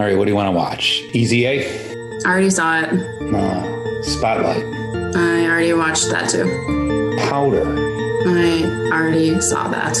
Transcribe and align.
All 0.00 0.06
right, 0.06 0.16
what 0.16 0.24
do 0.24 0.30
you 0.30 0.34
want 0.34 0.46
to 0.46 0.52
watch? 0.52 1.02
Easy 1.12 1.44
A? 1.44 2.20
I 2.24 2.30
already 2.30 2.48
saw 2.48 2.80
it. 2.80 2.88
Uh, 2.88 4.02
Spotlight. 4.02 4.64
I 5.14 5.44
already 5.44 5.74
watched 5.74 6.08
that 6.08 6.30
too. 6.30 6.46
Powder. 7.28 7.66
I 8.26 8.62
already 8.94 9.38
saw 9.42 9.68
that. 9.68 9.98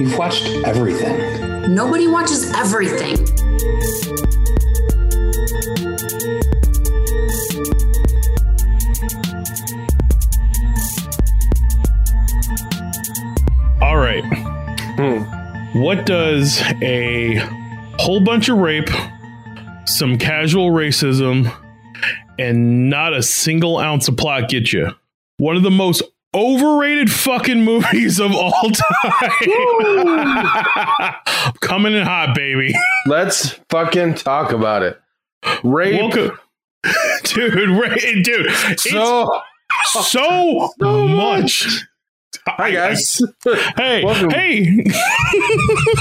You've 0.00 0.16
watched 0.16 0.46
everything. 0.64 1.74
Nobody 1.74 2.06
watches 2.06 2.50
everything. 2.54 3.18
All 13.82 13.98
right. 13.98 14.24
What 15.74 16.06
does 16.06 16.62
a 16.80 17.36
whole 17.98 18.20
bunch 18.20 18.48
of 18.48 18.56
rape, 18.56 18.88
some 20.02 20.18
casual 20.18 20.72
racism, 20.72 21.48
and 22.36 22.90
not 22.90 23.14
a 23.14 23.22
single 23.22 23.78
ounce 23.78 24.08
of 24.08 24.16
plot 24.16 24.48
get 24.48 24.72
you? 24.72 24.90
One 25.36 25.54
of 25.56 25.62
the 25.62 25.70
most 25.70 26.02
overrated 26.34 27.08
fucking 27.08 27.62
movies 27.64 28.18
of 28.18 28.34
all 28.34 28.68
time. 28.72 29.30
Coming 31.60 31.94
in 31.94 32.02
hot, 32.04 32.34
baby. 32.34 32.74
Let's 33.06 33.50
fucking 33.70 34.14
talk 34.14 34.50
about 34.50 34.82
it. 34.82 35.00
Rape. 35.62 36.00
Welcome. 36.00 36.36
Dude, 37.22 37.70
ra- 37.70 37.94
dude, 38.24 38.50
So, 38.80 39.40
so, 39.84 40.68
So 40.80 41.06
much. 41.06 41.84
Hi 42.46 42.70
guys. 42.72 43.20
Hey, 43.76 44.04
Welcome. 44.04 44.30
hey. 44.30 44.64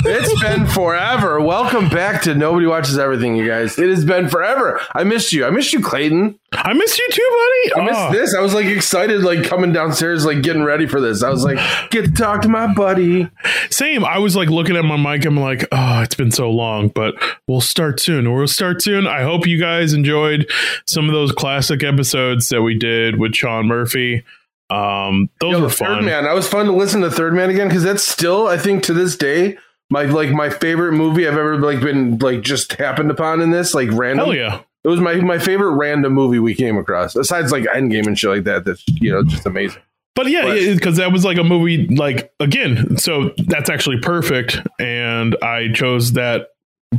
it's 0.06 0.42
been 0.42 0.68
forever. 0.68 1.40
Welcome 1.42 1.90
back 1.90 2.22
to 2.24 2.36
Nobody 2.36 2.66
Watches 2.68 2.98
Everything, 3.00 3.36
you 3.36 3.48
guys. 3.48 3.78
It 3.80 3.90
has 3.90 4.06
been 4.06 4.30
forever. 4.30 4.80
I 4.94 5.04
missed 5.04 5.34
you. 5.34 5.46
I 5.46 5.50
missed 5.50 5.74
you, 5.74 5.82
Clayton. 5.82 6.38
I 6.54 6.74
missed 6.74 7.00
you 7.00 7.08
too, 7.12 7.30
buddy. 7.74 7.82
I 7.82 7.86
missed 7.86 8.00
Oh. 8.02 8.12
this. 8.12 8.36
I 8.36 8.42
was 8.42 8.54
like 8.54 8.66
excited, 8.66 9.22
like 9.24 9.44
coming 9.44 9.72
downstairs, 9.74 10.26
like 10.26 10.42
getting 10.44 10.64
ready 10.64 10.86
for 10.86 11.00
this. 11.02 11.24
I 11.24 11.30
was 11.30 11.44
like, 11.44 11.58
get 11.90 12.06
to 12.06 12.12
talk 12.12 12.42
to 12.44 12.50
my 12.50 12.72
buddy. 12.74 13.30
Same. 13.70 14.04
I 14.06 14.20
was 14.20 14.36
like 14.36 14.50
looking 14.50 14.76
at 14.76 14.86
my 14.86 14.98
mic. 14.98 15.26
I'm 15.26 15.38
like, 15.40 15.66
oh, 15.72 16.02
it's 16.02 16.16
been 16.16 16.32
so 16.32 16.50
long, 16.52 16.90
but 16.90 17.16
we'll 17.48 17.62
start 17.62 18.00
soon. 18.00 18.32
We'll 18.32 18.48
start 18.48 18.82
soon. 18.82 19.08
I 19.08 19.24
hope 19.24 19.48
you 19.48 19.60
guys 19.60 19.94
enjoyed 19.94 20.50
some 20.88 21.08
of 21.08 21.14
those 21.14 21.32
classic 21.32 21.84
episodes 21.84 22.50
that 22.50 22.62
we 22.62 22.78
did 22.78 23.18
with 23.20 23.34
Sean 23.36 23.68
Murphy. 23.68 24.24
Um, 24.72 25.30
those 25.40 25.54
Yo, 25.54 25.62
were 25.62 25.70
fun. 25.70 26.00
Third. 26.00 26.06
Man. 26.06 26.26
I 26.26 26.34
was 26.34 26.48
fun 26.48 26.66
to 26.66 26.72
listen 26.72 27.02
to 27.02 27.12
Third 27.12 27.34
Man 27.34 27.50
again 27.50 27.68
because 27.68 27.84
that's 27.84 28.08
still, 28.08 28.48
I 28.48 28.58
think, 28.58 28.84
to 28.84 28.94
this 28.94 29.18
day, 29.18 29.58
my 29.90 30.04
like 30.04 30.32
my 30.32 30.50
favorite 30.50 30.94
movie 30.94 31.28
I've 31.28 31.38
ever 31.38 31.60
like 31.60 31.82
been 31.82 32.18
like 32.20 32.42
just 32.42 32.74
happened 32.74 33.12
upon 33.12 33.42
in 33.42 33.52
this 33.52 33.74
like 33.74 33.90
random. 33.92 34.28
Hell 34.28 34.36
yeah. 34.36 34.62
It 34.84 34.88
was 34.88 35.02
my 35.02 35.16
my 35.16 35.38
favorite 35.38 35.76
random 35.76 36.14
movie 36.14 36.40
we 36.40 36.56
came 36.56 36.78
across. 36.78 37.14
Besides 37.14 37.52
like 37.52 37.66
Endgame 37.66 38.08
and 38.08 38.18
shit 38.18 38.30
like 38.30 38.44
that. 38.46 38.66
That's 38.66 38.84
you 38.88 39.12
know 39.12 39.24
just 39.24 39.46
amazing. 39.46 39.82
But 40.16 40.28
yeah, 40.28 40.74
because 40.74 40.98
that 40.98 41.12
was 41.12 41.24
like 41.24 41.38
a 41.38 41.44
movie, 41.44 41.88
like, 41.88 42.34
again, 42.42 42.98
so 42.98 43.34
that's 43.38 43.70
actually 43.70 44.00
perfect. 44.02 44.60
And 44.78 45.38
I 45.42 45.70
chose 45.74 46.14
that 46.14 46.50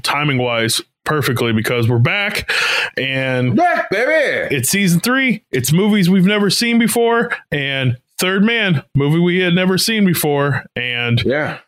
timing 0.03 0.39
wise 0.39 0.81
perfectly 1.05 1.53
because 1.53 1.89
we're 1.89 1.98
back 1.98 2.50
and 2.97 3.56
Back 3.56 3.91
baby. 3.91 4.55
it's 4.55 4.69
season 4.69 5.00
three. 5.00 5.45
It's 5.50 5.72
movies 5.72 6.08
we've 6.08 6.25
never 6.27 6.50
seen 6.50 6.78
before. 6.78 7.31
And 7.50 7.98
Third 8.19 8.45
Man, 8.45 8.84
movie 8.95 9.19
we 9.19 9.41
had 9.41 9.55
never 9.55 9.77
seen 9.78 10.05
before. 10.05 10.64
And 10.77 11.23
Yeah. 11.25 11.58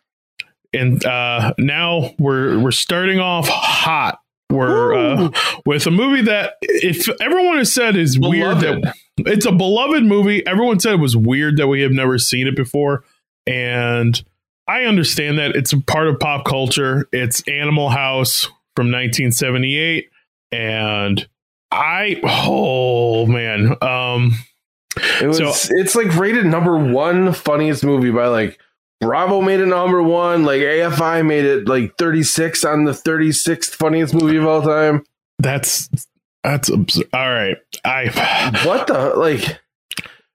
and 0.73 1.05
uh, 1.05 1.53
now 1.59 2.11
we're 2.19 2.59
we're 2.61 2.71
starting 2.71 3.19
off 3.19 3.49
hot. 3.49 4.21
We're 4.51 4.95
uh, 4.95 5.31
with 5.67 5.87
a 5.87 5.91
movie 5.91 6.23
that 6.23 6.55
if 6.63 7.09
everyone 7.21 7.57
has 7.57 7.73
said 7.73 7.97
is 7.97 8.19
weird 8.19 8.59
that 8.61 8.95
it's 9.19 9.47
a 9.47 9.53
beloved 9.53 10.05
movie. 10.05 10.47
Everyone 10.47 10.79
said 10.79 10.93
it 10.95 11.01
was 11.01 11.17
weird 11.17 11.57
that 11.57 11.67
we 11.67 11.81
have 11.81 11.91
never 11.93 12.19
seen 12.19 12.47
it 12.47 12.55
before, 12.55 13.03
and 13.49 14.23
I 14.69 14.83
understand 14.85 15.39
that 15.39 15.57
it's 15.57 15.73
a 15.73 15.81
part 15.81 16.07
of 16.09 16.21
pop 16.21 16.45
culture. 16.45 17.09
It's 17.11 17.43
Animal 17.49 17.89
House 17.89 18.49
from 18.77 18.87
1978, 18.87 20.09
and 20.53 21.27
I 21.71 22.21
oh 22.25 23.27
man, 23.27 23.77
um, 23.83 24.33
It 25.21 25.27
was. 25.27 25.39
So- 25.39 25.53
it's 25.77 25.95
like 25.95 26.15
rated 26.17 26.47
number 26.47 26.77
one 26.77 27.33
funniest 27.33 27.85
movie 27.85 28.11
by 28.11 28.27
like 28.29 28.59
Bravo 29.01 29.41
made 29.43 29.61
it 29.61 29.67
number 29.67 30.03
one. 30.03 30.45
Like 30.45 30.61
AFI 30.61 31.27
made 31.27 31.45
it 31.45 31.69
like 31.69 31.97
thirty 31.99 32.23
six 32.23 32.65
on 32.65 32.85
the 32.85 32.95
thirty 32.95 33.33
sixth 33.33 33.75
funniest 33.75 34.15
movie 34.15 34.37
of 34.37 34.47
all 34.47 34.63
time. 34.63 35.05
that's 35.41 35.89
that's 36.45 36.69
absurd. 36.69 37.09
all 37.13 37.31
right. 37.33 37.57
I 37.85 38.61
What 38.67 38.87
the 38.87 39.15
like? 39.17 39.61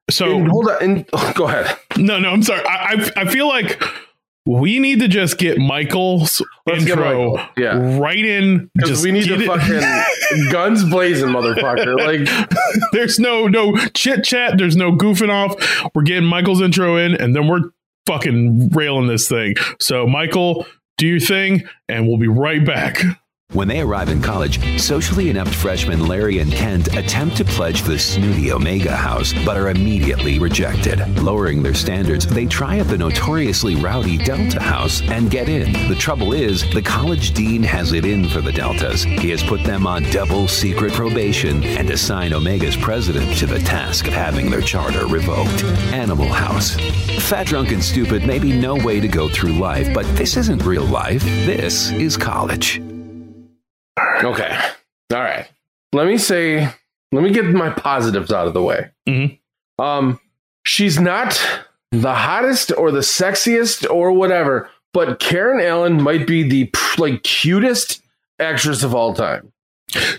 so 0.10 0.36
and 0.38 0.48
hold 0.50 0.70
on. 0.70 0.78
And, 0.84 1.06
go 1.36 1.48
ahead. 1.48 1.78
No, 1.98 2.20
no, 2.20 2.30
I'm 2.30 2.44
sorry. 2.44 2.64
I, 2.66 3.12
I, 3.16 3.22
I 3.22 3.26
feel 3.26 3.48
like 3.48 3.82
we 4.50 4.80
need 4.80 5.00
to 5.00 5.08
just 5.08 5.38
get 5.38 5.60
Michael's 5.60 6.42
Let's 6.66 6.82
intro 6.82 7.36
Michael. 7.36 7.40
Yeah. 7.56 8.00
right 8.00 8.24
in. 8.24 8.72
Just 8.84 9.04
we 9.04 9.12
need 9.12 9.26
to 9.26 9.46
fucking 9.46 10.50
guns 10.52 10.84
blazing, 10.84 11.30
motherfucker. 11.30 11.96
Like 11.98 12.50
there's 12.92 13.20
no 13.20 13.48
no 13.48 13.76
chit 13.94 14.24
chat. 14.24 14.58
There's 14.58 14.76
no 14.76 14.92
goofing 14.92 15.30
off. 15.30 15.92
We're 15.94 16.02
getting 16.02 16.26
Michael's 16.26 16.62
intro 16.62 16.98
in, 16.98 17.14
and 17.16 17.36
then 17.36 17.48
we're 17.48 17.70
fucking 18.08 18.70
railing 18.70 19.08
this 19.08 19.28
thing. 19.28 19.54
So, 19.80 20.08
Michael, 20.08 20.66
do 20.98 21.06
your 21.08 21.20
thing, 21.20 21.64
and 21.88 22.08
we'll 22.08 22.18
be 22.18 22.28
right 22.28 22.66
back. 22.66 23.04
When 23.54 23.68
they 23.68 23.82
arrive 23.82 24.10
in 24.10 24.22
college, 24.22 24.80
socially 24.80 25.32
inept 25.32 25.50
freshmen 25.50 26.06
Larry 26.06 26.38
and 26.38 26.52
Kent 26.52 26.96
attempt 26.96 27.36
to 27.38 27.44
pledge 27.44 27.82
the 27.82 27.98
snooty 27.98 28.52
Omega 28.52 28.96
House, 28.96 29.34
but 29.44 29.58
are 29.58 29.70
immediately 29.70 30.38
rejected. 30.38 31.00
Lowering 31.18 31.64
their 31.64 31.74
standards, 31.74 32.28
they 32.28 32.46
try 32.46 32.78
at 32.78 32.88
the 32.88 32.98
notoriously 33.00 33.74
rowdy 33.74 34.20
Delta 34.20 34.62
House 34.62 35.02
and 35.02 35.32
get 35.32 35.50
in. 35.50 35.74
The 35.90 35.96
trouble 35.96 36.32
is, 36.34 36.62
the 36.76 36.84
college 36.84 37.32
dean 37.32 37.64
has 37.64 37.92
it 37.92 38.06
in 38.06 38.30
for 38.30 38.40
the 38.40 38.52
Deltas. 38.52 39.02
He 39.02 39.32
has 39.32 39.42
put 39.42 39.64
them 39.64 39.88
on 39.88 40.04
double 40.12 40.48
secret 40.48 40.94
probation 40.94 41.64
and 41.64 41.90
assigned 41.90 42.36
Omega's 42.36 42.78
president 42.78 43.36
to 43.40 43.48
the 43.48 43.60
task 43.60 44.08
of 44.08 44.14
having 44.14 44.52
their 44.52 44.62
charter 44.62 45.08
revoked. 45.08 45.64
Animal 45.92 46.32
House. 46.32 46.76
Fat, 47.28 47.48
drunk, 47.48 47.72
and 47.72 47.84
stupid 47.84 48.28
may 48.28 48.38
be 48.38 48.56
no 48.56 48.76
way 48.76 49.00
to 49.00 49.08
go 49.08 49.28
through 49.28 49.54
life, 49.54 49.92
but 49.92 50.06
this 50.16 50.38
isn't 50.38 50.64
real 50.66 50.86
life. 50.86 51.24
This 51.24 51.90
is 51.90 52.16
college. 52.16 52.80
Okay. 54.24 54.58
All 55.14 55.20
right. 55.20 55.48
Let 55.94 56.08
me 56.08 56.18
say, 56.18 56.68
let 57.12 57.24
me 57.24 57.32
get 57.32 57.46
my 57.46 57.70
positives 57.70 58.32
out 58.32 58.48
of 58.48 58.54
the 58.54 58.62
way. 58.62 58.90
Mhm. 59.08 59.40
Um, 59.80 60.20
she's 60.66 61.00
not 61.00 61.42
the 61.92 62.14
hottest 62.14 62.72
or 62.78 62.92
the 62.92 63.00
sexiest 63.00 63.90
or 63.90 64.12
whatever, 64.12 64.70
but 64.94 65.20
Karen 65.20 65.60
Allen 65.62 66.02
might 66.02 66.28
be 66.28 66.44
the 66.44 66.72
like 66.98 67.24
cutest 67.24 68.02
actress 68.40 68.84
of 68.84 68.94
all 68.94 69.14
time. 69.14 69.52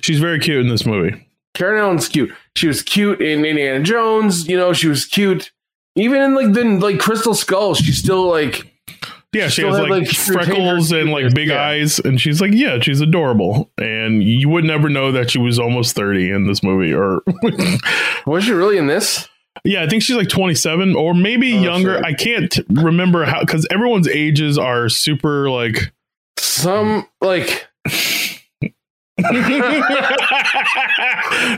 She's 0.01 0.19
very 0.19 0.41
cute 0.41 0.61
in 0.65 0.69
this 0.69 0.85
movie. 0.85 1.27
Karen 1.55 1.79
Allen's 1.81 2.09
cute. 2.09 2.33
She 2.57 2.67
was 2.67 2.83
cute 2.83 3.21
in 3.21 3.45
Indiana 3.45 3.85
Jones. 3.85 4.49
You 4.49 4.57
know, 4.57 4.73
she 4.73 4.89
was 4.89 5.05
cute 5.05 5.53
even 5.97 6.21
in 6.23 6.35
like 6.35 6.53
the 6.53 6.65
like 6.65 6.99
Crystal 6.99 7.35
Skull. 7.35 7.75
She's 7.75 7.99
still 7.99 8.29
like 8.29 8.67
Yeah, 9.33 9.49
she 9.49 9.63
has 9.63 9.79
like, 9.79 9.89
like, 9.91 10.09
freckles 10.09 10.91
and 10.91 11.11
like 11.13 11.33
big 11.35 11.49
yeah. 11.49 11.63
eyes, 11.63 12.01
and 12.01 12.21
she's 12.21 12.41
like, 12.41 12.51
yeah, 12.53 12.81
she's 12.81 13.01
adorable, 13.01 13.71
and 13.79 14.25
you 14.25 14.49
would 14.49 14.65
never 14.65 14.89
know 14.89 15.13
that 15.13 15.31
she 15.31 15.39
was 15.39 15.57
almost 15.59 15.95
thirty 15.95 16.31
in 16.31 16.47
this 16.49 16.63
movie, 16.65 16.93
or 16.93 17.23
was 18.27 18.45
she 18.45 18.53
really 18.53 18.77
in 18.77 18.89
this? 18.89 19.29
yeah, 19.65 19.83
I 19.83 19.89
think 19.89 20.03
she's 20.03 20.17
like 20.17 20.29
twenty 20.29 20.55
seven 20.55 20.97
or 20.97 21.15
maybe 21.15 21.57
Oh, 21.59 21.63
younger. 21.63 21.97
shit. 21.97 22.05
I 22.05 22.15
can't 22.15 22.59
remember 22.71 23.25
how 23.25 23.41
because 23.41 23.67
everyone's 23.71 24.09
ages 24.09 24.59
are 24.59 24.89
super 24.89 25.49
like. 25.49 25.93
Some 26.39 27.07
like 27.21 27.69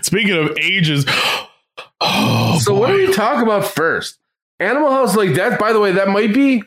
Speaking 0.02 0.32
of 0.36 0.56
ages, 0.58 1.06
oh, 2.00 2.58
So 2.62 2.74
what 2.74 2.88
do 2.88 2.94
we 2.94 3.12
talk 3.12 3.42
about 3.42 3.64
first? 3.64 4.18
Animal 4.60 4.90
House, 4.90 5.16
like 5.16 5.34
that. 5.34 5.58
By 5.58 5.72
the 5.72 5.80
way, 5.80 5.92
that 5.92 6.08
might 6.08 6.34
be 6.34 6.62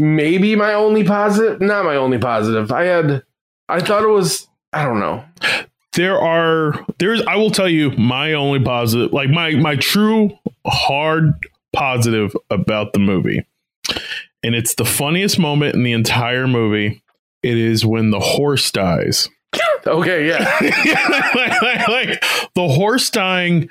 maybe 0.00 0.56
my 0.56 0.72
only 0.72 1.04
positive. 1.04 1.60
Not 1.60 1.84
my 1.84 1.96
only 1.96 2.18
positive. 2.18 2.72
I 2.72 2.84
had, 2.84 3.22
I 3.68 3.80
thought 3.80 4.02
it 4.02 4.08
was. 4.08 4.48
I 4.72 4.84
don't 4.84 5.00
know. 5.00 5.24
there 5.94 6.18
are 6.18 6.84
there's 6.98 7.22
I 7.22 7.36
will 7.36 7.50
tell 7.50 7.68
you 7.68 7.90
my 7.92 8.32
only 8.32 8.60
positive, 8.60 9.12
like 9.12 9.28
my 9.30 9.52
my 9.52 9.76
true 9.76 10.30
hard 10.66 11.32
positive 11.72 12.34
about 12.50 12.92
the 12.92 12.98
movie, 13.00 13.44
and 14.42 14.54
it's 14.54 14.74
the 14.76 14.84
funniest 14.84 15.38
moment 15.38 15.74
in 15.74 15.82
the 15.82 15.92
entire 15.92 16.46
movie. 16.48 17.02
It 17.42 17.56
is 17.56 17.84
when 17.86 18.10
the 18.10 18.20
horse 18.20 18.70
dies. 18.70 19.28
Okay, 19.86 20.28
yeah, 20.28 20.58
like, 21.34 21.62
like- 21.62 21.88
like, 21.88 22.24
the 22.54 22.68
horse 22.68 23.08
dying 23.08 23.70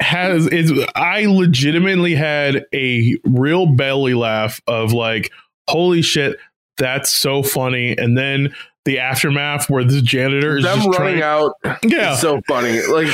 has 0.00 0.46
is 0.46 0.72
I 0.96 1.26
legitimately 1.26 2.14
had 2.14 2.64
a 2.74 3.18
real 3.24 3.66
belly 3.66 4.14
laugh 4.14 4.62
of 4.66 4.94
like, 4.94 5.30
holy 5.68 6.02
shit, 6.02 6.36
that's 6.78 7.12
so 7.12 7.42
funny. 7.42 7.96
And 7.96 8.16
then 8.18 8.54
the 8.84 8.98
aftermath 8.98 9.70
where 9.70 9.84
the 9.84 10.02
janitor 10.02 10.58
is 10.58 10.64
Them 10.64 10.78
just 10.80 10.98
running 10.98 11.18
trying, 11.20 11.22
out 11.22 11.52
Yeah. 11.84 12.16
so 12.16 12.40
funny. 12.48 12.80
Like 12.82 13.06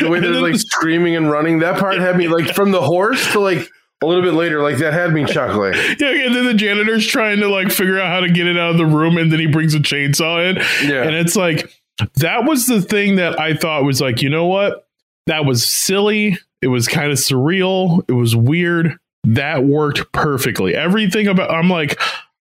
the 0.00 0.08
way 0.08 0.20
they're 0.20 0.32
like 0.40 0.52
the- 0.54 0.58
screaming 0.58 1.16
and 1.16 1.30
running. 1.30 1.60
That 1.60 1.78
part 1.78 1.98
had 1.98 2.16
me 2.16 2.28
like 2.28 2.54
from 2.54 2.70
the 2.70 2.80
horse 2.82 3.32
to 3.32 3.40
like 3.40 3.68
a 4.02 4.06
little 4.06 4.22
bit 4.22 4.34
later. 4.34 4.60
Like 4.62 4.78
that 4.78 4.92
had 4.92 5.12
me 5.12 5.24
chuckling. 5.24 5.74
Yeah, 6.00 6.26
and 6.26 6.34
then 6.34 6.44
the 6.46 6.54
janitor's 6.54 7.06
trying 7.06 7.40
to 7.40 7.48
like 7.48 7.70
figure 7.70 8.00
out 8.00 8.08
how 8.08 8.20
to 8.20 8.30
get 8.30 8.46
it 8.46 8.58
out 8.58 8.72
of 8.72 8.78
the 8.78 8.86
room, 8.86 9.16
and 9.16 9.32
then 9.32 9.38
he 9.40 9.46
brings 9.46 9.74
a 9.74 9.78
chainsaw 9.78 10.50
in, 10.50 10.56
Yeah. 10.90 11.02
and 11.04 11.14
it's 11.14 11.36
like 11.36 11.72
that 12.16 12.44
was 12.44 12.66
the 12.66 12.82
thing 12.82 13.16
that 13.16 13.38
I 13.38 13.54
thought 13.54 13.84
was 13.84 14.00
like, 14.00 14.22
you 14.22 14.28
know 14.30 14.46
what, 14.46 14.86
that 15.26 15.44
was 15.44 15.70
silly. 15.70 16.38
It 16.60 16.68
was 16.68 16.88
kind 16.88 17.12
of 17.12 17.18
surreal. 17.18 18.02
It 18.08 18.12
was 18.12 18.34
weird. 18.34 18.98
That 19.24 19.64
worked 19.64 20.10
perfectly. 20.12 20.74
Everything 20.74 21.28
about 21.28 21.50
I'm 21.50 21.70
like, 21.70 22.00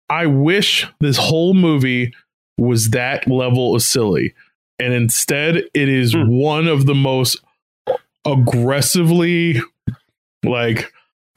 I 0.08 0.26
wish 0.26 0.86
this 1.00 1.16
whole 1.16 1.54
movie 1.54 2.12
was 2.58 2.90
that 2.90 3.28
level 3.28 3.74
of 3.74 3.82
silly, 3.82 4.34
and 4.78 4.92
instead 4.92 5.56
it 5.74 5.88
is 5.88 6.12
Hmm. 6.14 6.28
one 6.28 6.66
of 6.68 6.86
the 6.86 6.94
most 6.94 7.40
aggressively 8.26 9.60
like 10.44 10.92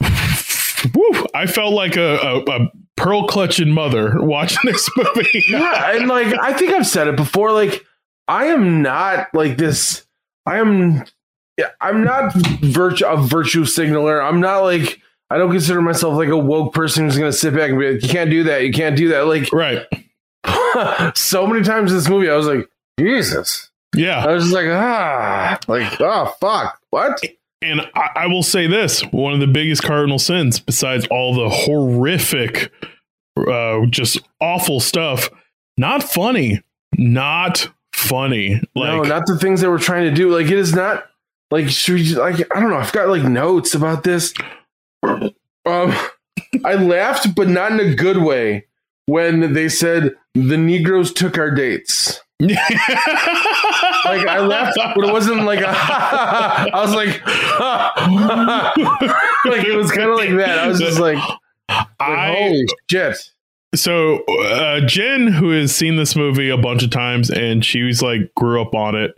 woo, 0.94 1.26
I 1.34 1.46
felt 1.46 1.74
like 1.74 1.96
a, 1.96 2.16
a, 2.16 2.38
a 2.44 2.72
pearl 2.96 3.26
clutching 3.26 3.70
mother 3.70 4.14
watching 4.22 4.60
this 4.64 4.88
movie. 4.96 5.44
yeah, 5.48 5.92
and 5.96 6.08
like 6.08 6.34
I 6.40 6.52
think 6.52 6.72
I've 6.72 6.86
said 6.86 7.08
it 7.08 7.16
before. 7.16 7.52
Like 7.52 7.84
I 8.26 8.46
am 8.46 8.82
not 8.82 9.28
like 9.34 9.56
this. 9.56 10.04
I 10.46 10.58
am. 10.58 11.04
I'm 11.80 12.04
not 12.04 12.32
virtue 12.34 13.04
a 13.06 13.16
virtue 13.16 13.64
signaler. 13.64 14.22
I'm 14.22 14.40
not 14.40 14.60
like 14.60 15.00
I 15.30 15.38
don't 15.38 15.50
consider 15.50 15.82
myself 15.82 16.14
like 16.14 16.28
a 16.28 16.36
woke 16.36 16.72
person 16.74 17.04
who's 17.04 17.18
gonna 17.18 17.32
sit 17.32 17.54
back 17.54 17.70
and 17.70 17.78
be 17.78 17.92
like, 17.92 18.02
you 18.02 18.08
can't 18.08 18.30
do 18.30 18.44
that. 18.44 18.64
You 18.64 18.72
can't 18.72 18.96
do 18.96 19.08
that. 19.08 19.26
Like 19.26 19.52
right. 19.52 19.86
so 21.16 21.46
many 21.46 21.62
times 21.62 21.90
in 21.90 21.98
this 21.98 22.08
movie, 22.08 22.30
I 22.30 22.36
was 22.36 22.46
like, 22.46 22.68
Jesus. 22.98 23.70
Yeah. 23.94 24.24
I 24.24 24.32
was 24.32 24.44
just 24.44 24.54
like, 24.54 24.68
ah, 24.68 25.58
like, 25.66 26.00
oh 26.00 26.34
fuck, 26.40 26.78
what? 26.90 27.20
And 27.60 27.80
I, 27.94 28.10
I 28.14 28.26
will 28.28 28.42
say 28.42 28.66
this 28.66 29.02
one 29.02 29.34
of 29.34 29.40
the 29.40 29.46
biggest 29.46 29.82
cardinal 29.82 30.18
sins, 30.18 30.60
besides 30.60 31.06
all 31.10 31.34
the 31.34 31.48
horrific, 31.48 32.72
uh, 33.36 33.86
just 33.86 34.18
awful 34.40 34.80
stuff, 34.80 35.30
not 35.76 36.02
funny. 36.02 36.62
Not 36.96 37.68
funny. 37.92 38.60
Like, 38.74 38.92
no, 38.92 39.02
not 39.02 39.26
the 39.26 39.38
things 39.38 39.60
that 39.60 39.70
we're 39.70 39.78
trying 39.78 40.04
to 40.04 40.14
do. 40.14 40.30
Like 40.30 40.46
it 40.46 40.58
is 40.58 40.74
not 40.74 41.04
like 41.50 41.68
should 41.68 41.94
we 41.94 42.02
just, 42.04 42.18
like 42.18 42.36
I 42.54 42.60
don't 42.60 42.70
know. 42.70 42.76
I've 42.76 42.92
got 42.92 43.08
like 43.08 43.22
notes 43.22 43.74
about 43.74 44.04
this. 44.04 44.32
Um, 45.66 45.94
I 46.64 46.74
laughed, 46.74 47.34
but 47.34 47.48
not 47.48 47.72
in 47.72 47.80
a 47.80 47.94
good 47.94 48.18
way 48.18 48.66
when 49.06 49.54
they 49.54 49.68
said 49.68 50.14
the 50.34 50.56
Negroes 50.56 51.12
took 51.12 51.38
our 51.38 51.50
dates. 51.50 52.20
Like 52.40 52.56
I 54.26 54.38
laughed, 54.40 54.78
but 54.94 55.04
it 55.04 55.12
wasn't 55.12 55.42
like 55.42 55.60
a. 55.60 55.68
I 55.68 56.70
was 56.74 56.94
like, 56.94 57.26
like 59.44 59.66
it 59.66 59.76
was 59.76 59.90
kind 59.90 60.10
of 60.10 60.16
like 60.16 60.30
that. 60.30 60.58
I 60.58 60.68
was 60.68 60.78
just 60.78 61.00
like, 61.00 61.18
like 61.68 61.86
I, 62.00 62.34
holy 62.34 62.66
shit. 62.90 63.16
so 63.74 64.24
uh, 64.24 64.80
Jen, 64.86 65.26
who 65.26 65.50
has 65.50 65.74
seen 65.74 65.96
this 65.96 66.14
movie 66.14 66.48
a 66.48 66.56
bunch 66.56 66.82
of 66.82 66.90
times, 66.90 67.28
and 67.28 67.64
she 67.64 67.82
was 67.82 68.02
like 68.02 68.34
grew 68.34 68.62
up 68.62 68.74
on 68.74 68.94
it, 68.94 69.14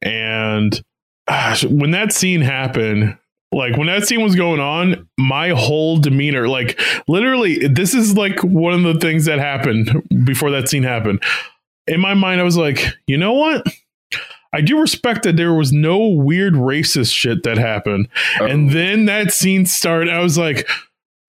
and 0.00 0.80
gosh, 1.28 1.64
when 1.64 1.90
that 1.90 2.12
scene 2.12 2.40
happened, 2.40 3.18
like 3.52 3.76
when 3.76 3.86
that 3.88 4.06
scene 4.06 4.22
was 4.22 4.34
going 4.36 4.60
on, 4.60 5.08
my 5.18 5.50
whole 5.50 5.96
demeanor, 5.98 6.48
like 6.48 6.80
literally, 7.08 7.66
this 7.68 7.94
is 7.94 8.16
like 8.16 8.42
one 8.44 8.72
of 8.74 8.82
the 8.82 9.00
things 9.00 9.24
that 9.24 9.38
happened 9.38 9.90
before 10.24 10.50
that 10.52 10.68
scene 10.68 10.82
happened. 10.84 11.22
In 11.86 12.00
my 12.00 12.14
mind, 12.14 12.40
I 12.40 12.44
was 12.44 12.56
like, 12.56 12.84
you 13.06 13.18
know 13.18 13.32
what? 13.32 13.66
I 14.52 14.60
do 14.60 14.80
respect 14.80 15.22
that 15.24 15.36
there 15.36 15.54
was 15.54 15.72
no 15.72 16.08
weird 16.08 16.54
racist 16.54 17.14
shit 17.14 17.42
that 17.44 17.56
happened. 17.58 18.08
And 18.40 18.70
then 18.70 19.06
that 19.06 19.32
scene 19.32 19.64
started. 19.66 20.12
I 20.12 20.20
was 20.20 20.36
like, 20.38 20.68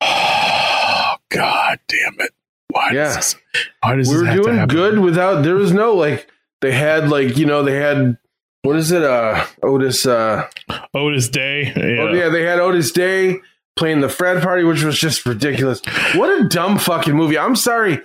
oh, 0.01 1.15
God 1.29 1.79
damn 1.87 2.15
it. 2.19 2.31
Why 2.69 2.91
Yeah. 2.93 3.03
does 3.03 3.15
this, 3.15 3.35
why 3.81 3.95
does 3.95 4.09
we 4.09 4.17
were 4.17 4.33
doing 4.33 4.67
good 4.67 4.99
without 4.99 5.43
there 5.43 5.55
was 5.55 5.71
no 5.73 5.93
like 5.93 6.27
they 6.61 6.71
had 6.71 7.09
like 7.09 7.35
you 7.37 7.45
know 7.45 7.63
they 7.63 7.75
had 7.75 8.17
what 8.63 8.75
is 8.75 8.91
it 8.91 9.03
uh 9.03 9.45
otis 9.63 10.05
uh 10.05 10.47
Otis 10.93 11.29
Day. 11.29 11.65
Yeah. 11.75 12.01
oh 12.03 12.13
yeah 12.13 12.29
they 12.29 12.43
had 12.43 12.59
otis 12.59 12.91
day 12.91 13.37
playing 13.75 14.01
the 14.01 14.09
fred 14.09 14.41
party 14.43 14.63
which 14.63 14.83
was 14.83 14.99
just 14.99 15.25
ridiculous 15.25 15.81
what 16.15 16.29
a 16.41 16.47
dumb 16.47 16.77
fucking 16.77 17.15
movie 17.15 17.37
i'm 17.39 17.55
sorry 17.55 17.99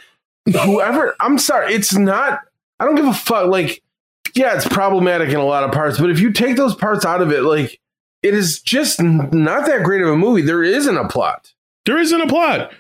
whoever 0.64 1.14
i'm 1.20 1.38
sorry 1.38 1.74
it's 1.74 1.94
not 1.96 2.40
i 2.80 2.84
don't 2.84 2.94
give 2.94 3.06
a 3.06 3.12
fuck 3.12 3.48
like 3.48 3.82
yeah 4.34 4.54
it's 4.54 4.66
problematic 4.68 5.28
in 5.30 5.36
a 5.36 5.44
lot 5.44 5.64
of 5.64 5.72
parts 5.72 5.98
but 5.98 6.10
if 6.10 6.20
you 6.20 6.32
take 6.32 6.56
those 6.56 6.74
parts 6.74 7.04
out 7.04 7.20
of 7.20 7.32
it 7.32 7.42
like 7.42 7.80
it 8.22 8.32
is 8.34 8.60
just 8.60 9.02
not 9.02 9.66
that 9.66 9.82
great 9.82 10.02
of 10.02 10.08
a 10.08 10.16
movie 10.16 10.42
there 10.42 10.62
isn't 10.62 10.96
a 10.96 11.08
plot 11.08 11.52
There 11.84 11.98
isn't 11.98 12.20
a 12.20 12.26
plot. 12.26 12.72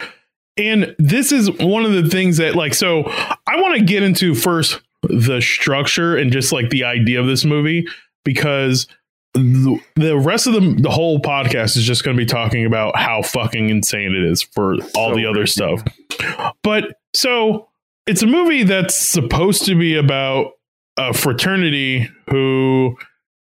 And 0.56 0.96
this 0.98 1.32
is 1.32 1.50
one 1.60 1.84
of 1.84 1.92
the 1.92 2.08
things 2.08 2.38
that, 2.38 2.56
like, 2.56 2.72
so 2.72 3.02
I 3.46 3.60
want 3.60 3.76
to 3.76 3.84
get 3.84 4.02
into 4.02 4.34
first 4.34 4.80
the 5.02 5.40
structure 5.40 6.16
and 6.16 6.32
just 6.32 6.52
like 6.52 6.70
the 6.70 6.84
idea 6.84 7.20
of 7.20 7.26
this 7.26 7.44
movie 7.44 7.86
because 8.24 8.86
the, 9.34 9.78
the 9.96 10.16
rest 10.18 10.46
of 10.46 10.54
the, 10.54 10.74
the 10.80 10.90
whole 10.90 11.20
podcast 11.20 11.76
is 11.76 11.84
just 11.84 12.02
going 12.04 12.16
to 12.16 12.20
be 12.20 12.26
talking 12.26 12.64
about 12.64 12.96
how 12.96 13.22
fucking 13.22 13.68
insane 13.68 14.14
it 14.14 14.24
is 14.24 14.42
for 14.42 14.74
all 14.94 15.10
So 15.10 15.16
the 15.16 15.26
other 15.26 15.40
crazy. 15.40 15.52
stuff. 15.52 16.54
But 16.62 16.98
so 17.14 17.68
it's 18.06 18.22
a 18.22 18.26
movie 18.26 18.62
that's 18.62 18.94
supposed 18.94 19.64
to 19.66 19.74
be 19.78 19.96
about 19.96 20.52
a 20.96 21.12
fraternity 21.12 22.08
who 22.30 22.96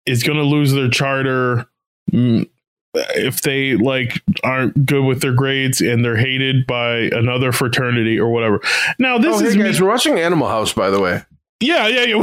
is 0.06 0.24
going 0.24 0.38
to 0.38 0.46
lose 0.46 0.72
their 0.72 0.90
charter 0.90 1.68
mm, 2.12 2.50
if 2.94 3.42
they 3.42 3.76
like 3.76 4.22
aren't 4.44 4.86
good 4.86 5.04
with 5.04 5.22
their 5.22 5.34
grades 5.34 5.82
and 5.82 6.04
they're 6.06 6.16
hated 6.18 6.66
by 6.68 7.10
another 7.12 7.52
fraternity 7.52 8.18
or 8.20 8.30
whatever. 8.32 8.62
Now 8.98 9.18
this 9.18 9.42
oh 9.42 9.46
is 9.46 9.54
hey 9.56 9.62
me- 9.64 9.80
we're 9.80 9.88
watching 9.90 10.18
animal 10.20 10.48
house 10.48 10.72
by 10.74 10.90
the 10.90 11.00
way 11.02 11.24
yeah, 11.62 11.88
yeah, 11.88 12.06
yeah. 12.06 12.18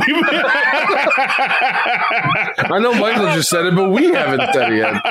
I 2.70 2.78
know 2.80 2.94
Michael 2.94 3.26
just 3.34 3.48
said 3.48 3.66
it, 3.66 3.74
but 3.74 3.90
we 3.90 4.06
haven't 4.06 4.52
said 4.52 4.72
it 4.72 4.76
yet. 4.78 5.02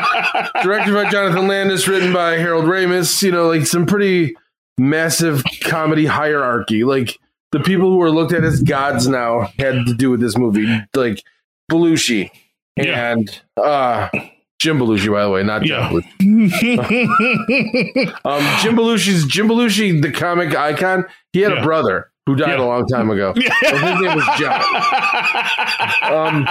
Directed 0.63 0.93
by 0.93 1.09
Jonathan 1.09 1.47
Landis, 1.47 1.87
written 1.87 2.13
by 2.13 2.37
Harold 2.37 2.65
Ramis. 2.65 3.21
You 3.23 3.31
know, 3.31 3.47
like 3.47 3.65
some 3.65 3.85
pretty 3.85 4.35
massive 4.77 5.43
comedy 5.63 6.05
hierarchy. 6.05 6.83
Like 6.83 7.17
the 7.51 7.59
people 7.59 7.89
who 7.91 8.01
are 8.01 8.11
looked 8.11 8.33
at 8.33 8.43
as 8.43 8.61
gods 8.61 9.07
now 9.07 9.49
had 9.57 9.85
to 9.85 9.93
do 9.93 10.11
with 10.11 10.19
this 10.19 10.37
movie, 10.37 10.67
like 10.95 11.23
Belushi 11.71 12.29
Yeah. 12.75 13.11
and 13.13 13.41
uh, 13.57 14.09
Jim 14.59 14.79
Belushi, 14.79 15.11
by 15.11 15.23
the 15.23 15.29
way, 15.29 15.43
not 15.43 15.65
Yeah. 15.65 15.89
Belushi. 15.89 16.77
Um, 18.25 18.41
Jim 18.61 18.75
Belushi's 18.75 19.25
Jim 19.25 19.47
Belushi, 19.47 20.01
the 20.01 20.11
comic 20.11 20.55
icon. 20.55 21.05
He 21.33 21.41
had 21.41 21.53
Yeah. 21.53 21.61
a 21.61 21.63
brother 21.63 22.11
who 22.27 22.35
died 22.35 22.59
Yeah. 22.59 22.63
a 22.63 22.67
long 22.67 22.85
time 22.87 23.09
ago. 23.09 23.33
His 23.35 23.81
name 23.81 24.15
was 24.15 24.25
John. 24.37 24.61
Um, 26.03 26.47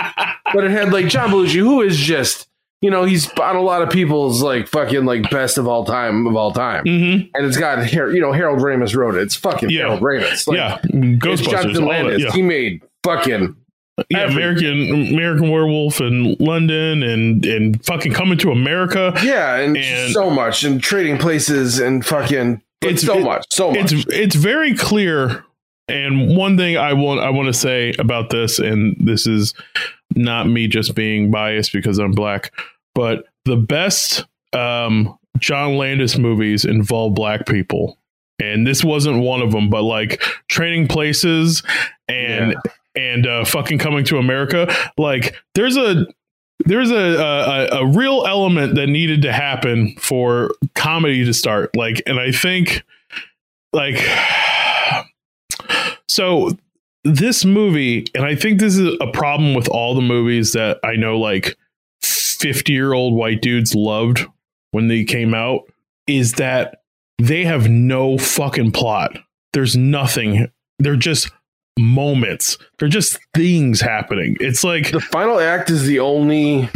but 0.52 0.64
it 0.64 0.70
had 0.72 0.92
like 0.92 1.06
John 1.08 1.30
Belushi, 1.30 1.58
who 1.60 1.82
is 1.82 1.96
just, 1.96 2.48
you 2.80 2.90
know, 2.90 3.04
he's 3.04 3.30
on 3.38 3.56
a 3.56 3.60
lot 3.62 3.82
of 3.82 3.90
people's 3.90 4.42
like 4.42 4.68
fucking 4.68 5.04
like 5.04 5.30
best 5.30 5.58
of 5.58 5.66
all 5.68 5.84
time 5.84 6.26
of 6.26 6.36
all 6.36 6.52
time. 6.52 6.84
Mhm. 6.84 7.30
And 7.34 7.46
it's 7.46 7.56
got, 7.56 7.92
you 7.92 8.20
know, 8.20 8.32
Harold 8.32 8.58
Ramis 8.60 8.94
wrote 8.96 9.14
it. 9.14 9.22
It's 9.22 9.34
fucking 9.36 9.70
Yeah. 9.70 9.82
Harold 9.82 10.00
Ramis. 10.00 10.46
Like, 10.46 10.56
yeah, 10.56 10.78
Ghostbusters. 10.92 11.50
Jonathan 11.50 11.84
all 11.84 11.90
that, 11.90 12.04
Landis. 12.04 12.24
yeah. 12.24 12.32
He 12.32 12.42
made 12.42 12.82
fucking 13.04 13.56
yeah. 14.10 14.24
American 14.30 15.14
American 15.14 15.50
Werewolf 15.50 16.00
in 16.00 16.36
London 16.38 17.02
and 17.02 17.44
and 17.46 17.84
fucking 17.84 18.12
coming 18.12 18.38
to 18.38 18.50
America. 18.50 19.12
yeah, 19.22 19.56
and, 19.56 19.76
And- 19.76 20.12
so 20.12 20.28
much 20.30 20.64
and 20.64 20.82
trading 20.82 21.16
places 21.18 21.78
and 21.78 22.04
fucking 22.04 22.60
It's- 22.82 22.92
it's 22.98 23.02
so 23.06 23.18
it- 23.18 23.24
much, 23.24 23.46
so 23.50 23.70
much. 23.70 23.92
It's 23.92 24.04
it's 24.10 24.36
very 24.36 24.74
clear. 24.74 25.44
And 25.88 26.36
one 26.36 26.56
thing 26.56 26.76
I 26.76 26.92
want 26.94 27.20
I 27.20 27.30
want 27.30 27.46
to 27.46 27.52
say 27.52 27.92
about 27.98 28.30
this, 28.30 28.58
and 28.58 28.96
this 28.98 29.26
is 29.26 29.54
not 30.14 30.48
me 30.48 30.66
just 30.66 30.94
being 30.94 31.30
biased 31.30 31.72
because 31.72 31.98
I'm 31.98 32.12
black, 32.12 32.52
but 32.94 33.26
the 33.44 33.56
best 33.56 34.24
um, 34.52 35.16
John 35.38 35.76
Landis 35.76 36.18
movies 36.18 36.64
involve 36.64 37.14
black 37.14 37.46
people, 37.46 37.98
and 38.40 38.66
this 38.66 38.82
wasn't 38.82 39.20
one 39.20 39.42
of 39.42 39.52
them. 39.52 39.70
But 39.70 39.82
like 39.82 40.20
Trading 40.48 40.88
Places 40.88 41.62
and 42.08 42.56
and 42.96 43.26
uh, 43.26 43.44
fucking 43.44 43.78
Coming 43.78 44.04
to 44.06 44.18
America, 44.18 44.74
like 44.98 45.36
there's 45.54 45.76
a 45.76 46.06
there's 46.64 46.90
a, 46.90 46.96
a 46.96 47.68
a 47.82 47.86
real 47.86 48.24
element 48.26 48.74
that 48.74 48.88
needed 48.88 49.22
to 49.22 49.32
happen 49.32 49.94
for 50.00 50.50
comedy 50.74 51.24
to 51.24 51.32
start. 51.32 51.76
Like, 51.76 52.02
and 52.06 52.18
I 52.18 52.32
think 52.32 52.82
like 53.72 54.02
so 56.08 56.50
this 57.04 57.44
movie 57.44 58.06
and 58.14 58.24
i 58.24 58.34
think 58.34 58.58
this 58.58 58.76
is 58.76 58.96
a 59.00 59.06
problem 59.12 59.54
with 59.54 59.68
all 59.68 59.94
the 59.94 60.00
movies 60.00 60.52
that 60.52 60.78
i 60.84 60.94
know 60.96 61.18
like 61.18 61.56
50 62.02 62.72
year 62.72 62.92
old 62.92 63.14
white 63.14 63.40
dudes 63.40 63.74
loved 63.74 64.26
when 64.72 64.88
they 64.88 65.04
came 65.04 65.34
out 65.34 65.62
is 66.06 66.32
that 66.32 66.82
they 67.18 67.44
have 67.44 67.68
no 67.68 68.18
fucking 68.18 68.72
plot 68.72 69.18
there's 69.52 69.76
nothing 69.76 70.50
they're 70.78 70.96
just 70.96 71.30
moments. 71.78 72.58
They're 72.78 72.88
just 72.88 73.18
things 73.34 73.80
happening. 73.80 74.36
It's 74.40 74.64
like 74.64 74.90
the 74.90 75.00
final 75.00 75.38
act 75.38 75.70
is 75.70 75.84
the 75.84 76.00
only 76.00 76.68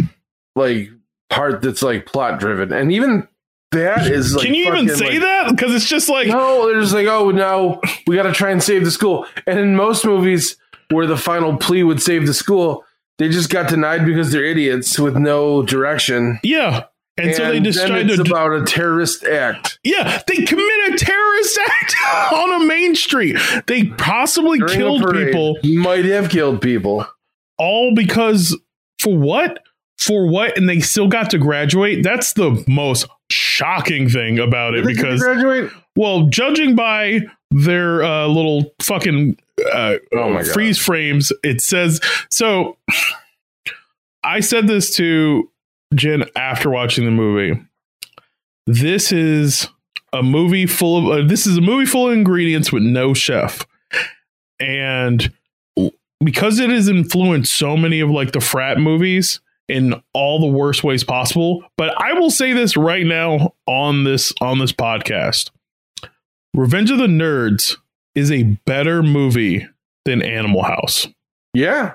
like 0.57 0.91
part 1.29 1.63
that's 1.63 1.83
like 1.83 2.07
plot 2.07 2.41
driven, 2.41 2.73
and 2.73 2.93
even 2.93 3.27
that 3.73 4.07
is. 4.11 4.35
Like, 4.35 4.47
can 4.47 4.55
you 4.55 4.67
even 4.67 4.89
say 4.95 5.11
like- 5.12 5.21
that? 5.21 5.50
Because 5.50 5.75
it's 5.75 5.89
just 5.89 6.09
like 6.09 6.29
No, 6.29 6.67
they're 6.67 6.81
just 6.81 6.95
like, 6.95 7.07
oh 7.07 7.31
no, 7.31 7.81
we 8.07 8.17
got 8.17 8.25
to 8.25 8.33
try 8.33 8.50
and 8.50 8.62
save 8.62 8.85
the 8.85 8.91
school. 8.91 9.27
And 9.47 9.59
in 9.59 9.77
most 9.77 10.05
movies 10.05 10.57
where 10.91 11.07
the 11.07 11.17
final 11.17 11.57
plea 11.57 11.83
would 11.85 12.03
save 12.03 12.27
the 12.27 12.35
school, 12.35 12.85
they 13.19 13.29
just 13.29 13.50
got 13.50 13.69
denied 13.69 14.05
because 14.05 14.33
they're 14.33 14.45
idiots 14.45 14.99
with 14.99 15.17
no 15.17 15.62
direction. 15.62 16.39
yeah. 16.43 16.85
And, 17.17 17.35
so 17.35 17.50
they 17.50 17.61
just 17.61 17.87
tried 17.87 18.09
it's 18.09 18.17
to 18.17 18.23
about 18.23 18.53
a 18.53 18.65
terrorist 18.65 19.25
act. 19.25 19.79
Yeah, 19.85 20.23
they 20.27 20.37
commit 20.37 20.95
a 20.95 20.97
terrorist 20.97 21.59
act 21.59 21.95
on 22.33 22.62
a 22.62 22.65
main 22.65 22.95
street. 22.95 23.37
They 23.67 23.85
possibly 23.85 24.59
during 24.59 24.75
killed 24.75 25.03
parade. 25.03 25.27
people 25.27 25.59
Might 25.62 26.07
have 26.07 26.31
killed 26.31 26.62
people. 26.62 27.07
all 27.59 27.93
because 27.95 28.59
for 29.00 29.15
what? 29.19 29.59
For 29.99 30.27
what? 30.31 30.57
And 30.57 30.67
they 30.67 30.81
still 30.81 31.09
got 31.09 31.29
to 31.31 31.39
graduate. 31.39 32.03
That's 32.03 32.33
the 32.33 32.65
most 32.67 33.07
shocking 33.61 34.09
thing 34.09 34.38
about 34.38 34.75
it 34.75 34.87
because, 34.87 35.21
graduate. 35.21 35.71
well, 35.97 36.26
judging 36.29 36.75
by 36.75 37.21
their 37.50 38.02
uh, 38.02 38.26
little 38.26 38.73
fucking 38.81 39.38
uh, 39.73 39.97
Oh 40.14 40.31
my 40.31 40.43
freeze 40.43 40.79
frames, 40.79 41.33
it 41.45 41.61
says 41.61 42.00
so. 42.31 42.76
I 44.23 44.40
said 44.40 44.67
this 44.67 44.95
to 44.97 45.50
Jen 45.95 46.25
after 46.37 46.71
watching 46.71 47.05
the 47.05 47.11
movie. 47.11 47.61
This 48.67 49.12
is 49.12 49.69
a 50.12 50.23
movie 50.23 50.67
full 50.67 50.99
of 50.99 51.19
uh, 51.19 51.29
this 51.29 51.47
is 51.47 51.57
a 51.59 51.61
movie 51.61 51.87
full 51.87 52.09
of 52.09 52.14
ingredients 52.14 52.73
with 52.73 52.83
no 52.83 53.14
chef, 53.14 53.67
and 54.59 55.33
because 56.23 56.59
it 56.59 56.71
has 56.71 56.88
influenced 56.88 57.52
so 57.52 57.76
many 57.76 58.00
of 58.00 58.11
like 58.11 58.33
the 58.33 58.40
frat 58.40 58.79
movies 58.79 59.40
in 59.71 59.95
all 60.12 60.41
the 60.41 60.47
worst 60.47 60.83
ways 60.85 61.05
possible. 61.05 61.65
But 61.79 61.95
I 62.03 62.12
will 62.15 62.31
say 62.31 62.53
this 62.53 62.77
right 62.77 63.07
now 63.07 63.55
on 63.67 64.05
this 64.05 64.33
on 64.41 64.59
this 64.59 64.73
podcast: 64.73 65.50
Revenge 66.55 66.91
of 66.91 66.99
the 66.99 67.07
Nerds 67.07 67.77
is 68.15 68.31
a 68.31 68.43
better 68.67 69.03
movie 69.03 69.67
than 70.05 70.23
Animal 70.23 70.62
House. 70.62 71.07
Yeah. 71.55 71.95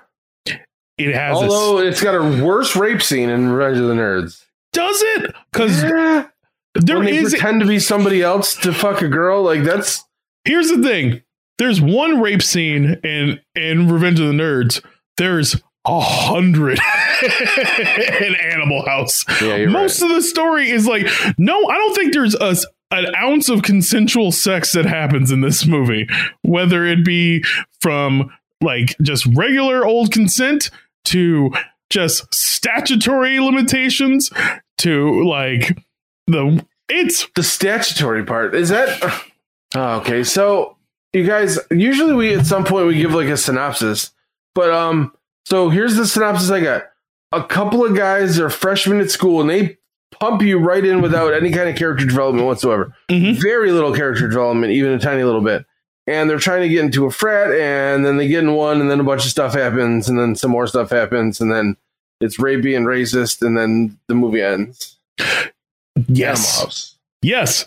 It 0.97 1.13
has 1.13 1.41
a 1.41 1.45
Although 1.45 1.79
it's 1.79 2.01
got 2.01 2.15
a 2.15 2.43
worse 2.43 2.75
rape 2.75 3.01
scene 3.01 3.29
in 3.29 3.49
Revenge 3.49 3.79
of 3.79 3.87
the 3.89 3.93
Nerds. 3.95 4.43
does 4.71 5.01
it 5.01 5.35
because 5.51 5.83
Yeah. 5.83 6.27
there 6.75 6.97
when 6.97 7.05
they 7.05 7.17
is 7.17 7.31
pretend 7.33 7.59
to 7.61 7.65
be 7.67 7.79
somebody 7.79 8.21
else 8.21 8.55
to 8.57 8.71
fuck 8.73 9.01
a 9.01 9.07
girl, 9.09 9.43
like 9.43 9.63
that's 9.63 10.03
here's 10.45 10.69
the 10.69 10.81
thing 10.81 11.21
there's 11.57 11.81
one 11.81 12.21
rape 12.21 12.41
scene 12.41 12.97
in 13.03 13.39
in 13.55 13.89
revenge 13.89 14.19
of 14.21 14.27
the 14.27 14.33
nerds 14.33 14.81
there's 15.17 15.61
a 15.85 15.99
hundred 15.99 16.79
in 18.21 18.35
animal 18.35 18.83
house 18.85 19.23
yeah. 19.41 19.55
You're 19.55 19.69
most 19.69 20.01
of 20.01 20.09
the 20.09 20.21
story 20.21 20.69
is 20.69 20.87
like 20.87 21.07
no 21.37 21.55
i 21.67 21.77
don't 21.77 21.95
think 21.95 22.13
there's 22.13 22.35
a 22.35 22.49
s- 22.49 22.65
an 22.91 23.07
ounce 23.15 23.49
of 23.49 23.61
consensual 23.63 24.31
sex 24.31 24.73
that 24.73 24.85
happens 24.85 25.31
in 25.31 25.41
this 25.41 25.65
movie 25.65 26.07
whether 26.43 26.85
it 26.85 27.03
be 27.05 27.43
from 27.81 28.31
like 28.61 28.95
just 29.01 29.25
regular 29.35 29.85
old 29.85 30.11
consent 30.11 30.69
to 31.05 31.51
just 31.89 32.33
statutory 32.33 33.39
limitations 33.39 34.31
to 34.77 35.23
like 35.23 35.77
the 36.27 36.63
it's 36.89 37.27
the 37.35 37.43
statutory 37.43 38.23
part 38.23 38.55
is 38.55 38.69
that 38.69 39.01
oh, 39.75 39.97
okay 39.97 40.23
so 40.23 40.77
you 41.13 41.25
guys 41.25 41.59
usually 41.71 42.13
we 42.13 42.33
at 42.35 42.45
some 42.45 42.63
point 42.65 42.87
we 42.87 42.95
give 42.95 43.13
like 43.13 43.27
a 43.27 43.37
synopsis 43.37 44.11
but 44.53 44.69
um 44.71 45.11
so 45.45 45.69
here's 45.69 45.95
the 45.95 46.05
synopsis 46.05 46.49
i 46.51 46.59
got. 46.61 46.83
A 47.31 47.43
couple 47.43 47.85
of 47.85 47.95
guys 47.95 48.39
are 48.39 48.49
freshmen 48.49 48.99
at 48.99 49.11
school 49.11 49.41
and 49.41 49.49
they 49.49 49.77
pump 50.11 50.41
you 50.41 50.57
right 50.57 50.85
in 50.85 51.01
without 51.01 51.33
any 51.33 51.51
kind 51.51 51.67
of 51.69 51.75
character 51.75 52.05
development 52.05 52.45
whatsoever. 52.47 52.93
Mhm. 53.09 53.35
very 53.41 53.71
little 53.71 53.93
character 53.93 54.27
development 54.27 54.71
even 54.71 54.93
a 54.93 54.99
tiny 54.99 55.23
little 55.23 55.41
bit. 55.41 55.65
And 56.07 56.29
they're 56.29 56.37
trying 56.37 56.61
to 56.61 56.69
get 56.69 56.83
into 56.85 57.05
a 57.05 57.11
frat 57.11 57.51
and 57.51 58.05
then 58.05 58.17
they 58.17 58.27
get 58.27 58.43
in 58.43 58.53
one 58.53 58.79
and 58.79 58.89
then 58.91 58.99
a 58.99 59.03
bunch 59.03 59.25
of 59.25 59.31
stuff 59.31 59.53
happens 59.53 60.07
and 60.07 60.17
then 60.19 60.35
some 60.35 60.51
more 60.51 60.67
stuff 60.67 60.91
happens 60.91 61.41
and 61.41 61.51
then 61.51 61.75
it's 62.21 62.37
rapey 62.37 62.77
and 62.77 62.85
racist 62.85 63.41
and 63.45 63.57
then 63.57 63.97
the 64.07 64.13
movie 64.15 64.41
ends. 64.41 64.97
Yes. 66.07 66.95
Yes. 67.21 67.65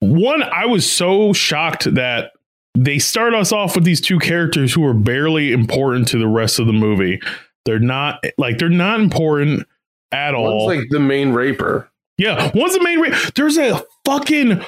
One, 0.00 0.42
I 0.42 0.66
was 0.66 0.90
so 0.90 1.32
shocked 1.32 1.94
that 1.94 2.32
they 2.76 2.98
start 2.98 3.34
us 3.34 3.52
off 3.52 3.74
with 3.74 3.84
these 3.84 4.00
two 4.00 4.18
characters 4.18 4.72
who 4.74 4.84
are 4.86 4.94
barely 4.94 5.52
important 5.52 6.08
to 6.08 6.18
the 6.18 6.26
rest 6.28 6.58
of 6.58 6.66
the 6.66 6.72
movie. 6.72 7.20
They're 7.64 7.78
not 7.78 8.22
like 8.38 8.58
they're 8.58 8.68
not 8.68 9.00
important 9.00 9.66
at 10.12 10.34
all. 10.34 10.66
One's 10.66 10.78
like 10.80 10.88
the 10.90 11.00
main 11.00 11.32
raper. 11.32 11.88
yeah, 12.18 12.50
one's 12.54 12.74
the 12.74 12.82
main. 12.82 13.00
Ra- 13.00 13.16
There's 13.34 13.56
a 13.58 13.82
fucking 14.04 14.62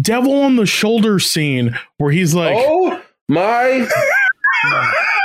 devil 0.00 0.42
on 0.42 0.56
the 0.56 0.66
shoulder 0.66 1.18
scene 1.18 1.76
where 1.98 2.12
he's 2.12 2.34
like, 2.34 2.54
oh 2.58 3.02
my 3.28 3.88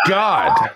god! 0.08 0.72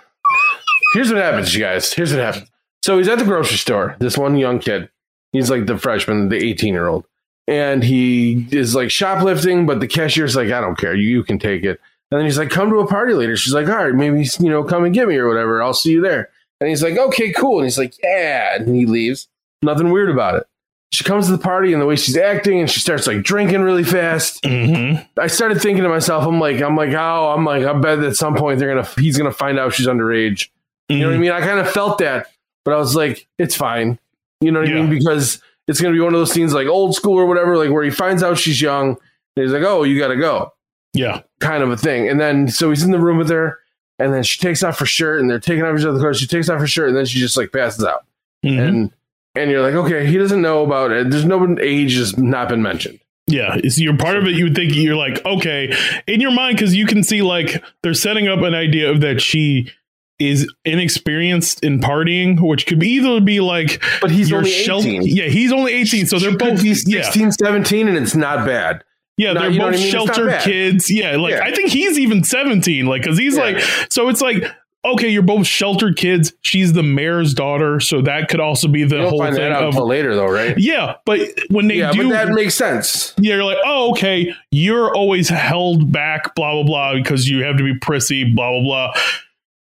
Here's 0.94 1.10
what 1.12 1.18
happens, 1.22 1.54
you 1.54 1.62
guys. 1.62 1.94
Here's 1.94 2.12
what 2.14 2.22
happens. 2.22 2.50
So 2.84 2.98
he's 2.98 3.08
at 3.08 3.18
the 3.20 3.26
grocery 3.26 3.58
store. 3.58 3.96
This 4.00 4.18
one 4.18 4.38
young 4.38 4.60
kid. 4.60 4.90
He's 5.32 5.50
like 5.50 5.66
the 5.66 5.78
freshman, 5.78 6.30
the 6.30 6.38
18 6.38 6.74
year 6.74 6.88
old, 6.88 7.06
and 7.48 7.84
he 7.84 8.48
is 8.52 8.76
like 8.76 8.92
shoplifting. 8.92 9.66
But 9.66 9.80
the 9.80 9.88
cashier's 9.88 10.36
like, 10.36 10.52
I 10.52 10.62
don't 10.62 10.78
care. 10.78 10.96
You, 10.96 11.08
you 11.10 11.24
can 11.24 11.40
take 11.40 11.64
it. 11.64 11.80
And 12.12 12.20
then 12.20 12.26
he's 12.26 12.38
like, 12.38 12.50
come 12.50 12.70
to 12.70 12.78
a 12.80 12.88
party 12.88 13.14
later. 13.14 13.36
She's 13.36 13.54
like, 13.54 13.68
all 13.68 13.76
right, 13.76 13.94
maybe 13.94 14.28
you 14.40 14.50
know, 14.50 14.64
come 14.64 14.84
and 14.86 14.94
get 14.94 15.08
me 15.08 15.16
or 15.18 15.28
whatever. 15.28 15.62
I'll 15.62 15.74
see 15.74 15.92
you 15.92 16.02
there. 16.02 16.30
And 16.62 16.70
he's 16.70 16.84
like, 16.84 16.98
okay, 16.98 17.32
cool. 17.34 17.58
And 17.58 17.66
he's 17.66 17.78
like, 17.78 17.96
yeah. 18.04 18.56
And 18.56 18.74
he 18.76 18.86
leaves. 18.86 19.28
Nothing 19.62 19.92
weird 19.92 20.10
about 20.10 20.36
it. 20.36 20.48
She 20.92 21.04
comes 21.04 21.26
to 21.26 21.32
the 21.34 21.40
party 21.40 21.74
and 21.74 21.82
the 21.82 21.86
way 21.86 21.98
she's 21.98 22.16
acting, 22.16 22.62
and 22.62 22.70
she 22.70 22.80
starts 22.80 23.06
like 23.08 23.22
drinking 23.24 23.62
really 23.62 23.84
fast. 23.84 24.42
Mhm. 24.44 25.06
I 25.20 25.28
started 25.28 25.60
thinking 25.62 25.84
to 25.84 25.90
myself, 25.90 26.26
I'm 26.26 26.40
like, 26.40 26.62
I'm 26.62 26.78
like, 26.78 26.92
oh, 26.94 27.34
I'm 27.36 27.44
like, 27.44 27.66
I 27.66 27.74
bet 27.74 28.00
at 28.00 28.16
some 28.16 28.36
point 28.36 28.60
they're 28.60 28.74
gonna, 28.74 28.88
he's 29.02 29.18
gonna 29.18 29.34
find 29.34 29.60
out 29.60 29.74
she's 29.74 29.88
underage. 29.88 30.48
You 30.88 31.00
know 31.00 31.08
what 31.08 31.16
I 31.16 31.20
mean? 31.20 31.32
I 31.32 31.42
kind 31.42 31.60
of 31.60 31.70
felt 31.70 31.98
that, 31.98 32.28
but 32.64 32.74
I 32.76 32.78
was 32.78 32.96
like, 32.96 33.28
it's 33.38 33.56
fine. 33.56 34.00
You 34.40 34.52
know 34.52 34.62
what 34.62 34.70
I 34.70 34.74
mean? 34.74 34.90
Because 34.90 35.42
it's 35.68 35.82
gonna 35.82 35.94
be 35.94 36.00
one 36.00 36.14
of 36.14 36.20
those 36.20 36.32
scenes 36.32 36.54
like 36.54 36.68
old 36.68 36.96
school 36.96 37.18
or 37.18 37.26
whatever, 37.26 37.58
like 37.58 37.70
where 37.72 37.84
he 37.84 37.90
finds 37.90 38.22
out 38.24 38.38
she's 38.38 38.62
young, 38.62 38.90
and 38.90 39.44
he's 39.44 39.52
like, 39.52 39.64
oh, 39.64 39.84
you 39.84 40.00
gotta 40.00 40.16
go, 40.18 40.54
yeah, 40.94 41.22
kind 41.40 41.64
of 41.64 41.70
a 41.72 41.78
thing. 41.78 42.08
And 42.10 42.20
then 42.20 42.48
so 42.50 42.70
he's 42.70 42.84
in 42.84 42.92
the 42.92 43.00
room 43.00 43.18
with 43.18 43.30
her, 43.30 43.60
and 44.00 44.14
then 44.14 44.24
she 44.24 44.40
takes 44.40 44.64
off 44.64 44.80
her 44.80 44.86
shirt, 44.86 45.20
and 45.22 45.30
they're 45.30 45.40
taking 45.40 45.64
off 45.64 45.78
each 45.80 45.86
other's 45.86 46.02
clothes. 46.02 46.20
She 46.20 46.28
takes 46.28 46.50
off 46.50 46.60
her 46.60 46.68
shirt, 46.68 46.90
and 46.90 46.98
then 46.98 47.06
she 47.06 47.20
just 47.20 47.38
like 47.38 47.52
passes 47.52 47.84
out, 47.84 48.06
Mhm. 48.46 48.60
and 48.68 48.92
and 49.38 49.52
you're 49.52 49.62
like, 49.62 49.74
okay, 49.74 50.06
he 50.06 50.18
doesn't 50.18 50.42
know 50.42 50.64
about 50.64 50.92
it. 50.92 51.10
There's 51.10 51.26
no 51.26 51.58
age 51.60 51.96
has 51.98 52.18
not 52.18 52.48
been 52.50 52.62
mentioned. 52.62 53.00
Yeah, 53.28 53.56
it's 53.56 53.80
you're 53.80 53.98
part 53.98 54.18
of 54.18 54.26
it. 54.28 54.36
You 54.36 54.46
would 54.46 54.56
think 54.56 54.76
you're 54.76 54.96
like 54.96 55.26
okay 55.26 55.76
in 56.08 56.22
your 56.22 56.32
mind 56.32 56.58
because 56.58 56.76
you 56.76 56.86
can 56.86 57.04
see 57.04 57.22
like 57.24 57.62
they're 57.82 57.94
setting 57.96 58.28
up 58.28 58.40
an 58.44 58.54
idea 58.54 58.92
of 58.92 59.02
that 59.02 59.20
she 59.22 59.72
is 60.20 60.50
inexperienced 60.64 61.64
in 61.64 61.80
partying, 61.80 62.40
which 62.40 62.66
could 62.68 62.80
be 62.80 62.90
either 62.92 63.20
be 63.22 63.40
like 63.40 63.84
But 64.02 64.12
he's 64.12 64.32
only 64.32 64.50
shel- 64.50 64.80
18. 64.80 65.04
Yeah, 65.06 65.26
he's 65.26 65.52
only 65.52 65.74
eighteen, 65.74 66.06
so 66.06 66.20
they're 66.20 66.32
She 66.32 66.38
both 66.38 66.64
yeah 66.64 67.02
16, 67.04 67.32
17, 67.34 67.88
and 67.88 67.98
it's 67.98 68.16
not 68.16 68.46
bad. 68.46 68.84
yeah 69.18 69.34
not- 69.34 69.42
they're 69.42 69.52
both 69.52 69.60
I 69.62 69.64
mean? 69.72 69.74
It's 69.74 69.84
sheltered 69.84 70.40
kids. 70.42 70.90
Yeah, 70.90 71.18
like 71.18 71.34
Yeah. 71.34 71.44
I 71.44 71.52
think 71.54 71.70
he's 71.70 72.00
even 72.00 72.24
seventeen, 72.24 72.86
like 72.86 73.02
because 73.04 73.18
he's 73.18 73.36
Yeah. 73.38 73.44
like 73.44 73.60
so 73.90 74.08
it's 74.10 74.22
like. 74.22 74.44
Okay, 74.88 75.08
you're 75.10 75.24
both 75.24 75.48
sheltered 75.48 75.98
kids. 75.98 76.32
She's 76.44 76.74
the 76.74 76.84
mayor's 76.84 77.34
daughter, 77.34 77.80
so 77.80 78.04
that 78.04 78.30
could 78.30 78.40
also 78.40 78.68
be 78.68 78.84
the 78.84 79.10
whole 79.10 79.18
find 79.18 79.34
thing 79.36 79.44
that 79.44 79.52
out 79.52 79.64
of 79.64 79.76
later, 79.78 80.14
though, 80.14 80.28
right? 80.32 80.54
yeah. 80.60 80.98
But 81.08 81.22
when 81.50 81.68
they 81.68 81.78
yeah, 81.80 81.92
do, 81.92 82.04
but 82.04 82.10
that 82.10 82.30
makes 82.30 82.54
sense. 82.54 83.16
yeah, 83.20 83.34
you're 83.34 83.44
like, 83.44 83.58
oh, 83.66 83.90
okay, 83.94 84.32
you're 84.52 84.94
always 84.96 85.28
held 85.28 85.92
back, 85.92 86.36
blah 86.36 86.54
blah 86.54 86.64
blah, 86.66 86.94
because 87.02 87.28
you 87.28 87.44
have 87.46 87.58
to 87.58 87.64
be 87.64 87.74
prissy, 87.80 88.26
blah 88.32 88.52
blah 88.52 88.62
blah. 88.62 88.94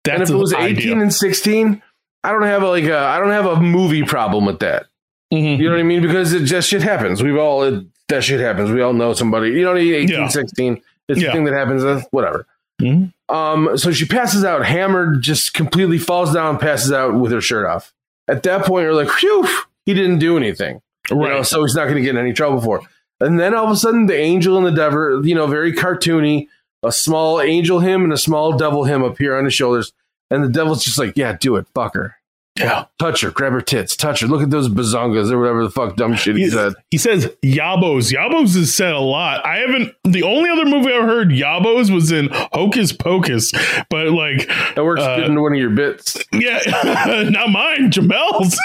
That's 0.05 0.15
and 0.15 0.23
if 0.23 0.31
it 0.31 0.37
was 0.37 0.51
the 0.51 0.59
18 0.61 0.77
idea. 0.77 1.01
and 1.01 1.13
16, 1.13 1.83
I 2.25 2.33
don't 2.33 2.43
have 2.43 2.63
a, 2.63 2.69
like 2.69 2.85
a 2.85 2.97
I 2.99 3.19
don't 3.19 3.31
have 3.31 3.47
a 3.47 3.61
movie 3.61 4.03
problem 4.03 4.47
with 4.47 4.61
that. 4.61 4.87
Mhm. 5.33 5.59
You 5.59 5.65
know 5.67 5.71
what 5.73 5.81
I 5.81 5.85
mean? 5.85 6.03
Because 6.03 6.33
it 6.33 6.45
just 6.45 6.69
shit 6.69 6.83
happens. 6.83 7.23
We've 7.23 7.37
all 7.37 7.63
it, 7.63 7.85
that 8.09 8.25
shit 8.25 8.41
happens. 8.41 8.71
We 8.71 8.81
all 8.83 8.93
know 8.93 9.13
somebody. 9.13 9.51
You 9.51 9.63
know, 9.63 9.77
18, 9.77 10.09
Yeah. 10.09 10.29
16. 10.29 10.81
It's 11.09 11.21
Yeah. 11.21 11.29
the 11.29 11.33
thing 11.33 11.45
that 11.45 11.55
happens. 11.55 11.85
uh, 11.85 12.03
Whatever. 12.11 12.47
Mhm. 12.83 13.13
Um, 13.29 13.77
so 13.77 13.93
she 13.93 14.07
passes 14.07 14.45
out, 14.45 14.65
hammered, 14.65 15.23
just 15.23 15.55
completely 15.55 15.99
falls 15.99 16.33
down, 16.33 16.59
passes 16.59 16.93
out 16.93 17.15
with 17.15 17.31
her 17.33 17.41
shirt 17.41 17.67
off. 17.67 17.93
At 18.27 18.43
that 18.45 18.65
point, 18.65 18.85
you're 18.85 18.95
like, 18.95 19.11
phew, 19.11 19.47
he 19.87 19.93
didn't 19.95 20.19
do 20.19 20.37
anything. 20.37 20.81
You 21.11 21.17
know, 21.17 21.43
so 21.43 21.63
he's 21.63 21.75
not 21.75 21.85
going 21.85 21.97
to 21.97 22.01
get 22.03 22.11
in 22.11 22.17
any 22.19 22.33
trouble 22.33 22.61
for 22.61 22.79
it. 22.79 22.85
And 23.21 23.39
then 23.39 23.55
all 23.55 23.67
of 23.67 23.71
a 23.71 23.77
sudden, 23.77 24.07
the 24.07 24.17
angel 24.17 24.57
and 24.57 24.65
the 24.67 24.71
devil, 24.73 25.27
you 25.27 25.35
know, 25.35 25.47
very 25.47 25.73
cartoony, 25.73 26.47
a 26.83 26.93
small 26.93 27.41
angel 27.41 27.81
him 27.81 28.05
and 28.05 28.13
a 28.13 28.19
small 28.19 28.57
devil 28.57 28.85
him 28.85 29.03
appear 29.03 29.39
on 29.39 29.45
his 29.45 29.55
shoulders. 29.55 29.93
And 30.31 30.45
the 30.45 30.49
devil's 30.49 30.85
just 30.85 30.99
like, 30.99 31.17
yeah, 31.17 31.37
do 31.39 31.57
it, 31.57 31.67
fuck 31.75 31.95
her. 31.95 32.17
Yeah. 32.59 32.87
touch 32.99 33.23
her, 33.23 33.31
grab 33.31 33.53
her 33.53 33.61
tits, 33.63 33.97
touch 33.97 34.21
her. 34.21 34.27
Look 34.27 34.43
at 34.43 34.51
those 34.51 34.69
bazongas 34.69 35.31
or 35.31 35.39
whatever 35.39 35.63
the 35.65 35.71
fuck 35.71 35.97
dumb 35.97 36.15
shit 36.15 36.37
he 36.37 36.43
He's- 36.43 36.53
said. 36.53 36.75
He 36.91 36.99
says 36.99 37.27
Yabos. 37.43 38.13
Yabos 38.13 38.55
is 38.57 38.75
said 38.75 38.93
a 38.93 38.99
lot. 38.99 39.47
I 39.47 39.59
haven't. 39.59 39.95
The 40.05 40.25
only 40.25 40.51
other 40.51 40.67
movie 40.67 40.93
I've 40.93 41.05
heard 41.05 41.29
Yabos 41.31 41.95
was 41.95 42.13
in 42.13 42.29
Hocus 42.53 42.93
Pocus, 42.93 43.53
but 43.89 44.09
like, 44.09 44.47
That 44.75 44.85
works 44.85 45.01
Uh, 45.01 45.17
good 45.17 45.27
into 45.29 45.41
one 45.41 45.53
of 45.55 45.59
your 45.59 45.71
bits. 45.71 46.23
yeah, 46.33 46.59
not 47.31 47.49
mine. 47.51 47.91
Jamel's. 47.93 48.59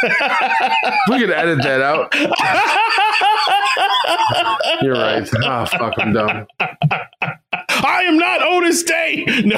We 1.09 1.19
could 1.19 1.31
edit 1.31 1.59
that 1.63 1.81
out. 1.81 2.13
You're 4.81 4.93
right. 4.93 5.29
Ah, 5.43 5.65
fuck, 5.65 5.93
I'm 5.99 6.13
dumb. 6.13 6.47
I 7.69 8.03
am 8.03 8.17
not 8.17 8.41
Otis 8.41 8.83
Day. 8.83 9.25
No, 9.45 9.57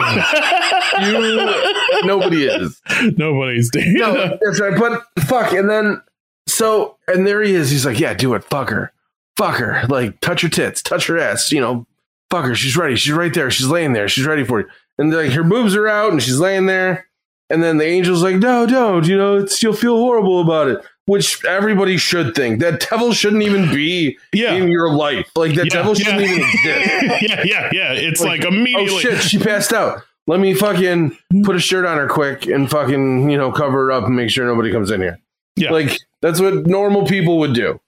You, 1.08 2.06
nobody 2.08 2.46
is. 2.46 2.82
nobody's 3.18 3.70
Day. 3.70 3.86
No, 3.88 4.14
that's 4.42 4.60
right. 4.60 4.78
But 4.78 5.04
fuck, 5.26 5.54
and 5.54 5.70
then 5.70 6.02
so, 6.48 6.98
and 7.08 7.26
there 7.28 7.42
he 7.44 7.54
is. 7.54 7.70
He's 7.70 7.86
like, 7.86 8.00
yeah, 8.00 8.14
do 8.14 8.34
it. 8.34 8.44
Fuck 8.46 8.70
her. 8.70 8.92
Fuck 9.38 9.56
her. 9.58 9.84
Like, 9.88 10.20
touch 10.22 10.42
her 10.42 10.50
tits, 10.50 10.82
touch 10.82 11.08
her 11.08 11.18
ass. 11.20 11.52
You 11.52 11.62
know, 11.62 11.88
fuck 12.32 12.46
her. 12.46 12.56
She's 12.56 12.76
ready. 12.78 12.96
She's 12.96 13.14
right 13.14 13.34
there. 13.34 13.52
She's 13.52 13.68
laying 13.68 13.94
there. 13.94 14.08
She's 14.08 14.26
ready 14.26 14.44
for 14.44 14.62
you. 14.62 14.68
And 14.98 15.14
like, 15.14 15.32
her 15.32 15.44
boobs 15.44 15.76
are 15.76 15.88
out, 15.88 16.12
and 16.12 16.22
she's 16.24 16.40
laying 16.40 16.66
there. 16.66 17.06
And 17.50 17.64
then 17.64 17.78
the 17.78 17.86
angel's 17.86 18.24
like, 18.24 18.36
no, 18.38 18.66
don't. 18.66 19.06
You 19.08 19.18
know, 19.18 19.38
it's, 19.38 19.62
you'll 19.64 19.74
feel 19.74 19.96
horrible 19.98 20.42
about 20.42 20.68
it. 20.70 20.80
Which 21.08 21.44
everybody 21.46 21.98
should 21.98 22.36
think. 22.36 22.60
That 22.60 22.86
devil 22.90 23.12
shouldn't 23.14 23.42
even 23.44 23.70
be 23.74 24.18
Yeah. 24.34 24.54
in 24.54 24.68
your 24.70 24.92
life. 24.94 25.30
Like 25.36 25.56
that 25.56 25.66
Yeah, 25.68 25.74
devil 25.74 25.96
shouldn't 25.96 26.20
yeah. 26.22 26.28
even 26.36 26.40
exist. 26.44 27.22
yeah, 27.24 27.42
yeah, 27.46 27.70
yeah. 27.74 27.94
It's 27.94 28.22
like, 28.22 28.42
Like, 28.44 28.48
immediately. 28.54 28.94
Oh 28.94 29.00
shit, 29.00 29.22
she 29.24 29.40
passed 29.40 29.74
out. 29.74 30.02
Let 30.28 30.40
me 30.42 30.54
fucking 30.54 31.18
put 31.46 31.56
a 31.56 31.60
shirt 31.60 31.86
on 31.86 31.98
her 31.98 32.08
quick 32.08 32.46
and 32.46 32.70
fucking, 32.70 33.30
you 33.30 33.38
know, 33.38 33.52
cover 33.54 33.86
her 33.86 33.92
up 33.94 34.04
and 34.06 34.16
make 34.16 34.30
sure 34.30 34.46
nobody 34.46 34.72
comes 34.72 34.92
in 34.92 35.00
here. 35.02 35.18
Yeah. 35.56 35.72
Like 35.72 35.98
that's 36.22 36.40
what 36.42 36.68
normal 36.68 37.06
people 37.06 37.40
would 37.40 37.54
do. 37.54 37.80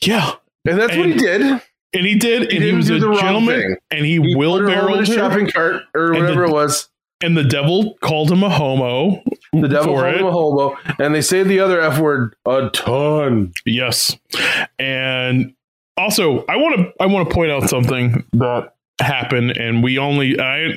Yeah, 0.00 0.32
And 0.64 0.78
that's 0.78 0.96
what 0.96 1.06
he 1.06 1.14
did. 1.14 1.40
and 1.42 2.06
he 2.06 2.14
did, 2.14 2.52
and 2.52 2.62
he 2.62 2.72
was 2.72 2.86
do 2.86 2.96
a 2.96 2.98
the 3.00 3.08
wrong 3.08 3.18
gentleman, 3.18 3.60
thing. 3.60 3.76
and 3.90 4.06
he, 4.06 4.12
He 4.22 4.34
put 4.36 4.60
her 4.60 4.70
home 4.70 4.92
in 4.94 5.00
a 5.02 5.06
shopping 5.06 5.50
cart 5.50 5.82
or 5.94 6.12
whatever 6.12 6.42
the- 6.42 6.44
it 6.44 6.52
was. 6.52 6.88
And 7.20 7.36
the 7.36 7.44
devil 7.44 7.96
called 8.00 8.30
him 8.30 8.42
a 8.42 8.50
homo. 8.50 9.22
The 9.52 9.68
devil 9.68 9.94
called 9.94 10.06
it. 10.06 10.20
him 10.20 10.26
a 10.26 10.32
homo, 10.32 10.76
and 10.98 11.14
they 11.14 11.20
say 11.20 11.42
the 11.42 11.60
other 11.60 11.80
F 11.80 11.98
word 11.98 12.36
a 12.46 12.70
ton. 12.72 13.52
Yes, 13.64 14.16
and 14.78 15.54
also 15.96 16.44
I 16.48 16.56
want 16.56 16.76
to 16.76 16.92
I 17.00 17.06
want 17.06 17.28
to 17.28 17.34
point 17.34 17.50
out 17.50 17.68
something 17.68 18.24
that 18.34 18.74
happened, 19.00 19.56
and 19.56 19.82
we 19.82 19.98
only 19.98 20.38
I 20.38 20.74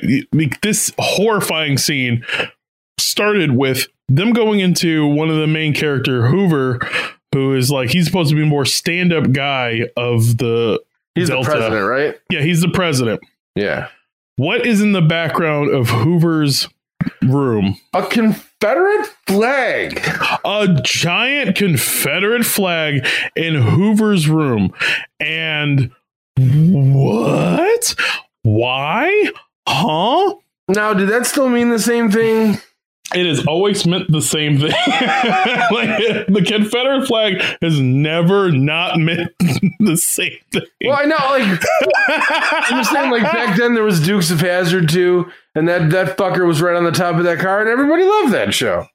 this 0.62 0.92
horrifying 0.98 1.78
scene 1.78 2.24
started 2.98 3.52
with 3.52 3.86
them 4.08 4.32
going 4.32 4.60
into 4.60 5.06
one 5.06 5.28
of 5.30 5.36
the 5.36 5.46
main 5.46 5.74
character 5.74 6.26
Hoover, 6.28 6.80
who 7.32 7.54
is 7.54 7.70
like 7.70 7.90
he's 7.90 8.06
supposed 8.06 8.30
to 8.30 8.36
be 8.36 8.44
more 8.44 8.64
stand 8.64 9.12
up 9.12 9.32
guy 9.32 9.82
of 9.96 10.38
the 10.38 10.80
He's 11.14 11.28
Delta. 11.28 11.44
the 11.50 11.54
president, 11.56 11.86
right? 11.88 12.18
yeah 12.30 12.40
he's 12.40 12.62
the 12.62 12.70
president. 12.70 13.20
Yeah. 13.54 13.88
What 14.42 14.66
is 14.66 14.80
in 14.80 14.90
the 14.90 15.00
background 15.00 15.72
of 15.72 15.88
Hoover's 15.88 16.68
room? 17.22 17.76
A 17.94 18.04
Confederate 18.04 19.06
flag. 19.28 20.00
a 20.44 20.80
giant 20.82 21.54
Confederate 21.54 22.44
flag 22.44 23.06
in 23.36 23.54
Hoover's 23.54 24.28
room. 24.28 24.74
And 25.20 25.92
what? 26.36 27.94
Why? 28.42 29.30
Huh? 29.68 30.34
Now, 30.66 30.92
did 30.92 31.08
that 31.10 31.24
still 31.26 31.48
mean 31.48 31.70
the 31.70 31.78
same 31.78 32.10
thing? 32.10 32.58
It 33.14 33.26
has 33.26 33.46
always 33.46 33.84
meant 33.86 34.10
the 34.10 34.22
same 34.22 34.58
thing. 34.58 34.70
like 35.70 35.98
the 36.28 36.42
Confederate 36.46 37.06
flag 37.06 37.42
has 37.60 37.78
never 37.78 38.50
not 38.50 38.98
meant 38.98 39.30
the 39.80 39.96
same 39.98 40.38
thing. 40.50 40.62
Well, 40.84 40.96
I 40.96 41.04
know, 41.04 41.16
like 41.16 41.62
I'm 42.08 42.78
just 42.78 42.90
saying, 42.90 43.10
like 43.10 43.22
back 43.24 43.56
then 43.58 43.74
there 43.74 43.82
was 43.84 44.00
Dukes 44.00 44.30
of 44.30 44.40
Hazzard 44.40 44.88
too, 44.88 45.30
and 45.54 45.68
that 45.68 45.90
that 45.90 46.16
fucker 46.16 46.46
was 46.46 46.62
right 46.62 46.74
on 46.76 46.84
the 46.84 46.90
top 46.92 47.16
of 47.16 47.24
that 47.24 47.38
car, 47.38 47.60
and 47.60 47.68
Everybody 47.68 48.04
loved 48.04 48.32
that 48.32 48.54
show. 48.54 48.86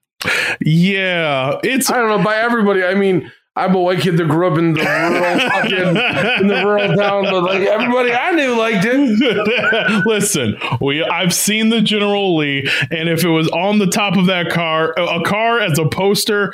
yeah, 0.61 1.59
it's 1.63 1.91
I 1.91 1.97
don't 1.97 2.09
know 2.09 2.23
by 2.23 2.37
everybody. 2.37 2.83
I 2.83 2.96
mean, 2.96 3.31
I'm 3.57 3.74
a 3.74 3.79
white 3.79 4.00
kid 4.00 4.17
that 4.17 4.27
grew 4.27 4.51
up 4.51 4.57
in 4.57 4.74
the 4.74 4.81
rural 4.81 5.39
fucking 5.50 6.41
in 6.41 6.48
the 6.48 6.61
rural 6.63 6.96
town, 6.96 7.24
but 7.24 7.43
like 7.43 7.61
everybody 7.61 8.13
I 8.13 8.31
knew 8.31 8.55
liked 8.55 8.85
it. 8.85 10.03
Listen, 10.05 10.57
we 10.79 11.03
I've 11.03 11.33
seen 11.33 11.70
the 11.70 11.81
General 11.81 12.37
Lee, 12.37 12.70
and 12.91 13.09
if 13.09 13.24
it 13.24 13.29
was 13.29 13.50
on 13.50 13.79
the 13.79 13.87
top 13.87 14.15
of 14.15 14.27
that 14.27 14.50
car, 14.51 14.93
a 14.98 15.22
car 15.24 15.59
as 15.59 15.79
a 15.79 15.87
poster 15.87 16.53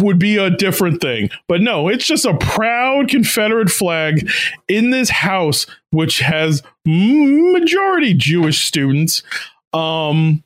would 0.00 0.18
be 0.18 0.36
a 0.36 0.50
different 0.50 1.00
thing. 1.00 1.30
But 1.48 1.60
no, 1.60 1.88
it's 1.88 2.06
just 2.06 2.24
a 2.24 2.36
proud 2.36 3.08
Confederate 3.08 3.70
flag 3.70 4.30
in 4.68 4.90
this 4.90 5.10
house, 5.10 5.66
which 5.90 6.20
has 6.20 6.62
majority 6.84 8.14
Jewish 8.14 8.64
students. 8.64 9.22
Um, 9.72 10.44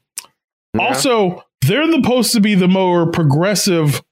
also, 0.79 1.45
they're 1.63 1.87
the 1.87 2.01
supposed 2.03 2.33
to 2.33 2.41
be 2.41 2.55
the 2.55 2.69
more 2.69 3.11
progressive 3.11 4.03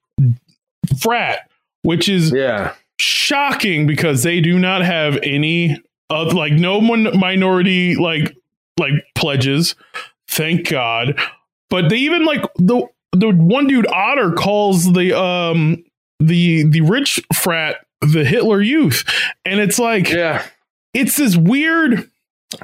frat, 1.01 1.49
which 1.83 2.09
is 2.09 2.33
Yeah, 2.33 2.75
shocking 2.99 3.87
because 3.87 4.23
they 4.23 4.41
do 4.41 4.59
not 4.59 4.83
have 4.83 5.19
any 5.23 5.81
of 6.11 6.33
like 6.33 6.53
no 6.53 6.79
one 6.79 7.19
minority 7.19 7.97
like 7.97 8.37
like 8.79 8.93
pledges 9.15 9.75
thank 10.29 10.69
god 10.69 11.19
but 11.69 11.89
they 11.89 11.97
even 11.97 12.25
like 12.25 12.43
the 12.57 12.87
the 13.13 13.31
one 13.31 13.67
dude 13.67 13.87
otter 13.89 14.31
calls 14.33 14.93
the 14.93 15.19
um 15.19 15.83
the 16.21 16.63
the 16.69 16.81
rich 16.83 17.21
frat 17.35 17.85
the 18.03 18.25
hitler 18.25 18.61
youth 18.61 19.05
and 19.45 19.59
it's 19.59 19.79
like 19.79 20.11
yeah. 20.11 20.45
it's 20.95 21.17
this 21.17 21.37
weird 21.37 22.09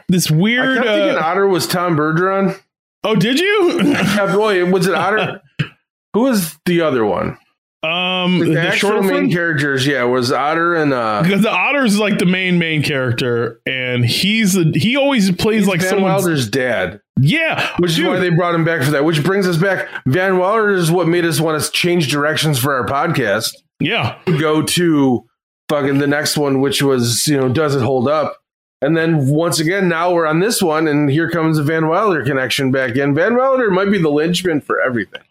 this 0.09 0.31
I 0.31 0.35
weird 0.35 0.77
kept 0.77 0.87
thinking 0.87 1.17
uh, 1.17 1.27
Otter 1.27 1.47
was 1.47 1.67
Tom 1.67 1.97
Bergeron. 1.97 2.59
oh 3.05 3.17
did 3.17 3.41
you 3.41 3.81
Yeah, 3.83 4.35
boy, 4.35 4.65
was 4.71 4.87
it 4.87 4.95
Otter? 4.95 5.41
Who 6.15 6.21
was 6.21 6.57
the 6.67 6.83
other 6.83 7.05
one? 7.05 7.39
Um 7.83 8.39
The, 8.39 8.45
the, 8.55 8.61
actual 8.61 8.91
short 8.91 9.05
main 9.07 9.31
characters, 9.33 9.87
yeah, 9.87 10.05
was 10.05 10.31
Otter 10.31 10.75
and 10.77 10.93
uh 10.93 11.23
because 11.23 11.43
the 11.43 11.51
otter 11.51 11.85
is 11.85 11.99
like 11.99 12.19
the 12.19 12.27
main 12.27 12.59
main 12.59 12.83
character 12.83 13.61
and 13.67 14.05
he's 14.05 14.53
the 14.55 14.73
he 14.79 14.97
always 14.97 15.31
plays 15.33 15.67
like 15.67 15.81
Van 15.81 15.91
someone's 15.91 16.23
Wilder's 16.23 16.49
dad. 16.49 17.01
Yeah, 17.21 17.69
Which 17.79 17.95
dude. 17.97 18.05
is 18.07 18.09
why 18.11 18.19
they 18.21 18.31
brought 18.31 18.55
him 18.55 18.65
back 18.65 18.83
for 18.85 18.93
that. 18.93 19.05
Which 19.05 19.23
brings 19.23 19.47
us 19.47 19.57
back. 19.57 19.89
Van 20.07 20.39
Wilder 20.39 20.71
is 20.71 20.91
what 20.91 21.07
made 21.09 21.25
us 21.25 21.41
want 21.41 21.63
to 21.63 21.71
change 21.71 22.11
directions 22.11 22.59
for 22.59 22.73
our 22.75 22.87
podcast. 22.87 23.55
yeah, 23.81 24.19
Go 24.25 24.63
to 24.63 25.25
fucking 25.69 25.99
the 25.99 26.07
next 26.07 26.37
one, 26.39 26.61
which 26.61 26.83
was, 26.83 27.27
you 27.29 27.37
know, 27.37 27.49
does 27.49 27.75
it 27.75 27.83
hold 27.83 28.09
up? 28.09 28.39
And 28.83 28.97
then 28.97 29.29
once 29.29 29.61
again, 29.61 29.89
now 29.89 30.13
we're 30.13 30.27
on 30.27 30.41
this 30.41 30.61
one, 30.61 30.89
and 30.89 31.09
here 31.09 31.31
comes 31.31 31.57
the 31.57 31.63
Van 31.63 31.87
Wilder 31.89 32.25
connection 32.25 32.71
back 32.73 32.97
in. 32.97 33.15
Van 33.15 33.37
Wilder 33.37 33.71
might 33.71 33.91
be 33.91 33.99
the 33.99 34.11
linchpin 34.11 34.61
for 34.61 34.81
everything. 34.81 35.23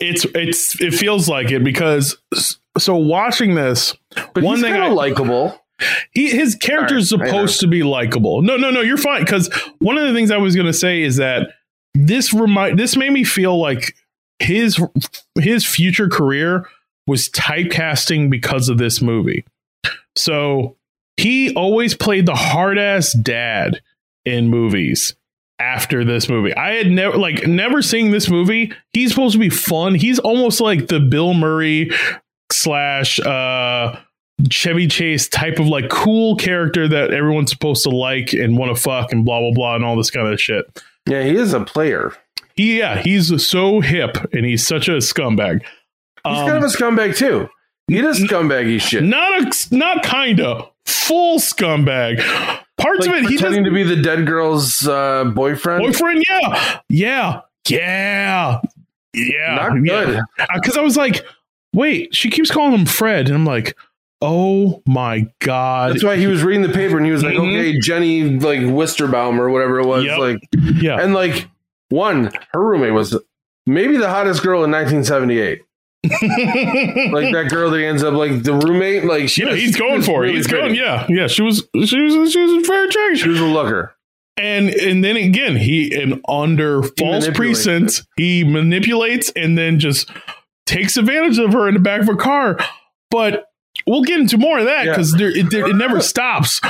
it's 0.00 0.24
it's 0.34 0.80
it 0.80 0.94
feels 0.94 1.28
like 1.28 1.50
it 1.50 1.64
because 1.64 2.16
so 2.78 2.96
watching 2.96 3.54
this, 3.56 3.94
But 4.34 4.44
one 4.44 4.60
thing 4.60 4.74
I 4.74 4.88
likable. 4.88 5.60
he 6.12 6.30
his 6.30 6.54
character 6.54 6.96
is 6.96 7.12
right, 7.12 7.28
supposed 7.28 7.60
to 7.60 7.66
be 7.66 7.82
likable. 7.82 8.40
No, 8.40 8.56
no, 8.56 8.70
no, 8.70 8.80
you're 8.80 8.96
fine. 8.96 9.24
Because 9.24 9.52
one 9.80 9.98
of 9.98 10.06
the 10.06 10.14
things 10.14 10.30
I 10.30 10.36
was 10.38 10.54
going 10.54 10.68
to 10.68 10.72
say 10.72 11.02
is 11.02 11.16
that 11.16 11.48
this 11.94 12.32
remind 12.32 12.78
this 12.78 12.96
made 12.96 13.10
me 13.12 13.24
feel 13.24 13.60
like 13.60 13.94
his 14.38 14.80
his 15.38 15.66
future 15.66 16.08
career 16.08 16.66
was 17.06 17.28
typecasting 17.30 18.30
because 18.30 18.68
of 18.68 18.78
this 18.78 19.02
movie. 19.02 19.44
So 20.14 20.76
he 21.16 21.54
always 21.54 21.94
played 21.94 22.26
the 22.26 22.34
hard 22.34 22.78
ass 22.78 23.12
dad 23.12 23.80
in 24.24 24.48
movies 24.48 25.14
after 25.58 26.04
this 26.04 26.28
movie. 26.28 26.54
I 26.54 26.72
had 26.72 26.88
never 26.90 27.16
like 27.18 27.46
never 27.46 27.82
seen 27.82 28.10
this 28.10 28.28
movie. 28.28 28.72
He's 28.92 29.10
supposed 29.10 29.32
to 29.34 29.38
be 29.38 29.50
fun. 29.50 29.94
He's 29.94 30.18
almost 30.18 30.60
like 30.60 30.88
the 30.88 31.00
Bill 31.00 31.34
Murray 31.34 31.90
slash 32.50 33.20
uh 33.20 33.96
Chevy 34.50 34.88
Chase 34.88 35.28
type 35.28 35.58
of 35.58 35.66
like 35.68 35.88
cool 35.88 36.36
character 36.36 36.88
that 36.88 37.12
everyone's 37.14 37.50
supposed 37.50 37.84
to 37.84 37.90
like 37.90 38.32
and 38.32 38.56
want 38.58 38.74
to 38.74 38.80
fuck 38.80 39.12
and 39.12 39.24
blah 39.24 39.40
blah 39.40 39.52
blah 39.52 39.76
and 39.76 39.84
all 39.84 39.96
this 39.96 40.10
kind 40.10 40.26
of 40.26 40.40
shit. 40.40 40.64
Yeah, 41.08 41.22
he 41.22 41.36
is 41.36 41.52
a 41.52 41.60
player. 41.60 42.12
He, 42.54 42.78
yeah, 42.78 43.00
he's 43.00 43.46
so 43.48 43.80
hip 43.80 44.16
and 44.34 44.44
he's 44.44 44.66
such 44.66 44.86
a 44.88 44.92
scumbag. 44.98 45.62
He's 45.62 46.38
Um, 46.38 46.46
kind 46.48 46.58
of 46.58 46.64
a 46.64 46.66
scumbag 46.74 47.16
too. 47.16 47.48
He 47.88 48.00
does 48.00 48.20
scumbaggy 48.20 48.80
shit. 48.80 49.02
not 49.04 49.42
a 49.42 49.74
not 49.74 50.02
kinda 50.02 50.68
full 50.86 51.38
scumbag. 51.38 52.18
Parts 52.78 53.06
Like 53.06 53.10
of 53.10 53.14
it 53.24 53.30
he 53.30 53.36
pretending 53.36 53.64
to 53.64 53.70
be 53.70 53.82
the 53.82 53.96
dead 53.96 54.26
girl's 54.26 54.86
uh, 54.88 55.24
boyfriend. 55.24 55.82
boyfriend. 55.84 56.24
Yeah, 56.28 56.80
yeah, 56.88 57.40
yeah, 57.68 58.60
yeah. 59.14 59.54
Not 59.54 59.84
good. 59.84 60.20
Because 60.54 60.76
I 60.76 60.80
was 60.82 60.96
like, 60.96 61.24
wait, 61.74 62.14
she 62.14 62.28
keeps 62.30 62.50
calling 62.50 62.72
him 62.72 62.86
Fred, 62.86 63.26
and 63.26 63.36
I'm 63.36 63.44
like, 63.44 63.76
oh 64.20 64.82
my 64.86 65.28
god. 65.40 65.92
That's 65.92 66.04
why 66.04 66.16
he 66.16 66.26
was 66.26 66.42
reading 66.42 66.62
the 66.62 66.72
paper 66.72 66.96
and 66.96 67.04
he 67.04 67.12
was 67.12 67.22
like, 67.24 67.34
Mhm. 67.34 67.40
okay, 67.58 67.78
Jenny 67.80 68.22
like 68.38 68.60
Wisterbaum 68.60 69.38
or 69.38 69.50
whatever 69.50 69.80
it 69.80 69.86
was. 69.86 70.04
Yep. 70.04 70.18
Like 70.18 70.48
yeah, 70.80 71.00
and 71.00 71.12
like 71.12 71.48
one, 71.90 72.30
her 72.52 72.64
roommate 72.64 72.92
was 72.94 73.16
maybe 73.66 73.96
the 73.96 74.08
hottest 74.08 74.42
girl 74.42 74.64
in 74.64 74.70
1978. 74.70 75.62
like 77.12 77.32
that 77.32 77.46
girl 77.48 77.70
that 77.70 77.82
ends 77.84 78.02
up 78.02 78.14
like 78.14 78.42
the 78.42 78.54
roommate. 78.54 79.04
Like 79.04 79.28
she 79.28 79.42
yeah, 79.44 79.52
was- 79.52 79.60
he's 79.60 79.76
going 79.76 80.02
for 80.02 80.24
it. 80.24 80.34
He's 80.34 80.46
pretty. 80.48 80.68
going. 80.68 80.74
Yeah, 80.74 81.06
yeah. 81.08 81.26
She 81.26 81.42
was. 81.42 81.66
She 81.84 82.00
was. 82.00 82.32
She 82.32 82.38
was 82.40 82.66
very 82.66 82.88
attractive. 82.88 83.18
She 83.18 83.28
was 83.28 83.40
a 83.40 83.44
looker. 83.44 83.94
And 84.36 84.70
and 84.70 85.04
then 85.04 85.16
again, 85.16 85.56
he 85.56 85.94
and 85.94 86.20
under 86.28 86.82
false 86.82 87.28
pretense, 87.28 88.02
he 88.16 88.44
manipulates 88.44 89.30
and 89.36 89.56
then 89.58 89.78
just 89.78 90.10
takes 90.66 90.96
advantage 90.96 91.38
of 91.38 91.52
her 91.52 91.68
in 91.68 91.74
the 91.74 91.80
back 91.80 92.00
of 92.00 92.08
a 92.08 92.16
car. 92.16 92.58
But 93.10 93.44
we'll 93.86 94.02
get 94.02 94.18
into 94.20 94.38
more 94.38 94.58
of 94.58 94.64
that 94.64 94.86
Yeah. 94.86 94.92
because 94.92 95.14
it, 95.20 95.52
it 95.52 95.76
never 95.76 96.00
stops. 96.00 96.60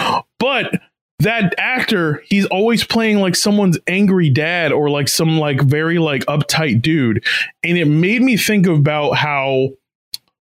But 0.40 0.80
that 1.22 1.54
actor, 1.58 2.22
he's 2.26 2.46
always 2.46 2.84
playing 2.84 3.20
like 3.20 3.36
someone's 3.36 3.78
angry 3.86 4.30
dad 4.30 4.72
or 4.72 4.90
like 4.90 5.08
some 5.08 5.38
like 5.38 5.60
very 5.62 5.98
like 5.98 6.24
uptight 6.26 6.82
dude, 6.82 7.24
and 7.62 7.78
it 7.78 7.86
made 7.86 8.22
me 8.22 8.36
think 8.36 8.66
about 8.66 9.12
how 9.12 9.70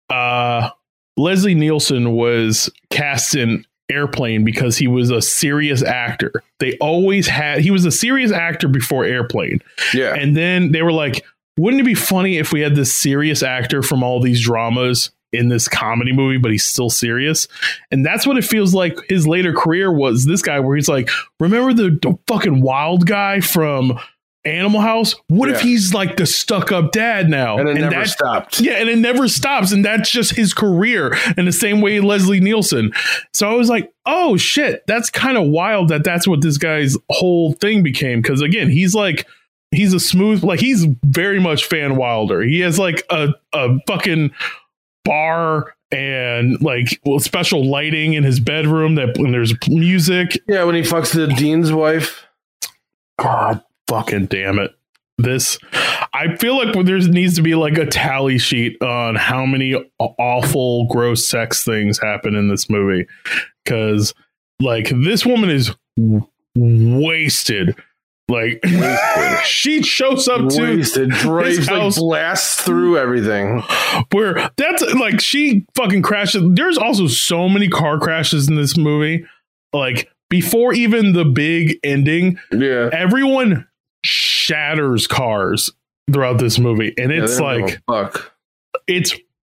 uh 0.09 0.69
Leslie 1.17 1.55
Nielsen 1.55 2.13
was 2.13 2.69
cast 2.89 3.35
in 3.35 3.65
Airplane 3.89 4.43
because 4.43 4.77
he 4.77 4.87
was 4.87 5.09
a 5.09 5.21
serious 5.21 5.81
actor. 5.83 6.31
They 6.59 6.77
always 6.77 7.27
had 7.27 7.59
he 7.59 7.71
was 7.71 7.85
a 7.85 7.91
serious 7.91 8.31
actor 8.31 8.67
before 8.67 9.05
Airplane. 9.05 9.61
Yeah. 9.93 10.13
And 10.13 10.35
then 10.35 10.71
they 10.71 10.81
were 10.81 10.91
like, 10.91 11.25
wouldn't 11.57 11.81
it 11.81 11.85
be 11.85 11.95
funny 11.95 12.37
if 12.37 12.51
we 12.51 12.61
had 12.61 12.75
this 12.75 12.93
serious 12.93 13.41
actor 13.41 13.81
from 13.81 14.03
all 14.03 14.21
these 14.21 14.43
dramas 14.43 15.11
in 15.33 15.49
this 15.49 15.67
comedy 15.67 16.13
movie, 16.13 16.37
but 16.37 16.51
he's 16.51 16.63
still 16.63 16.89
serious? 16.89 17.47
And 17.91 18.05
that's 18.05 18.25
what 18.25 18.37
it 18.37 18.45
feels 18.45 18.73
like 18.73 18.97
his 19.09 19.27
later 19.27 19.53
career 19.53 19.91
was 19.91 20.25
this 20.25 20.41
guy 20.41 20.59
where 20.59 20.75
he's 20.75 20.89
like, 20.89 21.09
remember 21.39 21.73
the, 21.73 22.17
fucking 22.27 22.61
wild 22.61 23.05
guy 23.05 23.39
from 23.41 23.99
Animal 24.45 24.79
House? 24.79 25.13
What 25.27 25.49
if 25.49 25.59
he's 25.59 25.93
like 25.93 26.15
the 26.15 26.25
stuck 26.25 26.71
up 26.71 26.93
dad 26.93 27.29
now? 27.29 27.57
and 27.57 27.67
it 27.67 27.73
never 27.75 27.95
that- 27.95 28.07
stopped. 28.07 28.61
yeah, 28.61 28.73
and 28.73 28.87
it 28.89 28.97
never 28.97 29.27
stops. 29.27 29.71
And 29.73 29.83
that's 29.83 30.09
just 30.09 30.35
his 30.35 30.53
career 30.53 31.15
in 31.37 31.45
the 31.45 31.51
same 31.51 31.81
way 31.81 31.99
Leslie 31.99 32.39
Nielsen. 32.39 32.93
So 33.33 33.49
I 33.49 33.55
was 33.55 33.69
like, 33.69 33.91
oh 34.05 34.37
shit, 34.37 34.83
that's 34.87 35.09
kind 35.09 35.37
of 35.37 35.47
wild 35.49 35.89
that 35.89 36.03
that's 36.05 36.27
what 36.27 36.41
this 36.41 36.57
guy's 36.57 36.95
whole 37.09 37.53
thing 37.53 37.83
became. 37.83 38.23
Cause 38.23 38.41
again, 38.41 38.69
he's 38.69 38.95
like, 38.95 39.27
he's 39.71 39.93
a 39.93 39.99
smooth, 39.99 40.45
like 40.45 40.61
he's 40.61 40.85
very 41.05 41.41
much 41.41 41.67
Van 41.69 41.97
Wilder. 41.97 42.41
He 42.41 42.61
has 42.61 42.79
like 42.79 43.03
a, 43.09 43.33
a 43.53 43.77
fucking 43.85 44.31
bar 45.07 45.73
and 45.91 46.61
like 46.61 46.99
well, 47.05 47.19
special 47.19 47.69
lighting 47.69 48.13
in 48.13 48.23
his 48.23 48.39
bedroom 48.39 48.95
that 48.95 49.17
when 49.17 49.31
there's 49.31 49.53
music. 49.67 50.37
Yeah, 50.47 50.65
when 50.65 50.75
he 50.75 50.81
fucks 50.81 51.13
the 51.13 51.27
dean's 51.27 51.71
wife. 51.71 52.25
God 53.19 53.63
fucking 53.87 54.27
damn 54.27 54.59
it. 54.59 54.71
This, 55.19 55.57
I 56.13 56.35
feel 56.35 56.57
like 56.57 56.73
there 56.85 56.99
needs 56.99 57.35
to 57.37 57.41
be 57.41 57.55
like 57.55 57.79
a 57.79 57.87
tally 57.87 58.37
sheet 58.37 58.79
on 58.83 59.15
how 59.15 59.47
many 59.47 59.73
awful, 59.99 60.85
gross 60.87 61.27
sex 61.27 61.63
things 61.63 61.97
happen 61.97 62.35
in 62.35 62.49
this 62.49 62.69
movie. 62.69 63.07
Cause 63.65 64.13
like 64.59 64.89
this 64.89 65.25
woman 65.25 65.49
is 65.49 65.73
wasted. 66.55 67.75
Like 68.29 68.61
she 69.45 69.81
shows 69.83 70.27
up 70.27 70.49
to 70.49 70.61
Wasted, 70.75 71.11
drives 71.11 71.69
like 71.69 71.79
house. 71.81 71.97
blasts 71.97 72.61
through 72.61 72.97
everything. 72.97 73.63
where 74.11 74.49
that's 74.57 74.81
like 74.95 75.21
she 75.21 75.65
fucking 75.75 76.01
crashes. 76.01 76.43
There's 76.51 76.77
also 76.77 77.07
so 77.07 77.47
many 77.47 77.69
car 77.69 77.99
crashes 77.99 78.49
in 78.49 78.55
this 78.55 78.75
movie. 78.77 79.25
Like 79.73 80.09
before 80.29 80.73
even 80.73 81.13
the 81.13 81.23
big 81.23 81.77
ending, 81.85 82.37
Yeah. 82.51 82.89
everyone 82.91 83.65
shatters 84.03 85.07
cars 85.07 85.69
throughout 86.11 86.37
this 86.37 86.59
movie 86.59 86.93
and 86.97 87.11
it's 87.11 87.37
don't 87.37 87.45
like 87.65 87.81
fuck. 87.89 88.33
it's 88.87 89.13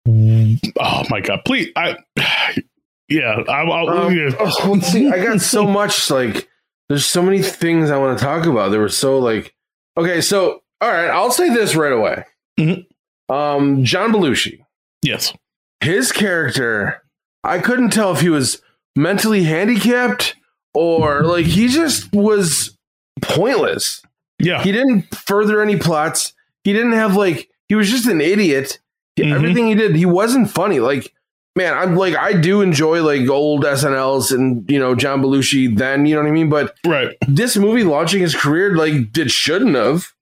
oh 0.07 1.05
my 1.11 1.21
god 1.21 1.41
please 1.45 1.71
i 1.77 1.97
yeah 3.11 3.43
I'll, 3.49 3.71
I'll, 3.73 3.89
Um, 3.91 4.17
yeah. 4.17 4.31
oh, 4.39 4.79
see. 4.81 5.11
I 5.11 5.23
got 5.23 5.41
so 5.43 5.65
much 5.67 6.11
like 6.11 6.49
there's 6.89 7.07
so 7.07 7.23
many 7.23 7.43
things 7.43 7.91
I 7.91 7.99
want 7.99 8.19
to 8.19 8.25
talk 8.25 8.47
about. 8.47 8.71
There 8.71 8.81
were 8.81 8.89
so 8.89 9.19
like 9.19 9.55
okay, 9.97 10.21
so 10.21 10.63
all 10.81 10.89
right, 10.91 11.11
I'll 11.11 11.31
say 11.33 11.49
this 11.51 11.75
right 11.75 11.93
away. 11.93 12.25
Mhm. 12.59 12.87
Um, 13.29 13.85
John 13.85 14.13
Belushi, 14.13 14.61
yes 15.03 15.33
his 15.81 16.11
character, 16.11 17.03
I 17.45 17.59
couldn't 17.61 17.91
tell 17.91 18.13
if 18.13 18.21
he 18.21 18.31
was 18.31 18.61
mentally 18.97 19.45
handicapped 19.45 20.35
or 20.75 21.23
like 21.23 21.47
he 21.47 21.69
just 21.69 22.13
was 22.13 22.77
pointless. 23.23 24.03
yeah 24.41 24.63
He 24.63 24.73
didn't 24.73 25.15
further 25.15 25.63
any 25.63 25.77
plots. 25.77 26.33
He 26.65 26.73
didn't 26.73 26.93
have 26.95 27.17
like 27.17 27.49
he 27.69 27.75
was 27.75 27.89
just 27.91 28.07
an 28.07 28.21
idiot. 28.21 28.81
Mhm. 29.19 29.33
Everything 29.35 29.67
he 29.67 29.75
did, 29.75 29.95
he 29.97 30.07
wasn't 30.07 30.51
funny. 30.51 30.81
Like 30.81 31.13
man, 31.59 31.77
I'm 31.77 31.97
like 31.97 32.17
I 32.17 32.33
do 32.33 32.63
enjoy 32.63 33.03
like 33.03 33.29
old 33.29 33.65
SNLs 33.65 34.33
and 34.33 34.69
you 34.71 34.79
know 34.79 34.95
John 34.95 35.21
Belushi. 35.21 35.77
Then 35.77 36.07
you 36.07 36.15
know 36.15 36.23
what 36.23 36.29
I 36.29 36.33
mean. 36.33 36.49
But 36.49 36.75
right 36.87 37.17
this 37.29 37.57
movie 37.59 37.85
launching 37.85 38.23
his 38.23 38.35
career 38.35 38.75
like 38.75 39.17
it 39.19 39.31
shouldn't 39.31 39.75
have. 39.75 40.15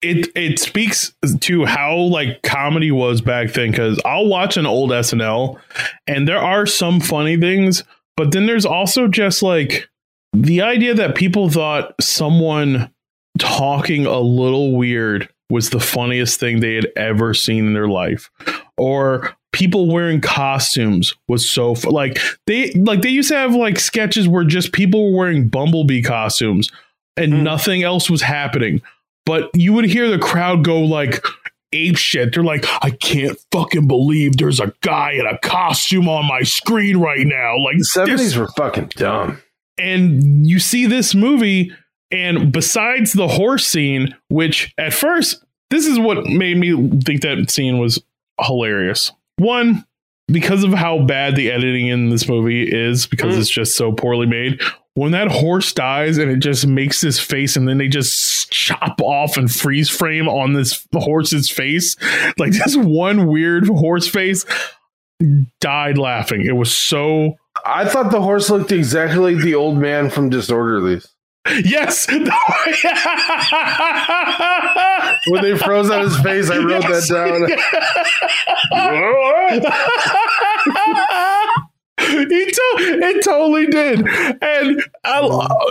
it 0.00 0.28
it 0.34 0.58
speaks 0.58 1.12
to 1.40 1.64
how 1.64 1.96
like 1.96 2.42
comedy 2.42 2.90
was 2.90 3.20
back 3.20 3.52
then 3.52 3.70
because 3.70 4.00
i'll 4.04 4.26
watch 4.26 4.56
an 4.56 4.66
old 4.66 4.90
snl 4.90 5.60
and 6.08 6.26
there 6.26 6.40
are 6.40 6.66
some 6.66 6.98
funny 7.00 7.36
things 7.36 7.84
but 8.16 8.32
then 8.32 8.46
there's 8.46 8.66
also 8.66 9.06
just 9.06 9.42
like 9.44 9.88
the 10.32 10.60
idea 10.60 10.92
that 10.92 11.14
people 11.14 11.48
thought 11.48 11.94
someone 12.00 12.90
talking 13.38 14.06
a 14.06 14.18
little 14.18 14.76
weird 14.76 15.28
was 15.50 15.70
the 15.70 15.80
funniest 15.80 16.40
thing 16.40 16.58
they 16.58 16.74
had 16.74 16.88
ever 16.96 17.32
seen 17.32 17.66
in 17.66 17.72
their 17.74 17.88
life 17.88 18.28
or 18.76 19.36
people 19.52 19.90
wearing 19.92 20.20
costumes 20.20 21.14
was 21.28 21.48
so 21.48 21.74
fu- 21.74 21.90
like 21.90 22.18
they 22.46 22.70
like 22.72 23.02
they 23.02 23.08
used 23.10 23.28
to 23.28 23.36
have 23.36 23.54
like 23.54 23.78
sketches 23.78 24.26
where 24.28 24.44
just 24.44 24.72
people 24.72 25.12
were 25.12 25.18
wearing 25.18 25.48
bumblebee 25.48 26.02
costumes 26.02 26.70
and 27.16 27.32
Hmm. 27.32 27.42
nothing 27.42 27.82
else 27.82 28.08
was 28.10 28.22
happening 28.22 28.80
but 29.26 29.50
you 29.54 29.72
would 29.74 29.84
hear 29.84 30.08
the 30.10 30.18
crowd 30.18 30.64
go 30.64 30.80
like 30.80 31.24
ape 31.74 31.96
shit. 31.96 32.34
They're 32.34 32.42
like, 32.44 32.66
I 32.84 32.90
can't 32.90 33.38
fucking 33.50 33.86
believe 33.88 34.36
there's 34.36 34.60
a 34.60 34.74
guy 34.82 35.12
in 35.12 35.24
a 35.26 35.38
costume 35.38 36.06
on 36.08 36.26
my 36.26 36.42
screen 36.42 36.98
right 36.98 37.26
now. 37.26 37.56
Like 37.64 37.78
The 37.78 37.84
seventies 37.84 38.18
this- 38.18 38.36
were 38.36 38.48
fucking 38.48 38.90
dumb. 38.96 39.40
and 39.78 40.46
you 40.46 40.58
see 40.58 40.84
this 40.86 41.14
movie, 41.14 41.72
and 42.10 42.52
besides 42.52 43.12
the 43.14 43.26
horse 43.28 43.64
scene, 43.66 44.14
which 44.28 44.74
at 44.76 44.92
first, 44.92 45.42
this 45.70 45.86
is 45.86 45.98
what 45.98 46.26
made 46.26 46.58
me 46.58 46.72
think 47.00 47.22
that 47.22 47.50
scene 47.50 47.78
was 47.78 48.02
hilarious. 48.40 49.12
One, 49.36 49.84
because 50.28 50.64
of 50.64 50.72
how 50.72 51.00
bad 51.00 51.36
the 51.36 51.50
editing 51.50 51.88
in 51.88 52.10
this 52.10 52.28
movie 52.28 52.62
is, 52.62 53.06
because 53.06 53.34
Mm. 53.34 53.40
it's 53.40 53.50
just 53.50 53.76
so 53.76 53.92
poorly 53.92 54.26
made. 54.26 54.60
When 54.94 55.12
that 55.12 55.28
horse 55.28 55.72
dies 55.72 56.18
and 56.18 56.30
it 56.30 56.38
just 56.40 56.66
makes 56.66 57.00
this 57.00 57.18
face, 57.18 57.56
and 57.56 57.66
then 57.66 57.78
they 57.78 57.88
just 57.88 58.50
chop 58.50 59.00
off 59.00 59.36
and 59.38 59.50
freeze 59.50 59.88
frame 59.88 60.28
on 60.28 60.52
this 60.52 60.86
horse's 60.94 61.50
face, 61.50 61.96
like 62.38 62.52
this 62.64 62.76
one 62.76 63.26
weird 63.26 63.66
horse 63.68 64.06
face, 64.06 64.44
died 65.60 65.98
laughing. 65.98 66.44
It 66.44 66.56
was 66.56 66.76
so 66.76 67.36
I 67.64 67.84
thought 67.86 68.10
the 68.10 68.20
horse 68.22 68.50
looked 68.50 68.72
exactly 68.72 69.34
like 69.34 69.44
the 69.44 69.54
old 69.54 69.76
man 69.78 70.10
from 70.10 70.30
Disorderlies. 70.30 71.06
Yes. 71.64 72.06
When 75.28 75.42
they 75.42 75.56
froze 75.56 75.88
on 75.90 76.02
his 76.04 76.18
face, 76.20 76.50
I 76.50 76.58
wrote 76.58 76.82
Yes. 76.82 77.08
that 77.08 77.14
down. 77.14 77.48
he 82.00 82.44
to- 82.44 82.76
it 82.78 83.24
totally 83.24 83.66
did, 83.66 84.00
and 84.42 84.82
I, 85.04 85.20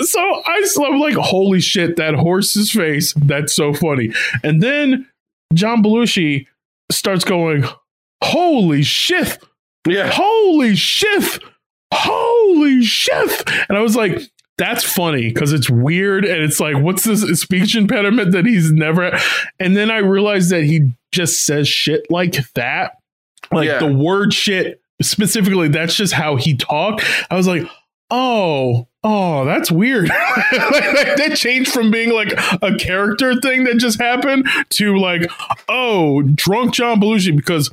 so 0.03 0.19
I, 0.19 0.63
I'm 0.86 0.99
like, 0.99 1.15
holy 1.15 1.60
shit, 1.60 1.97
that 1.97 2.15
horse's 2.15 2.71
face. 2.71 3.13
That's 3.13 3.53
so 3.53 3.73
funny. 3.73 4.13
And 4.43 4.63
then 4.63 5.07
John 5.53 5.84
Belushi 5.84 6.47
starts 6.89 7.25
going, 7.25 7.65
holy 8.23 8.84
shit, 8.84 9.38
yeah. 9.88 10.10
holy 10.13 10.75
shit, 10.75 11.39
holy 11.93 12.84
shit. 12.84 13.49
And 13.69 13.77
I 13.77 13.81
was 13.81 13.95
like, 13.95 14.19
that's 14.57 14.83
funny 14.83 15.29
because 15.29 15.53
it's 15.53 15.69
weird 15.69 16.23
and 16.25 16.43
it's 16.43 16.59
like, 16.59 16.77
what's 16.77 17.03
this 17.03 17.21
speech 17.41 17.75
impediment 17.75 18.31
that 18.33 18.45
he's 18.45 18.71
never. 18.71 19.17
And 19.59 19.75
then 19.75 19.89
I 19.89 19.97
realized 19.97 20.51
that 20.51 20.63
he 20.63 20.91
just 21.11 21.45
says 21.45 21.67
shit 21.67 22.05
like 22.11 22.35
that. 22.53 22.97
Like 23.51 23.67
Yeah. 23.67 23.79
the 23.79 23.91
word 23.93 24.33
shit 24.33 24.81
specifically, 25.01 25.67
that's 25.67 25.95
just 25.95 26.13
how 26.13 26.35
he 26.35 26.55
talked. 26.55 27.03
I 27.31 27.35
was 27.35 27.47
like, 27.47 27.63
oh, 28.11 28.87
oh, 29.03 29.45
that's 29.45 29.71
weird. 29.71 30.09
like, 30.51 31.15
that 31.17 31.33
changed 31.37 31.71
from 31.71 31.89
being 31.89 32.11
like 32.11 32.33
a 32.61 32.75
character 32.77 33.39
thing 33.41 33.63
that 33.63 33.77
just 33.77 33.99
happened 33.99 34.47
to 34.69 34.95
like, 34.97 35.29
oh, 35.69 36.21
drunk 36.21 36.73
John 36.75 37.01
Belushi 37.01 37.35
because 37.35 37.71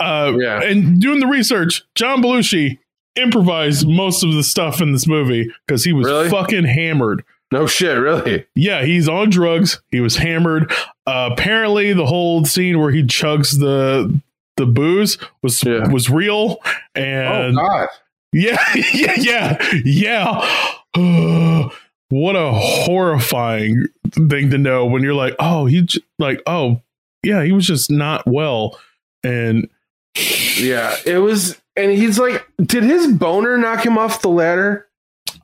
uh 0.00 0.32
Yeah. 0.38 0.62
and 0.62 1.00
doing 1.00 1.20
the 1.20 1.26
research, 1.26 1.82
John 1.94 2.22
Belushi 2.22 2.78
improvised 3.16 3.86
most 3.88 4.22
of 4.24 4.32
the 4.34 4.42
stuff 4.42 4.80
in 4.80 4.92
this 4.92 5.06
movie 5.06 5.50
because 5.66 5.84
he 5.84 5.92
was 5.92 6.06
Really? 6.06 6.30
fucking 6.30 6.64
hammered. 6.64 7.24
No 7.50 7.66
shit, 7.66 7.98
really. 7.98 8.46
Yeah, 8.54 8.84
he's 8.84 9.08
on 9.08 9.28
drugs. 9.28 9.82
He 9.90 10.00
was 10.00 10.16
hammered. 10.16 10.72
Uh, 11.06 11.28
apparently, 11.32 11.92
the 11.92 12.06
whole 12.06 12.44
scene 12.46 12.78
where 12.80 12.90
he 12.90 13.02
chugs 13.02 13.58
the 13.58 14.18
the 14.56 14.66
booze 14.66 15.18
was 15.42 15.62
Yeah. 15.62 15.88
was 15.88 16.08
real. 16.08 16.56
Oh 16.64 16.70
And 16.94 17.56
God. 17.56 17.88
yeah, 18.32 18.58
yeah, 18.94 19.14
yeah, 19.18 19.70
yeah. 19.84 20.68
what 22.08 22.36
a 22.36 22.52
horrifying 22.52 23.86
thing 24.10 24.50
to 24.50 24.58
know 24.58 24.86
when 24.86 25.02
you're 25.02 25.14
like, 25.14 25.34
oh, 25.38 25.66
he 25.66 25.82
j- 25.82 26.00
like, 26.18 26.42
oh, 26.46 26.80
yeah, 27.22 27.42
he 27.44 27.52
was 27.52 27.66
just 27.66 27.90
not 27.90 28.26
well, 28.26 28.78
and 29.24 29.68
Yeah, 30.14 30.96
it 31.06 31.18
was, 31.18 31.60
and 31.76 31.90
he's 31.90 32.18
like, 32.18 32.46
did 32.58 32.82
his 32.82 33.06
boner 33.12 33.56
knock 33.56 33.84
him 33.84 33.96
off 33.96 34.22
the 34.22 34.28
ladder? 34.28 34.88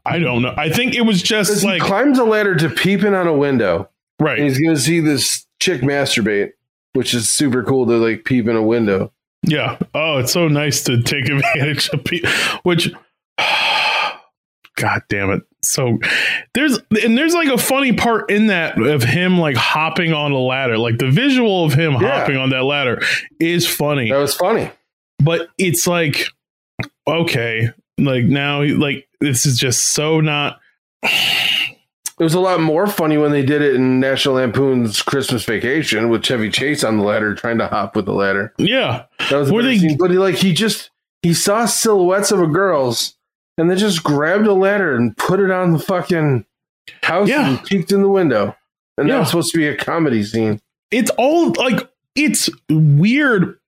I 0.05 0.19
don't 0.19 0.43
know. 0.43 0.55
I 0.57 0.71
think 0.71 0.95
it 0.95 1.03
was 1.03 1.23
just 1.23 1.65
like 1.65 1.83
he 1.83 1.89
climbs 1.89 2.19
a 2.19 2.25
ladder 2.25 2.55
to 2.57 2.69
peep 2.69 3.03
in 3.03 3.15
on 3.15 3.27
a 3.27 3.33
window, 3.33 3.89
and 4.19 4.29
right. 4.29 4.39
he's 4.39 4.59
gonna 4.59 4.79
see 4.79 5.01
this 5.01 5.47
chick 5.61 5.81
masturbate, 5.83 6.53
which 6.93 7.15
is 7.15 7.29
super 7.29 7.63
cool 7.63 7.87
to 7.87 7.97
like 7.97 8.25
peep 8.25 8.49
in 8.49 8.57
a 8.57 8.63
window. 8.63 9.13
Yeah. 9.43 9.79
Oh, 9.95 10.19
it's 10.19 10.33
so 10.33 10.49
nice 10.49 10.83
to 10.85 11.03
take 11.03 11.29
advantage 11.29 11.89
of 11.91 12.05
people. 12.05 12.31
Which, 12.63 12.93
God 13.39 15.03
damn 15.09 15.31
it. 15.31 15.43
So 15.62 15.99
there's 16.55 16.79
and 17.03 17.18
there's 17.18 17.35
like 17.35 17.49
a 17.49 17.59
funny 17.59 17.92
part 17.92 18.31
in 18.31 18.47
that 18.47 18.79
of 18.81 19.03
him 19.03 19.38
like 19.38 19.57
hopping 19.57 20.12
on 20.12 20.33
a 20.33 20.38
ladder. 20.38 20.79
Like 20.79 20.99
the 20.99 21.11
visual 21.11 21.64
of 21.64 21.73
him 21.75 21.94
Yeah. 21.94 22.21
hopping 22.21 22.37
on 22.37 22.51
that 22.51 22.62
ladder 22.64 23.03
is 23.40 23.66
funny, 23.66 24.11
That 24.11 24.18
was 24.18 24.35
funny. 24.35 24.71
but 25.18 25.49
it's 25.59 25.87
like 25.87 26.27
okay, 27.07 27.71
like 27.99 28.25
now 28.25 28.62
like 28.62 29.09
this 29.21 29.47
is 29.47 29.59
just 29.59 29.88
so 29.92 30.21
not. 30.21 30.61
It 31.03 32.25
was 32.25 32.35
a 32.35 32.40
lot 32.40 32.61
more 32.61 32.88
funny 32.88 33.16
when 33.16 33.31
they 33.31 33.44
did 33.44 33.62
it 33.62 33.77
in 33.77 34.01
National 34.01 34.35
Lampoon's 34.37 35.03
Christmas 35.03 35.44
Vacation 35.44 36.09
with 36.09 36.25
Chevy 36.25 36.51
Chase 36.51 36.83
on 36.83 36.97
the 36.99 37.05
ladder 37.05 37.33
trying 37.35 37.59
to 37.59 37.68
hop 37.68 37.94
with 37.94 38.07
the 38.07 38.12
ladder. 38.12 38.53
Yeah. 38.59 39.05
That 39.31 39.37
was 39.38 39.53
Were 39.53 39.62
they- 39.62 39.79
scene. 39.79 39.97
but 39.97 40.11
he 40.11 40.18
like 40.18 40.35
he 40.37 40.53
just 40.53 40.90
he 41.23 41.33
saw 41.35 41.64
silhouettes 41.66 42.33
of 42.33 42.40
a 42.40 42.47
girls 42.49 43.14
and 43.59 43.71
then 43.71 43.77
just 43.77 44.03
grabbed 44.03 44.47
a 44.47 44.55
ladder 44.55 44.94
and 44.97 45.16
put 45.16 45.40
it 45.40 45.51
on 45.51 45.73
the 45.73 45.79
fucking 45.79 46.47
house 47.03 47.29
Yeah. 47.29 47.49
and 47.51 47.64
peeked 47.64 47.92
in 47.92 48.01
the 48.03 48.09
window. 48.09 48.57
And 48.97 49.11
that 49.11 49.18
was 49.18 49.29
supposed 49.29 49.53
to 49.53 49.59
be 49.59 49.68
a 49.68 49.77
comedy 49.77 50.23
scene. 50.25 50.61
It's 50.90 51.11
all 51.18 51.51
like 51.53 51.88
it's 52.16 52.49
weird 52.71 53.59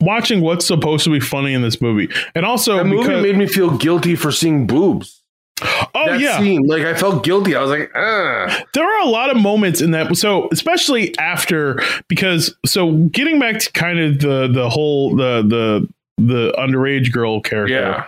watching 0.00 0.40
what's 0.40 0.66
supposed 0.66 1.04
to 1.04 1.10
be 1.10 1.20
funny 1.20 1.52
in 1.54 1.62
this 1.62 1.80
movie. 1.80 2.08
And 2.34 2.44
also 2.44 2.78
That 2.78 2.84
movie 2.86 3.02
because 3.08 3.22
made 3.22 3.36
me 3.36 3.46
feel 3.46 3.76
guilty 3.76 4.16
for 4.16 4.32
seeing 4.32 4.66
boobs. 4.66 5.22
oh 5.62 5.86
that 6.06 6.18
yeah. 6.20 6.38
scene, 6.40 6.62
like 6.66 6.82
I 6.82 6.94
felt 6.94 7.22
guilty. 7.24 7.54
I 7.54 7.60
was 7.62 7.70
like, 7.70 7.90
ah. 7.94 8.64
there 8.74 8.84
are 8.84 9.02
a 9.02 9.08
lot 9.08 9.30
of 9.30 9.36
moments 9.40 9.80
in 9.80 9.92
that 9.92 10.16
so 10.16 10.48
especially 10.50 11.16
after 11.18 11.80
because 12.08 12.54
so 12.66 12.92
getting 13.12 13.38
back 13.38 13.60
to 13.60 13.70
kind 13.72 14.00
of 14.00 14.18
the 14.18 14.48
the 14.48 14.68
whole 14.68 15.14
the 15.14 15.42
the 15.42 15.88
the 16.18 16.52
underage 16.58 17.12
girl 17.12 17.40
character 17.40 17.74
Yeah. 17.74 18.06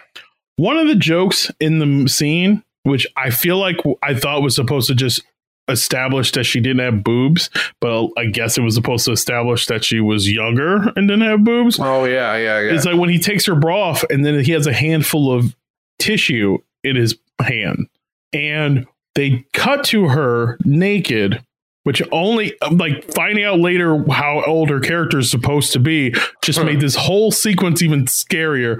One 0.57 0.77
of 0.77 0.89
the 0.89 0.95
jokes 0.95 1.51
in 1.61 1.79
the 1.79 2.09
scene 2.09 2.63
which 2.85 3.07
i 3.17 3.31
feel 3.31 3.59
like 3.59 3.77
i 4.03 4.15
thought 4.15 4.43
was 4.43 4.55
supposed 4.55 4.89
to 4.89 4.95
just 4.95 5.23
establish 5.69 6.31
that 6.33 6.45
she 6.45 6.61
didn't 6.61 6.79
have 6.79 7.03
boobs 7.03 7.51
but 7.81 8.09
i 8.17 8.27
guess 8.27 8.57
it 8.57 8.63
was 8.63 8.75
supposed 8.75 9.05
to 9.05 9.11
establish 9.13 9.67
that 9.67 9.85
she 9.85 10.01
was 10.01 10.31
younger 10.31 10.93
and 10.95 11.09
didn't 11.09 11.23
have 11.23 11.43
boobs 11.43 11.79
Oh 11.81 12.05
yeah, 12.05 12.37
yeah, 12.37 12.61
yeah. 12.61 12.73
it's 12.73 12.85
like 12.85 12.97
when 12.97 13.11
he 13.11 13.19
takes 13.19 13.47
her 13.47 13.57
bra 13.57 13.91
off 13.91 14.05
and 14.11 14.25
then 14.25 14.43
he 14.45 14.53
has 14.53 14.67
a 14.67 14.73
handful 14.73 15.33
of 15.33 15.57
tissue 15.99 16.59
in 16.85 16.97
his 16.97 17.17
hand. 17.41 17.89
And 18.33 18.87
they 19.15 19.45
cut 19.53 19.85
to 19.87 20.09
her 20.09 20.59
naked, 20.65 21.43
which 21.85 22.03
only 22.13 22.55
like 22.71 23.13
finding 23.15 23.45
out 23.45 23.59
later 23.59 24.05
how 24.11 24.43
old 24.47 24.71
her 24.71 24.81
character 24.81 25.19
is 25.19 25.31
supposed 25.31 25.73
to 25.73 25.81
be 25.81 26.15
just 26.43 26.63
made 26.63 26.81
this 26.81 26.95
whole 26.97 27.31
sequence 27.33 27.83
even 27.83 28.05
scarier. 28.07 28.79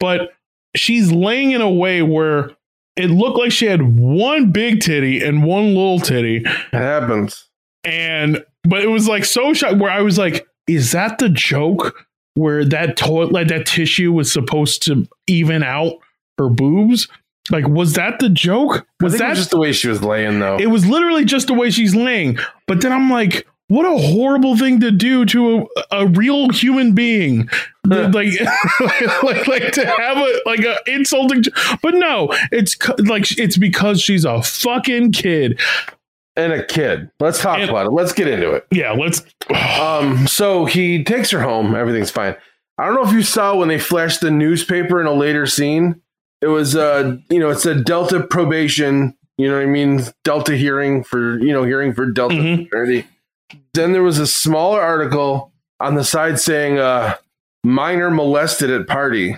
But 0.00 0.32
she's 0.74 1.12
laying 1.12 1.52
in 1.52 1.60
a 1.60 1.70
way 1.70 2.02
where 2.02 2.50
it 2.96 3.10
looked 3.10 3.38
like 3.38 3.52
she 3.52 3.66
had 3.66 3.82
one 3.98 4.52
big 4.52 4.80
titty 4.80 5.22
and 5.22 5.44
one 5.44 5.74
little 5.74 5.98
titty 5.98 6.36
it 6.38 6.46
happens. 6.72 7.48
and 7.84 8.44
but 8.62 8.82
it 8.82 8.88
was 8.88 9.08
like 9.08 9.24
so 9.24 9.52
shocked 9.52 9.78
where 9.78 9.90
I 9.90 10.00
was 10.00 10.16
like, 10.18 10.46
is 10.66 10.92
that 10.92 11.18
the 11.18 11.28
joke 11.28 12.06
where 12.34 12.64
that 12.64 12.96
toilet 12.96 13.32
like 13.32 13.48
that 13.48 13.66
tissue 13.66 14.12
was 14.12 14.32
supposed 14.32 14.82
to 14.84 15.06
even 15.26 15.62
out 15.62 15.94
her 16.38 16.48
boobs? 16.48 17.08
Like, 17.50 17.68
was 17.68 17.92
that 17.94 18.20
the 18.20 18.30
joke? 18.30 18.86
Was 19.02 19.18
that 19.18 19.30
was 19.30 19.38
just 19.38 19.50
the 19.50 19.58
way 19.58 19.72
she 19.72 19.88
was 19.88 20.02
laying 20.02 20.38
though? 20.40 20.56
it 20.56 20.66
was 20.66 20.86
literally 20.86 21.24
just 21.26 21.46
the 21.46 21.54
way 21.54 21.70
she's 21.70 21.94
laying. 21.94 22.38
But 22.66 22.80
then 22.80 22.90
I'm 22.92 23.10
like, 23.10 23.46
what 23.68 23.86
a 23.86 23.96
horrible 23.96 24.56
thing 24.56 24.80
to 24.80 24.90
do 24.90 25.24
to 25.26 25.60
a, 25.60 25.82
a 26.02 26.06
real 26.06 26.50
human 26.50 26.94
being. 26.94 27.48
like, 27.86 28.12
like, 29.22 29.46
like 29.48 29.72
to 29.72 29.86
have 29.86 30.16
a 30.16 30.40
like 30.46 30.60
a 30.60 30.76
insulting. 30.86 31.44
But 31.82 31.94
no, 31.94 32.28
it's 32.52 32.76
like 32.98 33.38
it's 33.38 33.56
because 33.56 34.00
she's 34.00 34.24
a 34.24 34.42
fucking 34.42 35.12
kid. 35.12 35.60
and 36.36 36.52
a 36.52 36.64
kid. 36.64 37.10
Let's 37.20 37.40
talk 37.40 37.58
And- 37.58 37.70
about 37.70 37.86
it. 37.86 37.90
Let's 37.92 38.12
get 38.12 38.28
into 38.28 38.50
it. 38.52 38.66
Yeah, 38.70 38.92
let's. 38.92 39.22
Um, 39.80 40.26
so 40.26 40.64
he 40.64 41.04
takes 41.04 41.30
her 41.30 41.40
home. 41.42 41.74
Everything's 41.74 42.10
fine. 42.10 42.34
I 42.78 42.86
don't 42.86 42.94
know 42.94 43.04
if 43.08 43.12
you 43.12 43.22
saw 43.22 43.54
when 43.56 43.68
they 43.68 43.78
flashed 43.78 44.20
the 44.20 44.30
newspaper 44.30 45.00
in 45.00 45.06
a 45.06 45.12
later 45.12 45.46
scene. 45.46 46.00
It 46.40 46.46
was, 46.48 46.74
uh, 46.74 47.16
you 47.30 47.38
know, 47.38 47.50
it 47.50 47.58
said 47.60 47.84
Delta 47.84 48.20
probation. 48.20 49.16
You 49.36 49.48
know 49.48 49.54
what 49.56 49.62
I 49.62 49.66
mean? 49.66 50.00
Delta 50.24 50.56
hearing 50.56 51.04
for, 51.04 51.38
you 51.40 51.52
know, 51.52 51.64
hearing 51.64 51.92
for 51.92 52.06
Delta 52.10 52.34
Mhm. 52.36 52.68
Then 53.74 53.92
there 53.92 54.02
was 54.02 54.18
a 54.18 54.26
smaller 54.26 54.80
article 54.80 55.52
on 55.80 55.94
the 55.94 56.04
side 56.04 56.38
saying, 56.40 56.78
uh, 56.78 57.16
minor 57.62 58.10
molested 58.10 58.70
at 58.70 58.86
party. 58.86 59.36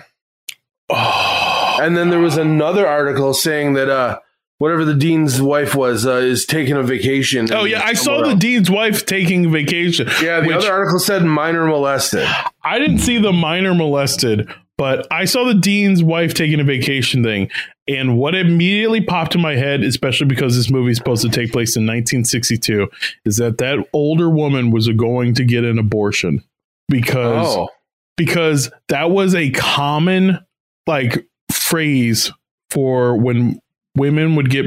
Oh, 0.89 1.77
And 1.81 1.97
then 1.97 2.09
there 2.09 2.19
was 2.19 2.37
another 2.37 2.87
article 2.87 3.33
saying 3.33 3.73
that, 3.73 3.89
uh, 3.89 4.19
whatever 4.59 4.85
the 4.85 4.93
dean's 4.95 5.41
wife 5.41 5.75
was, 5.75 6.05
uh, 6.07 6.13
is 6.13 6.45
taking 6.45 6.75
a 6.75 6.83
vacation. 6.83 7.51
Oh 7.51 7.65
yeah, 7.65 7.81
I 7.83 7.93
saw 7.93 8.21
the 8.23 8.29
else. 8.29 8.39
dean's 8.39 8.71
wife 8.71 9.05
taking 9.05 9.51
vacation. 9.51 10.07
Yeah, 10.21 10.39
the 10.41 10.47
which 10.47 10.57
other 10.57 10.71
article 10.71 10.99
said 10.99 11.23
minor 11.23 11.65
molested. 11.65 12.27
I 12.63 12.79
didn't 12.79 12.99
see 12.99 13.19
the 13.19 13.33
minor 13.33 13.73
molested, 13.73 14.49
but 14.77 15.07
I 15.11 15.25
saw 15.25 15.43
the 15.45 15.53
dean's 15.55 16.03
wife 16.03 16.33
taking 16.33 16.59
a 16.59 16.63
vacation 16.63 17.23
thing. 17.23 17.49
And 17.87 18.17
what 18.17 18.35
immediately 18.35 19.01
popped 19.01 19.33
in 19.33 19.41
my 19.41 19.55
head, 19.55 19.81
especially 19.81 20.27
because 20.27 20.55
this 20.55 20.69
movie 20.69 20.91
is 20.91 20.97
supposed 20.97 21.21
to 21.23 21.29
take 21.29 21.51
place 21.51 21.75
in 21.75 21.83
1962, 21.83 22.87
is 23.25 23.37
that 23.37 23.57
that 23.59 23.79
older 23.93 24.29
woman 24.29 24.71
was 24.71 24.87
going 24.89 25.33
to 25.35 25.45
get 25.45 25.63
an 25.63 25.79
abortion 25.79 26.43
because 26.89 27.47
Oh, 27.47 27.69
because 28.17 28.69
that 28.89 29.09
was 29.11 29.35
a 29.35 29.51
common 29.51 30.39
like 30.85 31.25
phrase 31.51 32.31
for 32.69 33.17
when 33.17 33.59
women 33.95 34.35
would 34.35 34.49
get 34.49 34.65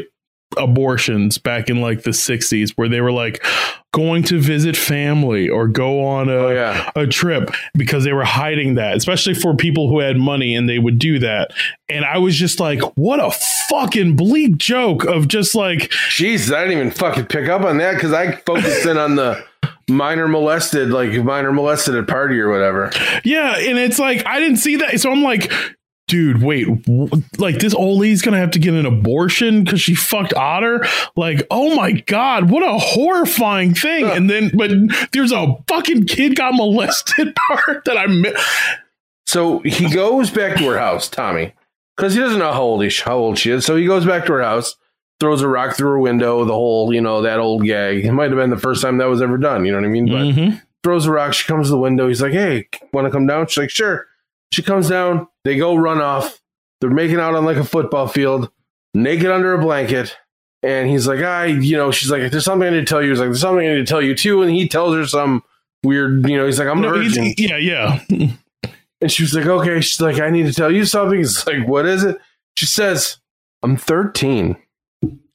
abortions 0.57 1.39
back 1.39 1.71
in 1.71 1.81
like 1.81 2.03
the 2.03 2.11
60s 2.11 2.73
where 2.73 2.89
they 2.89 3.01
were 3.01 3.13
like 3.13 3.45
going 3.93 4.23
to 4.23 4.41
visit 4.41 4.77
family 4.77 5.49
or 5.49 5.67
go 5.67 6.05
on 6.05 6.29
a 6.29 6.33
oh 6.33 6.51
yeah. 6.51 6.91
a 6.95 7.07
trip 7.07 7.51
because 7.75 8.05
they 8.05 8.13
were 8.13 8.25
hiding 8.25 8.75
that, 8.75 8.97
especially 8.97 9.35
for 9.35 9.55
people 9.55 9.89
who 9.89 10.01
had 10.01 10.17
money 10.17 10.55
and 10.55 10.69
they 10.69 10.79
would 10.79 10.99
do 10.99 11.19
that. 11.19 11.51
And 11.89 12.05
I 12.05 12.19
was 12.19 12.37
just 12.37 12.61
like, 12.61 12.81
what 12.97 13.21
a 13.21 13.31
fucking 13.69 14.17
bleak 14.17 14.57
joke 14.57 15.05
of 15.05 15.29
just 15.29 15.55
like, 15.55 15.93
jesus 16.11 16.53
I 16.53 16.63
didn't 16.63 16.79
even 16.79 16.91
fucking 16.91 17.27
pick 17.27 17.49
up 17.49 17.63
on 17.63 17.79
that 17.79 17.95
because 17.95 18.13
I 18.13 18.37
focused 18.37 18.87
in 18.87 18.97
on 18.97 19.17
the 19.17 19.45
minor 19.89 20.29
molested, 20.29 20.91
like 20.91 21.13
minor 21.25 21.53
molested 21.53 21.95
at 21.95 22.07
party 22.07 22.39
or 22.41 22.49
whatever. 22.49 22.91
yeah. 23.25 23.57
And 23.57 23.79
it's 23.79 23.99
like, 23.99 24.25
I 24.27 24.41
didn't 24.41 24.59
see 24.59 24.77
that. 24.77 25.01
So 25.01 25.11
I'm 25.11 25.23
like, 25.23 25.53
dude, 26.11 26.43
wait, 26.43 26.67
like 27.39 27.59
this 27.61 27.75
old 27.75 28.01
lady's 28.01 28.21
gonna 28.23 28.37
have 28.39 28.51
to 28.51 28.59
get 28.59 28.75
an 28.75 28.85
abortion 28.85 29.65
because 29.65 29.81
she 29.81 29.95
fucked 29.95 30.35
Otter? 30.35 30.85
Like, 31.17 31.47
oh 31.51 31.75
my 31.75 31.93
God, 31.93 32.51
what 32.51 32.63
a 32.63 32.79
horrifying 32.79 33.75
thing. 33.75 34.05
Yeah. 34.07 34.15
And 34.17 34.29
then, 34.29 34.51
but 34.55 34.71
there's 35.13 35.33
a 35.33 35.57
fucking 35.69 36.07
kid 36.07 36.37
got 36.37 36.55
molested 36.55 37.35
part 37.49 37.85
that 37.85 37.97
I 37.97 38.07
mi- 38.07 38.35
So 39.27 39.61
he 39.61 39.89
goes 39.89 40.31
back 40.31 40.57
to 40.59 40.67
her 40.69 40.79
house, 40.79 41.09
Tommy, 41.09 41.55
because 41.97 42.15
he 42.15 42.21
doesn't 42.21 42.39
know 42.39 42.53
how 42.53 42.63
old 42.63 42.83
he, 42.85 42.91
how 43.05 43.17
old 43.17 43.39
she 43.39 43.51
is. 43.53 43.65
So 43.65 43.77
he 43.77 43.87
goes 43.87 44.05
back 44.05 44.27
to 44.27 44.33
her 44.33 44.43
house, 44.43 44.77
throws 45.21 45.43
a 45.43 45.49
rock 45.49 45.77
through 45.77 45.91
her 45.91 45.99
window, 46.01 46.45
the 46.45 46.53
whole, 46.53 46.93
you 46.93 47.01
know, 47.01 47.23
that 47.23 47.39
old 47.39 47.65
gag. 47.65 48.05
It 48.05 48.13
might 48.13 48.31
have 48.31 48.39
been 48.39 48.51
the 48.51 48.59
first 48.59 48.83
time 48.83 48.99
that 48.99 49.09
was 49.09 49.23
ever 49.23 49.39
done. 49.39 49.65
You 49.65 49.73
know 49.73 49.79
what 49.79 49.87
I 49.87 49.91
mean? 49.91 50.07
But 50.07 50.23
Mhm. 50.23 50.63
throws 50.83 51.07
a 51.07 51.13
rock. 51.13 51.33
She 51.35 51.47
comes 51.47 51.69
to 51.69 51.73
the 51.73 51.79
window. 51.79 52.09
He's 52.09 52.21
like, 52.23 52.33
"Hey, 52.33 52.69
want 52.93 53.07
to 53.07 53.11
come 53.11 53.27
down?" 53.27 53.47
She's 53.47 53.59
like, 53.59 53.71
"Sure." 53.71 54.07
She 54.53 54.63
comes 54.63 54.89
down. 54.89 55.29
They 55.45 55.57
go 55.57 55.75
run 55.75 56.01
off. 56.01 56.41
They're 56.81 56.91
making 56.91 57.17
out 57.19 57.35
on 57.35 57.45
like 57.45 57.57
a 57.57 57.65
football 57.65 58.07
field, 58.09 58.51
naked 58.95 59.31
under 59.31 59.55
a 59.55 59.61
blanket. 59.61 60.17
And 60.63 60.89
he's 60.91 61.07
like, 61.07 61.21
"I, 61.21 61.47
you 61.47 61.77
know," 61.77 61.91
she's 61.91 62.11
like, 62.11 62.31
"There's 62.31 62.45
something 62.45 62.67
I 62.69 62.71
need 62.71 62.81
to 62.81 62.85
tell 62.87 63.03
you." 63.03 63.11
He's 63.11 63.19
like, 63.21 63.29
"There's 63.29 63.41
something 63.41 63.67
I 63.67 63.71
need 63.75 63.87
to 63.87 63.91
tell 63.91 64.03
you 64.03 64.15
too." 64.15 64.43
And 64.43 64.51
he 64.51 64.69
tells 64.69 64.95
her 64.95 65.07
some 65.07 65.43
weird, 65.83 66.29
you 66.29 66.37
know, 66.37 66.45
he's 66.45 66.59
like, 66.59 66.69
"I'm 66.69 66.81
No, 66.81 66.93
an 66.95 67.35
yeah, 67.39 67.57
yeah. 67.57 68.01
And 69.03 69.11
she 69.11 69.23
was 69.23 69.33
like, 69.35 69.47
"Okay." 69.47 69.81
She's 69.81 70.01
like, 70.01 70.21
"I 70.21 70.29
need 70.29 70.47
to 70.47 70.53
tell 70.53 70.71
you 70.71 70.85
something." 70.85 71.17
He's 71.19 71.47
like, 71.47 71.67
"What 71.67 71.87
is 71.87 72.05
it?" 72.05 72.19
She 72.57 72.67
says, 72.67 73.17
"I'm 73.63 73.77
13." 73.79 74.57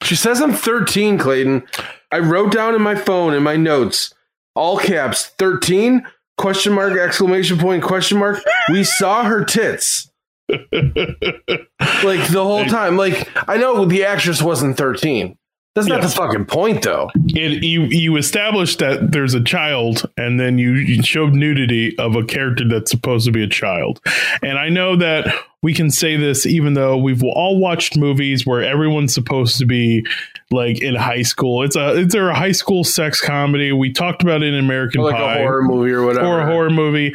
She 0.02 0.14
says 0.14 0.40
I'm 0.40 0.52
13, 0.52 1.18
Clayton. 1.18 1.64
I 2.12 2.20
wrote 2.20 2.52
down 2.52 2.76
in 2.76 2.82
my 2.82 2.94
phone 2.94 3.34
in 3.34 3.42
my 3.42 3.56
notes, 3.56 4.14
all 4.54 4.78
caps, 4.78 5.26
13 5.38 6.06
question 6.38 6.72
mark 6.72 6.96
exclamation 6.98 7.58
point 7.58 7.82
question 7.82 8.18
mark. 8.18 8.42
We 8.70 8.84
saw 8.84 9.24
her 9.24 9.44
tits. 9.44 10.10
like 10.48 10.60
the 10.70 12.42
whole 12.44 12.64
time. 12.66 12.96
Like 12.96 13.28
I 13.48 13.56
know 13.56 13.84
the 13.84 14.04
actress 14.04 14.42
wasn't 14.42 14.76
13. 14.76 15.36
That's 15.74 15.88
not 15.88 16.00
Yes. 16.00 16.14
the 16.14 16.16
fucking 16.22 16.46
point 16.46 16.82
though. 16.84 17.10
it, 17.14 17.62
you 17.62 17.82
you 17.82 18.16
established 18.16 18.78
that 18.78 19.12
there's 19.12 19.34
a 19.34 19.42
child 19.42 20.08
and 20.16 20.40
then 20.40 20.56
you, 20.56 20.72
you 20.72 21.02
showed 21.02 21.34
nudity 21.34 21.98
of 21.98 22.16
a 22.16 22.24
character 22.24 22.66
that's 22.66 22.90
supposed 22.90 23.26
to 23.26 23.30
be 23.32 23.42
a 23.42 23.46
child 23.46 24.00
and 24.42 24.58
i 24.58 24.70
know 24.70 24.96
that 24.96 25.26
we 25.62 25.74
can 25.74 25.90
say 25.90 26.16
this 26.16 26.46
even 26.46 26.72
though 26.72 26.96
we've 26.96 27.22
all 27.22 27.58
watched 27.60 27.94
movies 27.98 28.46
where 28.46 28.62
everyone's 28.62 29.12
supposed 29.12 29.58
to 29.58 29.66
be 29.66 30.02
like 30.50 30.80
in 30.80 30.94
high 30.94 31.22
school. 31.22 31.62
It's 31.64 31.76
a 31.76 31.96
it's 32.00 32.14
a 32.14 32.32
high 32.34 32.52
school 32.52 32.84
sex 32.84 33.20
comedy. 33.20 33.72
We 33.72 33.92
talked 33.92 34.22
about 34.22 34.42
it 34.42 34.54
in 34.54 34.64
american 34.64 35.00
Or 35.00 35.04
like 35.04 35.16
pie. 35.16 35.38
a 35.38 35.42
horror 35.42 35.62
movie 35.62 35.92
or 35.92 36.04
whatever. 36.04 36.26
or 36.26 36.40
a 36.40 36.46
horror 36.46 36.70
movie. 36.70 37.14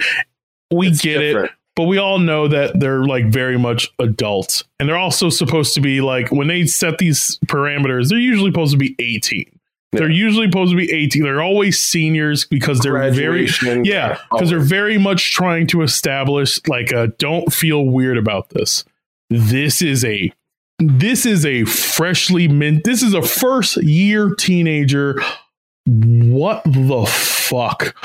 We 0.71 0.87
It's 0.87 1.01
get 1.01 1.21
it 1.21 1.51
but 1.77 1.83
we 1.83 1.97
all 1.97 2.19
know 2.19 2.49
that 2.49 2.77
they're 2.81 3.05
like 3.05 3.27
very 3.27 3.57
much 3.57 3.89
adults. 3.97 4.65
And 4.79 4.89
they're 4.89 4.97
also 4.97 5.29
supposed 5.29 5.73
to 5.75 5.81
be 5.81 6.01
like 6.01 6.29
when 6.29 6.47
they 6.47 6.65
set 6.65 6.97
these 6.97 7.39
parameters 7.45 8.09
they're 8.09 8.19
usually 8.19 8.51
supposed 8.51 8.73
to 8.73 8.77
be 8.77 8.95
18 8.99 9.45
they're 9.93 10.09
usually 10.09 10.47
supposed 10.47 10.71
to 10.71 10.77
be 10.77 10.89
18 10.91 11.23
they're 11.23 11.41
always 11.41 11.81
seniors 11.83 12.45
because 12.45 12.79
they're 12.79 13.11
very 13.11 13.47
yeah 13.83 14.17
because 14.31 14.49
they're 14.49 14.59
very 14.59 14.97
much 14.97 15.33
trying 15.33 15.67
to 15.67 15.81
establish 15.81 16.59
like 16.67 16.91
a 16.91 17.07
don't 17.19 17.51
feel 17.53 17.85
weird 17.85 18.17
about 18.17 18.49
this. 18.49 18.83
This 19.29 19.81
is 19.81 20.03
a 20.05 20.31
this 20.81 21.25
is 21.25 21.45
a 21.45 21.65
freshly 21.65 22.47
mint 22.47 22.83
this 22.83 23.03
is 23.03 23.13
a 23.13 23.21
first 23.21 23.77
year 23.83 24.33
teenager. 24.35 25.21
What 25.85 26.63
the 26.63 27.05
fuck? 27.07 27.95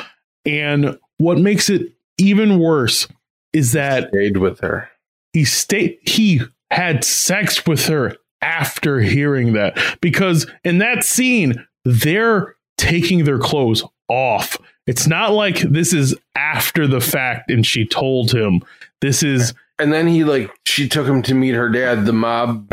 And 0.44 0.98
what 1.18 1.38
makes 1.38 1.68
it 1.70 1.92
even 2.18 2.58
worse 2.58 3.08
is 3.52 3.72
that 3.72 4.08
stayed 4.08 4.36
with 4.38 4.60
her. 4.60 4.88
he 5.32 5.44
stayed 5.44 5.98
he 6.02 6.40
had 6.70 7.04
sex 7.04 7.66
with 7.66 7.86
her 7.86 8.16
after 8.42 9.00
hearing 9.00 9.54
that 9.54 9.78
because 10.00 10.46
in 10.64 10.78
that 10.78 11.04
scene 11.04 11.66
they're 11.84 12.56
taking 12.76 13.24
their 13.24 13.38
clothes 13.38 13.84
off. 14.08 14.58
It's 14.86 15.06
not 15.06 15.32
like 15.32 15.58
this 15.60 15.92
is 15.92 16.14
after 16.34 16.86
the 16.86 17.00
fact 17.00 17.50
and 17.50 17.64
she 17.66 17.86
told 17.86 18.32
him. 18.32 18.60
This 19.00 19.22
is 19.22 19.54
And 19.78 19.92
then 19.92 20.06
he 20.06 20.24
like 20.24 20.50
she 20.64 20.88
took 20.88 21.06
him 21.06 21.22
to 21.22 21.34
meet 21.34 21.54
her 21.54 21.68
dad, 21.68 22.06
the 22.06 22.12
mob 22.12 22.72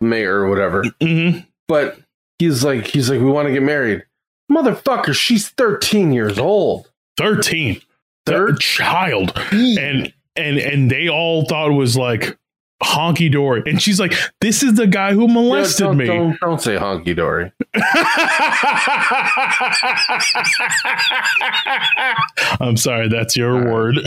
mayor 0.00 0.40
or 0.40 0.48
whatever. 0.48 0.82
mhm. 1.00 1.46
But 1.68 1.98
he's 2.38 2.64
like 2.64 2.86
he's 2.88 3.08
like 3.10 3.20
we 3.20 3.26
want 3.30 3.46
to 3.48 3.52
get 3.52 3.62
married. 3.62 4.04
Motherfucker, 4.50 5.14
she's 5.14 5.48
13 5.50 6.12
years 6.12 6.38
old. 6.38 6.90
13 7.16 7.74
Third- 7.74 7.84
third 8.26 8.60
child 8.60 9.32
and 9.52 10.12
and 10.36 10.58
and 10.58 10.90
they 10.90 11.08
all 11.08 11.44
thought 11.46 11.70
it 11.70 11.74
was 11.74 11.96
like 11.96 12.36
honky 12.82 13.30
dory 13.30 13.62
and 13.66 13.80
she's 13.80 14.00
like 14.00 14.12
this 14.40 14.62
is 14.62 14.74
the 14.74 14.86
guy 14.86 15.12
who 15.14 15.28
molested 15.28 15.86
don't, 15.86 15.96
me 15.96 16.06
Don't, 16.06 16.38
don't 16.40 16.60
say 16.60 16.76
honky 16.76 17.14
dory. 17.16 17.52
I'm 22.60 22.76
sorry, 22.76 23.08
that's 23.08 23.36
your 23.36 23.72
word. 23.72 23.98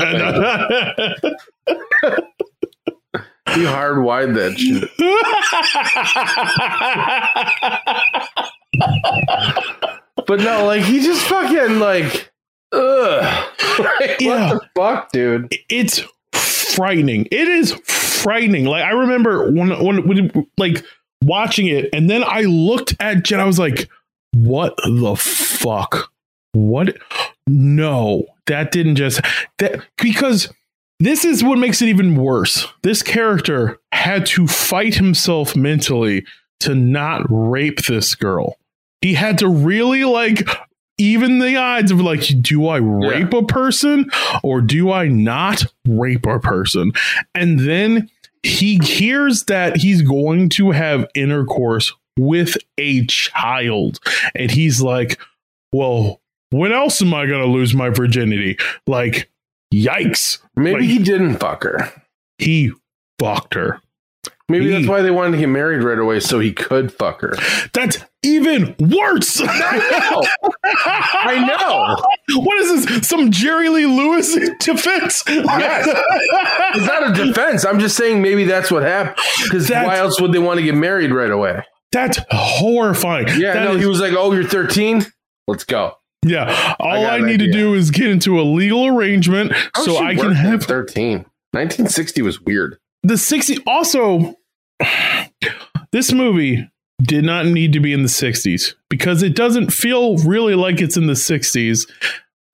You 3.55 3.65
hard 3.67 4.03
wide 4.03 4.35
that 4.35 4.59
shit. 4.59 4.89
But 10.27 10.41
no, 10.41 10.65
like 10.65 10.83
he 10.83 10.99
just 11.01 11.23
fucking 11.23 11.79
like 11.79 12.31
ugh. 12.73 13.47
Like, 13.79 14.17
Yeah. 14.19 14.53
What 14.53 14.61
the 14.61 14.69
fuck, 14.75 15.11
dude? 15.11 15.55
it's 15.69 16.01
frightening. 16.77 17.27
It 17.31 17.47
is 17.47 17.73
frightening. 17.73 18.65
Like 18.65 18.83
I 18.83 18.91
remember 18.91 19.51
when 19.51 19.69
when, 19.83 20.07
when 20.07 20.47
like 20.57 20.85
watching 21.23 21.67
it, 21.67 21.89
and 21.91 22.09
then 22.09 22.23
I 22.23 22.41
looked 22.41 22.95
at 22.99 23.23
Jen. 23.23 23.39
I 23.39 23.45
was 23.45 23.59
like, 23.59 23.89
"What 24.33 24.75
the 24.77 25.15
fuck? 25.15 26.11
What? 26.53 26.97
No, 27.47 28.25
that 28.45 28.71
didn't 28.71 28.95
just 28.95 29.21
that 29.59 29.81
because." 29.97 30.53
This 30.99 31.25
is 31.25 31.43
what 31.43 31.59
makes 31.59 31.79
it 31.83 31.89
even 31.89 32.15
worse. 32.15 32.67
This 32.81 33.03
character 33.03 33.77
had 33.91 34.25
to 34.27 34.47
fight 34.47 34.95
himself 34.95 35.55
mentally 35.55 36.25
to 36.61 36.73
not 36.73 37.21
rape 37.29 37.83
this 37.83 38.15
girl. 38.15 38.57
He 39.01 39.13
had 39.13 39.37
to 39.37 39.47
really 39.47 40.05
like 40.05 40.47
even 40.97 41.39
the 41.39 41.55
odds 41.55 41.91
of 41.91 41.99
like, 42.01 42.21
do 42.41 42.67
I 42.67 42.77
rape 42.77 43.33
a 43.33 43.43
person 43.43 44.09
or 44.43 44.61
do 44.61 44.91
I 44.91 45.07
not 45.07 45.65
rape 45.87 46.25
a 46.25 46.39
person? 46.39 46.91
And 47.35 47.59
then 47.59 48.09
he 48.43 48.77
hears 48.79 49.43
that 49.45 49.77
he's 49.77 50.01
going 50.01 50.49
to 50.49 50.71
have 50.71 51.07
intercourse 51.15 51.93
with 52.17 52.57
a 52.77 53.05
child. 53.05 53.99
And 54.35 54.49
he's 54.49 54.81
like, 54.81 55.19
well, 55.71 56.21
when 56.49 56.71
else 56.71 57.01
am 57.01 57.13
I 57.13 57.25
going 57.27 57.43
to 57.43 57.51
lose 57.51 57.73
my 57.75 57.89
virginity? 57.89 58.57
Like, 58.87 59.29
yikes. 59.73 60.39
Maybe 60.55 60.79
Like- 60.81 60.89
he 60.89 60.99
didn't 60.99 61.37
fuck 61.37 61.63
her. 61.63 61.91
He 62.39 62.71
fucked 63.19 63.53
her. 63.55 63.81
Maybe 64.49 64.69
that's 64.71 64.87
why 64.87 65.01
they 65.01 65.11
wanted 65.11 65.31
to 65.31 65.37
get 65.37 65.47
married 65.49 65.83
right 65.83 65.99
away 65.99 66.21
so 66.21 66.39
he 66.39 66.53
could 66.53 66.93
fuck 66.93 67.19
her. 67.21 67.33
That's 67.73 67.97
even 68.23 68.75
worse. 68.79 69.41
I 69.43 69.77
know. 69.91 70.23
I 70.63 71.45
know. 72.29 72.39
what 72.39 72.57
is 72.59 72.85
this? 72.85 73.07
Some 73.09 73.29
Jerry 73.31 73.67
Lee 73.69 73.85
Lewis 73.85 74.33
defense? 74.59 75.23
Yes. 75.27 75.87
It's 76.75 76.87
not 76.87 77.11
a 77.11 77.25
defense. 77.25 77.65
I'm 77.65 77.79
just 77.79 77.97
saying 77.97 78.21
maybe 78.21 78.45
that's 78.45 78.71
what 78.71 78.83
happened. 78.83 79.17
Because 79.43 79.69
why 79.69 79.97
else 79.97 80.21
would 80.21 80.31
they 80.31 80.39
want 80.39 80.59
to 80.59 80.63
get 80.63 80.75
married 80.75 81.11
right 81.11 81.31
away? 81.31 81.61
That's 81.91 82.19
horrifying. 82.31 83.27
Yeah, 83.37 83.53
That 83.53 83.63
no, 83.65 83.75
is- 83.75 83.81
he 83.81 83.85
was 83.87 83.99
like, 84.01 84.13
"Oh, 84.13 84.31
you're 84.33 84.43
13. 84.43 85.05
Let's 85.47 85.63
go." 85.63 85.93
yeah. 86.25 86.75
All 86.79 87.05
I, 87.05 87.17
an 87.17 87.25
need 87.25 87.39
to 87.39 87.51
do 87.51 87.73
is 87.73 87.91
get 87.91 88.07
into 88.09 88.39
a 88.39 88.43
legal 88.43 88.85
arrangement 88.87 89.53
How 89.73 89.83
so 89.85 89.97
I 89.97 90.15
can 90.15 90.33
have 90.33 90.63
13. 90.63 91.19
1960 91.51 92.21
was 92.21 92.41
weird. 92.41 92.77
The 93.07 93.17
60 93.17 93.57
also 93.65 94.35
this 95.91 96.11
movie 96.11 96.69
did 97.01 97.23
not 97.23 97.45
need 97.45 97.73
to 97.73 97.79
be 97.79 97.93
in 97.93 98.01
the 98.01 98.07
60s 98.09 98.73
because 98.89 99.23
it 99.23 99.35
doesn't 99.35 99.71
feel 99.71 100.17
really 100.19 100.55
like 100.55 100.81
it's 100.81 100.97
in 100.97 101.07
the 101.07 101.13
60s 101.13 101.89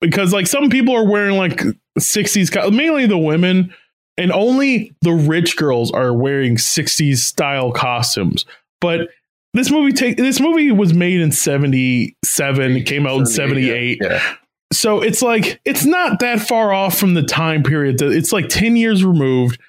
because 0.00 0.32
like 0.32 0.46
some 0.46 0.68
people 0.70 0.94
are 0.94 1.06
wearing 1.06 1.36
like 1.36 1.62
60s 1.98 2.72
mainly 2.72 3.06
the 3.06 3.18
women 3.18 3.74
and 4.16 4.30
only 4.32 4.94
the 5.02 5.12
rich 5.12 5.56
girls 5.56 5.90
are 5.90 6.12
wearing 6.12 6.56
60s 6.56 7.16
style 7.16 7.72
costumes. 7.72 8.44
But 8.80 9.08
this 9.54 9.70
movie 9.70 9.92
take 9.92 10.16
this 10.16 10.40
movie 10.40 10.70
was 10.70 10.94
made 10.94 11.20
in 11.20 11.32
77 11.32 12.84
came 12.84 13.06
out 13.06 13.18
in 13.20 13.26
78 13.26 13.98
Yeah. 14.02 14.34
so 14.72 15.00
it's 15.00 15.22
like 15.22 15.60
it's 15.64 15.84
not 15.84 16.18
that 16.20 16.40
far 16.40 16.72
off 16.72 16.98
from 16.98 17.14
the 17.14 17.22
time 17.22 17.62
period 17.62 17.98
that 17.98 18.10
it's 18.12 18.32
like 18.32 18.48
10 18.48 18.76
years 18.76 19.04
removed 19.04 19.60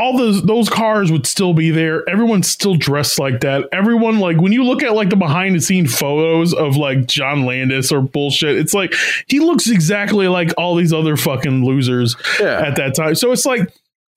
all 0.00 0.16
those 0.16 0.42
those 0.44 0.68
cars 0.68 1.12
would 1.12 1.26
still 1.26 1.52
be 1.52 1.70
there 1.70 2.08
everyone's 2.08 2.48
still 2.48 2.74
dressed 2.74 3.18
like 3.18 3.40
that 3.40 3.68
everyone 3.72 4.18
like 4.18 4.38
when 4.40 4.52
you 4.52 4.64
look 4.64 4.82
at 4.82 4.94
like 4.94 5.10
the 5.10 5.16
behind 5.16 5.54
the 5.54 5.60
scene 5.60 5.86
photos 5.86 6.54
of 6.54 6.76
like 6.76 7.06
john 7.06 7.44
landis 7.44 7.92
or 7.92 8.00
bullshit 8.00 8.56
it's 8.56 8.72
like 8.72 8.94
he 9.28 9.38
looks 9.40 9.68
exactly 9.68 10.26
like 10.28 10.52
all 10.56 10.74
these 10.74 10.92
other 10.92 11.16
fucking 11.16 11.64
losers 11.64 12.16
Yeah. 12.40 12.60
at 12.66 12.76
that 12.76 12.94
time 12.94 13.14
so 13.14 13.30
it's 13.32 13.44
like 13.44 13.72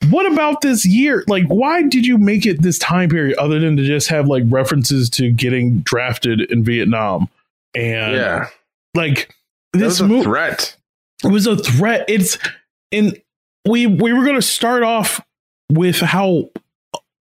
what 0.10 0.32
about 0.32 0.62
this 0.62 0.86
year 0.86 1.24
like 1.28 1.46
why 1.48 1.82
did 1.84 2.06
you 2.06 2.17
make 2.17 2.46
it 2.46 2.62
this 2.62 2.78
time 2.80 3.10
period 3.10 3.38
other 3.38 3.60
than 3.60 3.76
to 3.78 3.84
just 3.84 4.08
have 4.10 4.28
like 4.28 4.43
references 4.48 5.10
to 5.12 5.32
getting 5.32 5.80
drafted 5.82 6.41
in 6.52 6.63
vietnam 6.63 7.28
and 7.76 8.15
yeah. 8.15 8.48
like 8.96 9.34
That 9.74 9.80
this 9.80 9.88
was 10.00 10.02
a 10.02 10.08
movie 10.08 10.24
threat. 10.24 10.76
it 11.24 11.28
was 11.32 11.48
a 11.48 11.58
threat 11.58 12.06
it's 12.08 12.38
and 12.91 13.19
we 13.67 13.88
we 13.88 14.12
were 14.13 14.24
going 14.24 14.36
to 14.36 14.41
start 14.41 14.84
off 14.84 15.22
with 15.71 15.97
how 15.97 16.49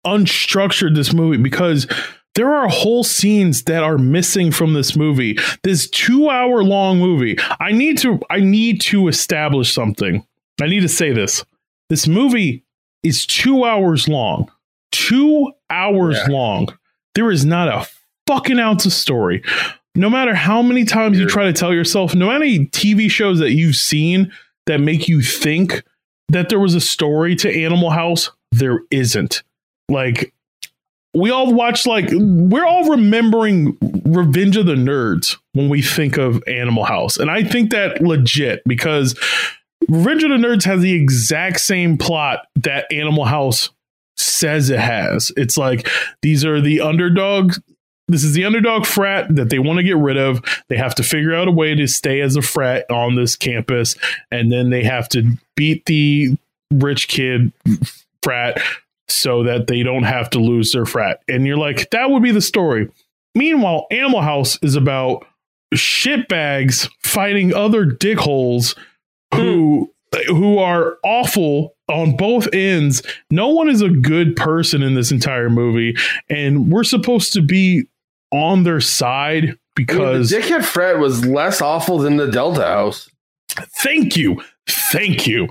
unstructured 0.05 0.95
this 0.95 1.13
movie 1.13 1.37
because 1.41 1.87
there 2.35 2.53
are 2.53 2.67
whole 2.67 3.03
scenes 3.03 3.63
that 3.63 3.81
are 3.83 3.97
missing 3.97 4.51
from 4.51 4.73
this 4.73 4.95
movie. 4.95 5.37
This 5.63 5.89
2 5.89 6.29
hour 6.29 6.63
long 6.63 6.99
movie. 6.99 7.37
I 7.59 7.71
need 7.71 7.97
to 7.99 8.19
i 8.29 8.39
need 8.39 8.81
to 8.81 9.07
establish 9.07 9.73
something. 9.73 10.25
I 10.61 10.67
need 10.67 10.81
to 10.81 10.89
say 10.89 11.11
this. 11.11 11.43
This 11.89 12.07
movie 12.07 12.63
is 13.03 13.25
2 13.25 13.63
hours 13.63 14.07
long. 14.07 14.51
2 14.91 15.51
hours 15.69 16.17
Yeah. 16.27 16.33
long. 16.33 16.67
There 17.15 17.31
is 17.31 17.45
not 17.45 17.67
a 17.69 17.87
fucking 18.27 18.59
ounce 18.59 18.85
of 18.85 18.93
story. 18.93 19.41
No 19.95 20.09
matter 20.09 20.35
how 20.35 20.61
many 20.61 20.83
times 20.83 21.17
you 21.17 21.25
try 21.25 21.45
to 21.45 21.53
tell 21.53 21.73
yourself, 21.73 22.13
no 22.13 22.25
matter 22.27 22.43
any 22.43 22.65
TV 22.67 23.09
shows 23.09 23.39
that 23.39 23.51
you've 23.53 23.77
seen 23.77 24.31
that 24.65 24.81
make 24.81 25.07
you 25.07 25.21
think 25.21 25.83
that 26.29 26.49
there 26.49 26.59
was 26.59 26.75
a 26.75 26.81
story 26.81 27.35
to 27.37 27.63
Animal 27.63 27.91
House, 27.91 28.31
there 28.51 28.81
isn't. 28.91 29.43
Like, 29.89 30.33
we 31.13 31.29
all 31.29 31.53
watch 31.53 31.87
like 31.87 32.09
we're 32.11 32.65
all 32.65 32.89
remembering 32.89 33.77
Revenge 34.05 34.57
of 34.57 34.65
the 34.65 34.75
Nerds 34.75 35.37
when 35.53 35.69
we 35.69 35.81
think 35.81 36.17
of 36.17 36.43
Animal 36.47 36.83
House, 36.83 37.17
and 37.17 37.31
I 37.31 37.43
think 37.43 37.71
that 37.71 38.01
legit 38.01 38.61
because 38.65 39.17
Revenge 39.87 40.23
of 40.23 40.29
the 40.29 40.35
Nerds 40.35 40.65
has 40.65 40.81
the 40.81 40.93
exact 40.93 41.61
same 41.61 41.97
plot 41.97 42.47
that 42.55 42.91
Animal 42.91 43.25
House 43.25 43.69
says 44.17 44.69
it 44.69 44.79
has. 44.79 45.31
It's 45.37 45.57
like 45.57 45.87
these 46.21 46.43
are 46.43 46.59
the 46.59 46.81
underdogs. 46.81 47.61
This 48.07 48.23
is 48.23 48.33
the 48.33 48.45
underdog 48.45 48.85
frat 48.85 49.35
that 49.35 49.49
they 49.49 49.57
want 49.57 49.77
to 49.77 49.83
get 49.83 49.97
rid 49.97 50.17
of. 50.17 50.43
They 50.69 50.77
have 50.77 50.95
to 50.95 51.03
figure 51.03 51.33
out 51.33 51.47
a 51.47 51.51
way 51.51 51.73
to 51.73 51.87
stay 51.87 52.21
as 52.21 52.35
a 52.35 52.41
frat 52.41 52.89
on 52.91 53.15
this 53.15 53.35
campus, 53.35 53.95
and 54.31 54.51
then 54.51 54.69
they 54.69 54.83
have 54.83 55.09
to 55.09 55.37
beat 55.55 55.85
the 55.85 56.37
rich 56.71 57.07
kid 57.07 57.51
frat 58.21 58.61
so 59.07 59.43
that 59.43 59.67
they 59.67 59.83
don't 59.83 60.03
have 60.03 60.29
to 60.31 60.39
lose 60.39 60.71
their 60.71 60.85
frat. 60.85 61.21
And 61.27 61.45
you're 61.45 61.57
like, 61.57 61.89
that 61.91 62.09
would 62.09 62.23
be 62.23 62.31
the 62.31 62.41
story. 62.41 62.89
Meanwhile, 63.33 63.87
Animal 63.91 64.21
House 64.21 64.59
is 64.61 64.75
about 64.75 65.25
shitbags 65.73 66.89
fighting 67.03 67.53
other 67.53 67.85
dickholes 67.85 68.77
who 69.33 69.91
hmm. 70.13 70.33
who 70.33 70.59
are 70.59 70.97
awful 71.03 71.75
on 71.89 72.15
both 72.15 72.47
ends. 72.53 73.03
No 73.29 73.49
one 73.49 73.69
is 73.69 73.81
a 73.81 73.89
good 73.89 74.35
person 74.35 74.81
in 74.81 74.95
this 74.95 75.11
entire 75.11 75.49
movie, 75.49 75.95
and 76.29 76.71
we're 76.71 76.83
supposed 76.83 77.33
to 77.33 77.41
be 77.41 77.87
on 78.31 78.63
their 78.63 78.81
side 78.81 79.57
because 79.75 80.31
I 80.31 80.37
mean, 80.37 80.43
dickhead 80.45 80.63
frat 80.63 80.99
was 80.99 81.25
less 81.25 81.61
awful 81.61 81.97
than 81.99 82.17
the 82.17 82.27
Delta 82.27 82.65
House. 82.65 83.09
Thank 83.49 84.17
you, 84.17 84.41
thank 84.67 85.27
you. 85.27 85.47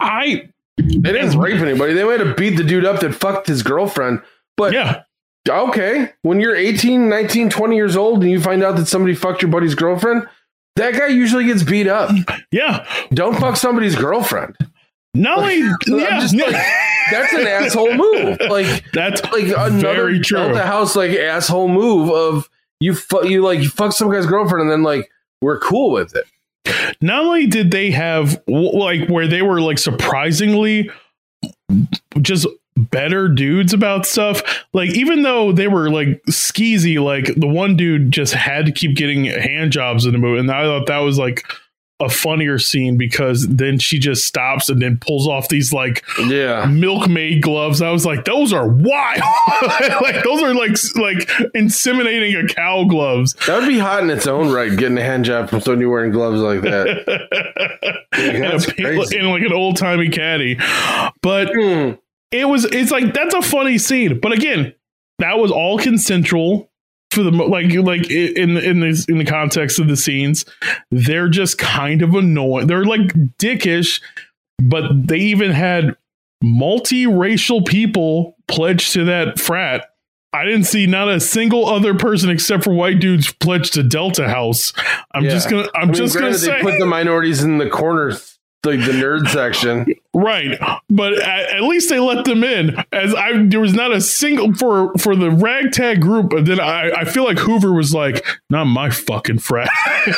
I 0.00 0.48
they 0.76 1.12
didn't 1.12 1.38
rape 1.38 1.60
anybody. 1.60 1.94
They 1.94 2.04
might 2.04 2.20
have 2.20 2.36
beat 2.36 2.56
the 2.56 2.64
dude 2.64 2.84
up 2.84 3.00
that 3.00 3.14
fucked 3.14 3.48
his 3.48 3.62
girlfriend. 3.62 4.22
But 4.56 4.72
yeah, 4.72 5.02
okay. 5.48 6.12
When 6.22 6.40
you're 6.40 6.54
18, 6.54 7.08
19, 7.08 7.50
20 7.50 7.76
years 7.76 7.96
old 7.96 8.22
and 8.22 8.30
you 8.30 8.40
find 8.40 8.62
out 8.62 8.76
that 8.76 8.86
somebody 8.86 9.14
fucked 9.14 9.42
your 9.42 9.50
buddy's 9.50 9.74
girlfriend, 9.74 10.28
that 10.76 10.94
guy 10.94 11.08
usually 11.08 11.44
gets 11.44 11.62
beat 11.62 11.88
up. 11.88 12.10
Yeah. 12.50 12.86
Don't 13.12 13.36
fuck 13.38 13.56
somebody's 13.56 13.96
girlfriend. 13.96 14.56
No, 15.18 15.46
yeah. 15.46 16.20
just 16.20 16.34
like, 16.34 16.52
that's 17.10 17.32
an 17.32 17.46
asshole 17.46 17.94
move. 17.94 18.38
Like 18.48 18.84
that's 18.92 19.22
like 19.24 19.44
another. 19.44 20.18
Delta 20.18 20.62
House 20.64 20.96
like 20.96 21.10
asshole 21.12 21.68
move 21.68 22.10
of 22.10 22.48
you 22.80 22.94
fu- 22.94 23.26
you 23.26 23.42
like 23.42 23.60
you 23.60 23.68
fuck 23.68 23.92
some 23.92 24.10
guy's 24.10 24.26
girlfriend 24.26 24.62
and 24.62 24.70
then 24.70 24.82
like 24.82 25.10
we're 25.42 25.58
cool 25.58 25.90
with 25.90 26.14
it. 26.16 26.24
Not 27.00 27.24
only 27.24 27.46
did 27.46 27.70
they 27.70 27.90
have 27.90 28.40
like 28.46 29.08
where 29.08 29.26
they 29.26 29.42
were 29.42 29.60
like 29.60 29.78
surprisingly 29.78 30.90
just 32.20 32.46
better 32.76 33.28
dudes 33.28 33.72
about 33.72 34.06
stuff. 34.06 34.42
Like 34.72 34.90
even 34.90 35.22
though 35.22 35.52
they 35.52 35.68
were 35.68 35.90
like 35.90 36.22
skeezy, 36.30 37.02
like 37.02 37.34
the 37.36 37.46
one 37.46 37.76
dude 37.76 38.10
just 38.12 38.34
had 38.34 38.66
to 38.66 38.72
keep 38.72 38.96
getting 38.96 39.24
hand 39.24 39.72
jobs 39.72 40.06
in 40.06 40.12
the 40.12 40.18
movie, 40.18 40.40
and 40.40 40.50
I 40.50 40.64
thought 40.64 40.86
that 40.86 40.98
was 40.98 41.18
like 41.18 41.44
a 42.00 42.08
funnier 42.08 42.58
scene 42.58 42.96
because 42.96 43.46
then 43.48 43.78
she 43.78 43.98
just 43.98 44.24
stops 44.24 44.68
and 44.68 44.80
then 44.80 44.98
pulls 44.98 45.26
off 45.26 45.48
these 45.48 45.72
like 45.72 46.04
yeah 46.26 46.64
milkmaid 46.66 47.42
gloves. 47.42 47.82
I 47.82 47.90
was 47.90 48.06
like, 48.06 48.24
those 48.24 48.52
are 48.52 48.68
wild. 48.68 49.22
like 50.00 50.22
those 50.22 50.42
are 50.42 50.54
like 50.54 50.76
like 50.94 51.28
inseminating 51.54 52.44
a 52.44 52.46
cow 52.46 52.84
gloves. 52.84 53.34
That 53.46 53.60
would 53.60 53.68
be 53.68 53.78
hot 53.78 54.04
in 54.04 54.10
its 54.10 54.26
own 54.26 54.52
right, 54.52 54.76
getting 54.76 54.98
a 54.98 55.02
hand 55.02 55.24
job 55.24 55.50
from 55.50 55.60
somebody 55.60 55.86
wearing 55.86 56.12
gloves 56.12 56.40
like 56.40 56.60
that. 56.62 56.88
in, 58.18 59.20
in 59.20 59.30
like 59.30 59.42
an 59.42 59.52
old 59.52 59.76
timey 59.76 60.08
caddy. 60.08 60.56
But 61.20 61.48
mm. 61.48 61.98
it 62.30 62.44
was 62.44 62.64
it's 62.64 62.92
like 62.92 63.12
that's 63.12 63.34
a 63.34 63.42
funny 63.42 63.78
scene. 63.78 64.20
But 64.20 64.32
again, 64.32 64.74
that 65.18 65.38
was 65.38 65.50
all 65.50 65.78
consensual 65.78 66.67
for 67.18 67.24
the 67.24 67.30
like 67.30 67.72
like 67.72 68.08
in 68.10 68.56
in 68.56 68.80
this 68.80 69.04
in 69.06 69.18
the 69.18 69.24
context 69.24 69.80
of 69.80 69.88
the 69.88 69.96
scenes 69.96 70.44
they're 70.92 71.28
just 71.28 71.58
kind 71.58 72.00
of 72.00 72.14
annoying 72.14 72.68
they're 72.68 72.84
like 72.84 73.12
dickish 73.38 74.00
but 74.62 74.84
they 75.08 75.18
even 75.18 75.50
had 75.50 75.96
multiracial 76.44 77.66
people 77.66 78.36
pledged 78.46 78.92
to 78.92 79.04
that 79.04 79.38
frat 79.38 79.90
I 80.32 80.44
didn't 80.44 80.64
see 80.64 80.86
not 80.86 81.08
a 81.08 81.20
single 81.20 81.66
other 81.66 81.94
person 81.94 82.28
except 82.30 82.62
for 82.62 82.72
white 82.72 83.00
dudes 83.00 83.32
pledged 83.32 83.72
to 83.74 83.82
Delta 83.82 84.28
House. 84.28 84.74
I'm 85.14 85.24
yeah. 85.24 85.30
just 85.30 85.48
gonna. 85.48 85.68
I'm 85.74 85.84
I 85.84 85.84
mean, 85.86 85.94
just 85.94 86.14
gonna 86.14 86.34
say 86.34 86.58
they 86.58 86.60
put 86.60 86.78
the 86.78 86.84
minorities 86.84 87.42
in 87.42 87.56
the 87.56 87.68
corners 87.70 88.38
like 88.62 88.80
the 88.80 88.92
nerd 88.92 89.28
section. 89.28 89.86
Right. 90.18 90.58
But 90.90 91.18
at, 91.22 91.50
at, 91.50 91.62
least 91.62 91.90
they 91.90 92.00
let 92.00 92.24
them 92.24 92.42
in. 92.42 92.76
As 92.92 93.14
I 93.14 93.44
there 93.44 93.60
was 93.60 93.72
not 93.72 93.92
a 93.92 94.00
single 94.00 94.52
for 94.52 94.92
for 94.98 95.14
the 95.14 95.30
ragtag 95.30 96.00
group, 96.00 96.30
but 96.30 96.44
then 96.44 96.58
I, 96.58 96.90
I 96.90 97.04
feel 97.04 97.24
like 97.24 97.38
Hoover 97.38 97.72
was 97.72 97.94
like, 97.94 98.26
not 98.50 98.64
my 98.64 98.90
fucking 98.90 99.38
frat. 99.38 99.70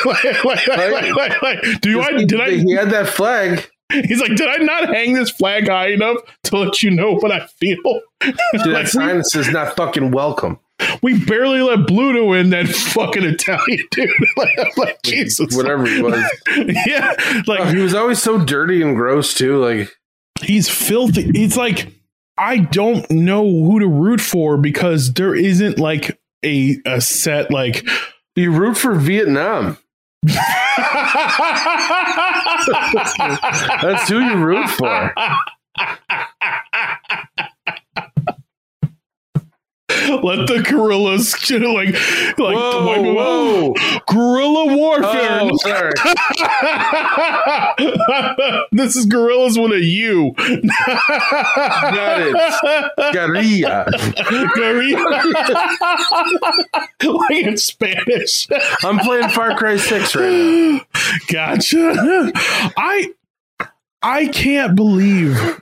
like, 0.05 0.43
like, 0.43 0.67
like, 0.67 1.41
like, 1.43 1.81
do 1.81 2.01
I 2.01 2.23
did 2.25 2.41
I 2.41 2.51
he 2.51 2.71
had 2.71 2.89
that 2.89 3.09
flag. 3.09 3.69
He's 3.91 4.21
like, 4.21 4.35
did 4.35 4.47
I 4.47 4.55
not 4.55 4.87
hang 4.87 5.13
this 5.13 5.29
flag 5.29 5.67
high 5.67 5.89
enough 5.89 6.17
to 6.45 6.57
let 6.57 6.81
you 6.81 6.91
know 6.91 7.15
what 7.15 7.31
I 7.31 7.45
feel? 7.45 8.01
Dude, 8.21 8.33
that 8.73 8.87
sign 8.87 9.23
says 9.23 9.49
not 9.49 9.75
fucking 9.75 10.11
welcome 10.11 10.59
we 11.01 11.23
barely 11.25 11.61
let 11.61 11.79
Bluto 11.79 12.39
in 12.39 12.49
that 12.51 12.67
fucking 12.67 13.23
Italian 13.23 13.87
dude. 13.91 14.09
like, 14.37 14.77
like, 14.77 15.01
Jesus, 15.03 15.55
whatever 15.55 15.85
he 15.85 16.01
was. 16.01 16.23
yeah, 16.85 17.15
like 17.47 17.61
oh, 17.61 17.65
he 17.65 17.77
was 17.77 17.93
always 17.93 18.21
so 18.21 18.43
dirty 18.43 18.81
and 18.81 18.95
gross 18.95 19.33
too. 19.33 19.57
Like 19.57 19.89
he's 20.41 20.69
filthy. 20.69 21.31
It's 21.35 21.57
like 21.57 21.93
I 22.37 22.57
don't 22.59 23.09
know 23.11 23.43
who 23.43 23.79
to 23.79 23.87
root 23.87 24.21
for 24.21 24.57
because 24.57 25.13
there 25.13 25.35
isn't 25.35 25.79
like 25.79 26.19
a 26.43 26.77
a 26.85 27.01
set 27.01 27.51
like 27.51 27.87
you 28.35 28.51
root 28.51 28.77
for 28.77 28.95
Vietnam. 28.95 29.77
That's 33.81 34.07
who 34.07 34.19
you 34.19 34.35
root 34.37 34.69
for. 34.69 35.13
Let 40.07 40.47
the 40.47 40.65
gorillas 40.67 41.33
like 41.51 41.93
like 42.37 42.55
whoa, 42.55 43.13
whoa. 43.13 43.73
guerrilla 44.07 44.75
warfare. 44.75 45.39
Oh, 45.41 45.55
sorry. 45.57 45.91
this 48.71 48.95
is 48.95 49.05
gorillas 49.05 49.59
with 49.59 49.71
a 49.73 49.81
U. 49.81 50.33
Got 50.37 52.21
it. 52.21 53.13
Guerrilla. 53.13 53.85
Guerrilla. 54.55 55.23
like 57.29 57.45
in 57.45 57.57
Spanish. 57.57 58.47
I'm 58.83 58.99
playing 58.99 59.29
Far 59.29 59.57
Cry 59.57 59.77
6 59.77 60.15
right 60.15 60.31
now. 60.31 60.81
Gotcha. 61.27 62.31
I 62.77 63.13
I 64.01 64.27
can't 64.27 64.75
believe 64.75 65.61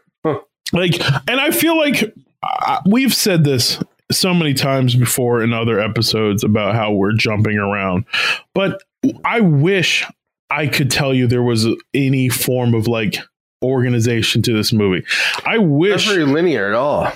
like 0.71 0.99
and 1.27 1.39
I 1.39 1.51
feel 1.51 1.77
like 1.77 2.13
uh, 2.43 2.81
we've 2.85 3.13
said 3.13 3.43
this 3.43 3.81
so 4.11 4.33
many 4.33 4.53
times 4.53 4.95
before 4.95 5.41
in 5.43 5.53
other 5.53 5.79
episodes 5.79 6.43
about 6.43 6.75
how 6.75 6.91
we're 6.91 7.13
jumping 7.13 7.57
around, 7.57 8.05
but 8.53 8.81
I 9.23 9.39
wish 9.41 10.05
I 10.49 10.67
could 10.67 10.89
tell 10.89 11.13
you 11.13 11.27
there 11.27 11.43
was 11.43 11.67
any 11.93 12.29
form 12.29 12.73
of 12.73 12.87
like 12.87 13.17
organization 13.63 14.41
to 14.43 14.53
this 14.53 14.73
movie. 14.73 15.05
I 15.45 15.57
wish 15.57 16.07
not 16.07 16.15
very 16.15 16.25
linear 16.25 16.67
at 16.67 16.73
all. 16.73 17.11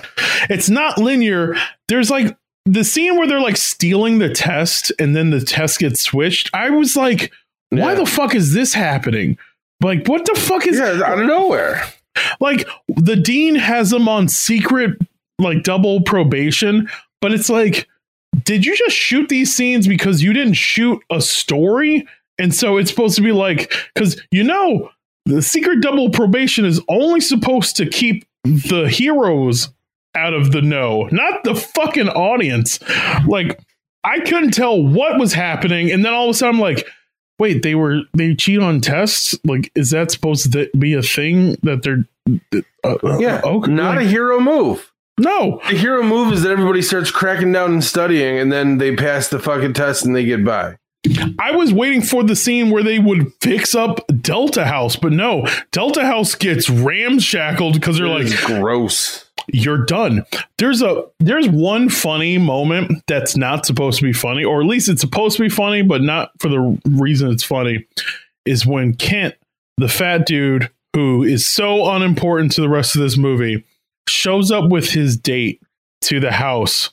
It's 0.48 0.68
not 0.68 0.98
linear. 0.98 1.56
There's 1.88 2.10
like 2.10 2.36
the 2.64 2.84
scene 2.84 3.16
where 3.16 3.26
they're 3.26 3.40
like 3.40 3.56
stealing 3.56 4.18
the 4.18 4.30
test 4.30 4.92
and 4.98 5.16
then 5.16 5.30
the 5.30 5.40
test 5.40 5.78
gets 5.78 6.02
switched. 6.02 6.50
I 6.54 6.70
was 6.70 6.96
like, 6.96 7.32
why 7.70 7.92
yeah. 7.92 7.94
the 7.94 8.06
fuck 8.06 8.34
is 8.34 8.52
this 8.52 8.72
happening? 8.72 9.36
Like, 9.82 10.06
what 10.06 10.24
the 10.24 10.38
fuck 10.38 10.66
is 10.66 10.78
yeah, 10.78 11.02
out 11.04 11.20
of 11.20 11.26
nowhere? 11.26 11.82
Like 12.40 12.68
the 12.88 13.16
dean 13.16 13.56
has 13.56 13.90
them 13.90 14.08
on 14.08 14.28
secret 14.28 14.96
like 15.38 15.62
double 15.62 16.02
probation, 16.02 16.88
but 17.20 17.32
it's 17.32 17.48
like, 17.48 17.88
did 18.44 18.66
you 18.66 18.76
just 18.76 18.96
shoot 18.96 19.28
these 19.28 19.54
scenes 19.54 19.86
because 19.86 20.22
you 20.22 20.32
didn't 20.32 20.54
shoot 20.54 21.02
a 21.10 21.20
story? 21.20 22.06
And 22.38 22.54
so 22.54 22.76
it's 22.76 22.90
supposed 22.90 23.16
to 23.16 23.22
be 23.22 23.32
like, 23.32 23.72
because 23.94 24.20
you 24.30 24.44
know, 24.44 24.90
the 25.26 25.40
secret 25.40 25.80
double 25.80 26.10
probation 26.10 26.64
is 26.64 26.80
only 26.88 27.20
supposed 27.20 27.76
to 27.76 27.86
keep 27.86 28.26
the 28.44 28.88
heroes 28.88 29.70
out 30.14 30.34
of 30.34 30.52
the 30.52 30.62
know, 30.62 31.08
not 31.10 31.44
the 31.44 31.54
fucking 31.54 32.08
audience. 32.08 32.78
Like, 33.26 33.58
I 34.04 34.20
couldn't 34.20 34.52
tell 34.52 34.82
what 34.82 35.18
was 35.18 35.32
happening. 35.32 35.90
And 35.90 36.04
then 36.04 36.12
all 36.12 36.24
of 36.24 36.30
a 36.30 36.34
sudden, 36.34 36.56
I'm 36.56 36.60
like, 36.60 36.86
wait, 37.38 37.62
they 37.62 37.74
were, 37.74 38.02
they 38.16 38.34
cheat 38.34 38.60
on 38.60 38.80
tests? 38.80 39.36
Like, 39.44 39.72
is 39.74 39.90
that 39.90 40.10
supposed 40.10 40.52
to 40.52 40.70
be 40.78 40.94
a 40.94 41.02
thing 41.02 41.56
that 41.62 41.82
they're, 41.82 42.04
uh, 42.84 43.18
yeah, 43.18 43.40
okay. 43.44 43.72
not 43.72 43.98
a 43.98 44.04
hero 44.04 44.40
move. 44.40 44.92
No. 45.18 45.60
The 45.68 45.76
hero 45.76 46.02
move 46.02 46.32
is 46.32 46.42
that 46.42 46.50
everybody 46.50 46.82
starts 46.82 47.10
cracking 47.10 47.52
down 47.52 47.72
and 47.72 47.84
studying, 47.84 48.38
and 48.38 48.50
then 48.52 48.78
they 48.78 48.96
pass 48.96 49.28
the 49.28 49.38
fucking 49.38 49.74
test 49.74 50.04
and 50.04 50.14
they 50.14 50.24
get 50.24 50.44
by. 50.44 50.76
I 51.38 51.52
was 51.54 51.72
waiting 51.72 52.00
for 52.00 52.24
the 52.24 52.34
scene 52.34 52.70
where 52.70 52.82
they 52.82 52.98
would 52.98 53.30
fix 53.42 53.74
up 53.74 54.00
Delta 54.22 54.64
House, 54.64 54.96
but 54.96 55.12
no, 55.12 55.46
Delta 55.70 56.04
House 56.04 56.34
gets 56.34 56.70
ramshackled 56.70 57.74
because 57.74 57.98
they're 57.98 58.08
like 58.08 58.34
gross. 58.46 59.26
you're 59.48 59.84
done. 59.84 60.24
There's 60.56 60.80
a 60.80 61.04
there's 61.20 61.46
one 61.48 61.90
funny 61.90 62.38
moment 62.38 63.02
that's 63.06 63.36
not 63.36 63.66
supposed 63.66 63.98
to 63.98 64.04
be 64.04 64.14
funny, 64.14 64.44
or 64.44 64.62
at 64.62 64.66
least 64.66 64.88
it's 64.88 65.02
supposed 65.02 65.36
to 65.36 65.42
be 65.42 65.50
funny, 65.50 65.82
but 65.82 66.00
not 66.00 66.30
for 66.40 66.48
the 66.48 66.80
reason 66.86 67.30
it's 67.30 67.44
funny. 67.44 67.86
Is 68.46 68.64
when 68.64 68.94
Kent, 68.94 69.34
the 69.76 69.88
fat 69.88 70.26
dude 70.26 70.70
who 70.94 71.22
is 71.22 71.46
so 71.46 71.90
unimportant 71.90 72.52
to 72.52 72.60
the 72.62 72.68
rest 72.68 72.94
of 72.94 73.02
this 73.02 73.18
movie, 73.18 73.64
shows 74.08 74.50
up 74.50 74.70
with 74.70 74.90
his 74.90 75.16
date 75.16 75.60
to 76.02 76.20
the 76.20 76.32
house 76.32 76.90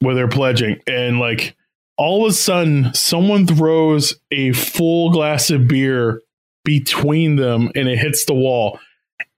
where 0.00 0.14
they're 0.14 0.28
pledging, 0.28 0.80
and 0.86 1.18
like 1.18 1.56
all 1.96 2.24
of 2.24 2.30
a 2.30 2.34
sudden, 2.34 2.92
someone 2.92 3.46
throws 3.46 4.18
a 4.30 4.52
full 4.52 5.10
glass 5.10 5.50
of 5.50 5.68
beer 5.68 6.20
between 6.64 7.36
them, 7.36 7.70
and 7.74 7.88
it 7.88 7.98
hits 7.98 8.24
the 8.24 8.34
wall. 8.34 8.80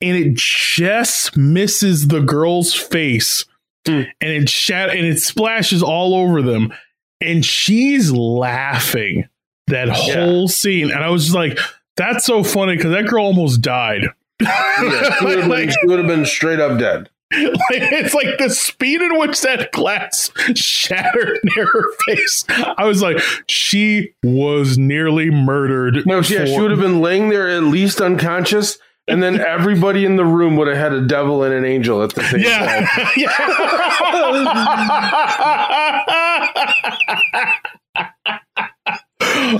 And 0.01 0.17
it 0.17 0.35
just 0.35 1.37
misses 1.37 2.09
the 2.09 2.21
girl's 2.21 2.75
face. 2.75 3.45
Mm. 3.87 4.09
and 4.21 4.31
it 4.31 4.49
shat 4.49 4.91
and 4.91 5.07
it 5.07 5.21
splashes 5.21 5.83
all 5.83 6.15
over 6.15 6.43
them. 6.43 6.73
And 7.21 7.45
she's 7.45 8.11
laughing 8.11 9.29
that 9.69 9.89
whole 9.89 10.49
scene. 10.49 10.91
And 10.91 11.05
i 11.05 11.09
was 11.09 11.25
just 11.25 11.37
like 11.37 11.59
that's 11.97 12.25
so 12.25 12.43
funny 12.43 12.77
because 12.77 12.93
that 12.93 13.07
girl 13.07 13.27
almost 13.27 13.63
died 13.63 14.09
Yeah, 14.41 15.15
she 15.19 15.25
would 15.25 15.39
have 15.39 15.47
Like- 15.49 15.69
been, 15.69 15.77
would 15.85 15.99
have 15.99 16.09
been 16.09 16.27
straight 16.27 16.61
up 16.61 16.79
dead. 16.79 17.09
like, 17.33 17.51
it's 17.71 18.15
like 18.15 18.39
the 18.39 18.49
speed 18.49 19.01
in 19.03 19.19
which 19.19 19.41
that 19.41 19.73
glass 19.73 20.31
shattered 20.55 21.41
near 21.57 21.67
her 21.67 21.85
face 22.07 22.45
i 22.79 22.85
was 22.85 23.03
like 23.03 23.19
she 23.49 24.11
was 24.23 24.79
nearly 24.79 25.29
murdered 25.29 26.07
No, 26.07 26.19
yeah, 26.21 26.45
she 26.45 26.57
would 26.61 26.71
have 26.71 26.79
been 26.79 27.01
laying 27.01 27.31
there 27.31 27.49
at 27.49 27.65
least 27.65 28.01
unconscious, 28.01 28.79
and 29.09 29.25
then 29.25 29.41
everybody 29.45 30.05
in 30.05 30.15
the 30.15 30.25
room 30.25 30.55
would 30.57 30.69
have 30.69 30.77
had 30.77 30.93
a 30.93 31.05
devil 31.05 31.43
and 31.43 31.53
an 31.53 31.65
angel 31.65 32.01
at 32.05 32.15
the 32.15 32.23
same 32.23 32.45
time. 32.45 32.87
Yeah. 33.17 33.17
yeah. 33.17 34.47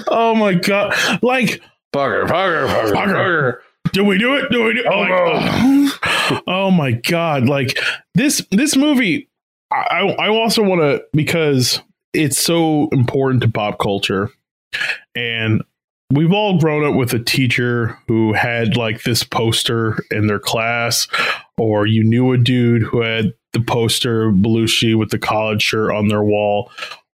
oh 0.09 0.35
my 0.37 0.55
god! 0.55 0.95
Like, 1.23 1.61
Bugger, 1.93 2.27
bugger, 2.27 2.67
bugger, 2.69 2.93
Bugger. 2.93 2.93
bugger. 2.95 3.59
Do 3.97 4.05
we 4.05 4.19
do 4.19 4.35
it? 4.35 4.51
Do 4.51 4.63
we 4.63 4.75
do? 4.75 4.85
Oh, 4.85 5.01
like, 5.01 5.09
no. 5.09 5.91
oh, 6.05 6.41
oh 6.47 6.71
my 6.71 6.93
god! 6.93 7.49
Like 7.49 7.79
this 8.15 8.47
this 8.51 8.77
movie. 8.77 9.31
I 9.73 10.15
I 10.19 10.29
also 10.29 10.63
want 10.63 10.83
to 10.83 11.03
because 11.15 11.81
it's 12.13 12.39
so 12.39 12.89
important 12.93 13.43
to 13.43 13.49
pop 13.49 13.79
culture, 13.79 14.31
and 15.15 15.63
we've 16.13 16.33
all 16.33 16.59
grown 16.59 16.85
up 16.85 16.95
with 16.95 17.15
a 17.15 17.19
teacher 17.19 17.99
who 18.07 18.35
had 18.35 18.77
like 18.77 19.03
this 19.05 19.25
poster 19.25 20.05
in 20.11 20.27
their 20.27 20.39
class, 20.39 21.09
or 21.57 21.87
you 21.87 22.05
knew 22.05 22.33
a 22.33 22.39
dude 22.39 22.83
who 22.83 23.01
had 23.01 23.33
the 23.55 23.61
poster 23.61 24.31
Belushi 24.31 24.95
with 24.95 25.11
the 25.11 25.19
college 25.19 25.63
shirt 25.63 25.91
on 25.91 26.09
their 26.09 26.23
wall, 26.23 26.71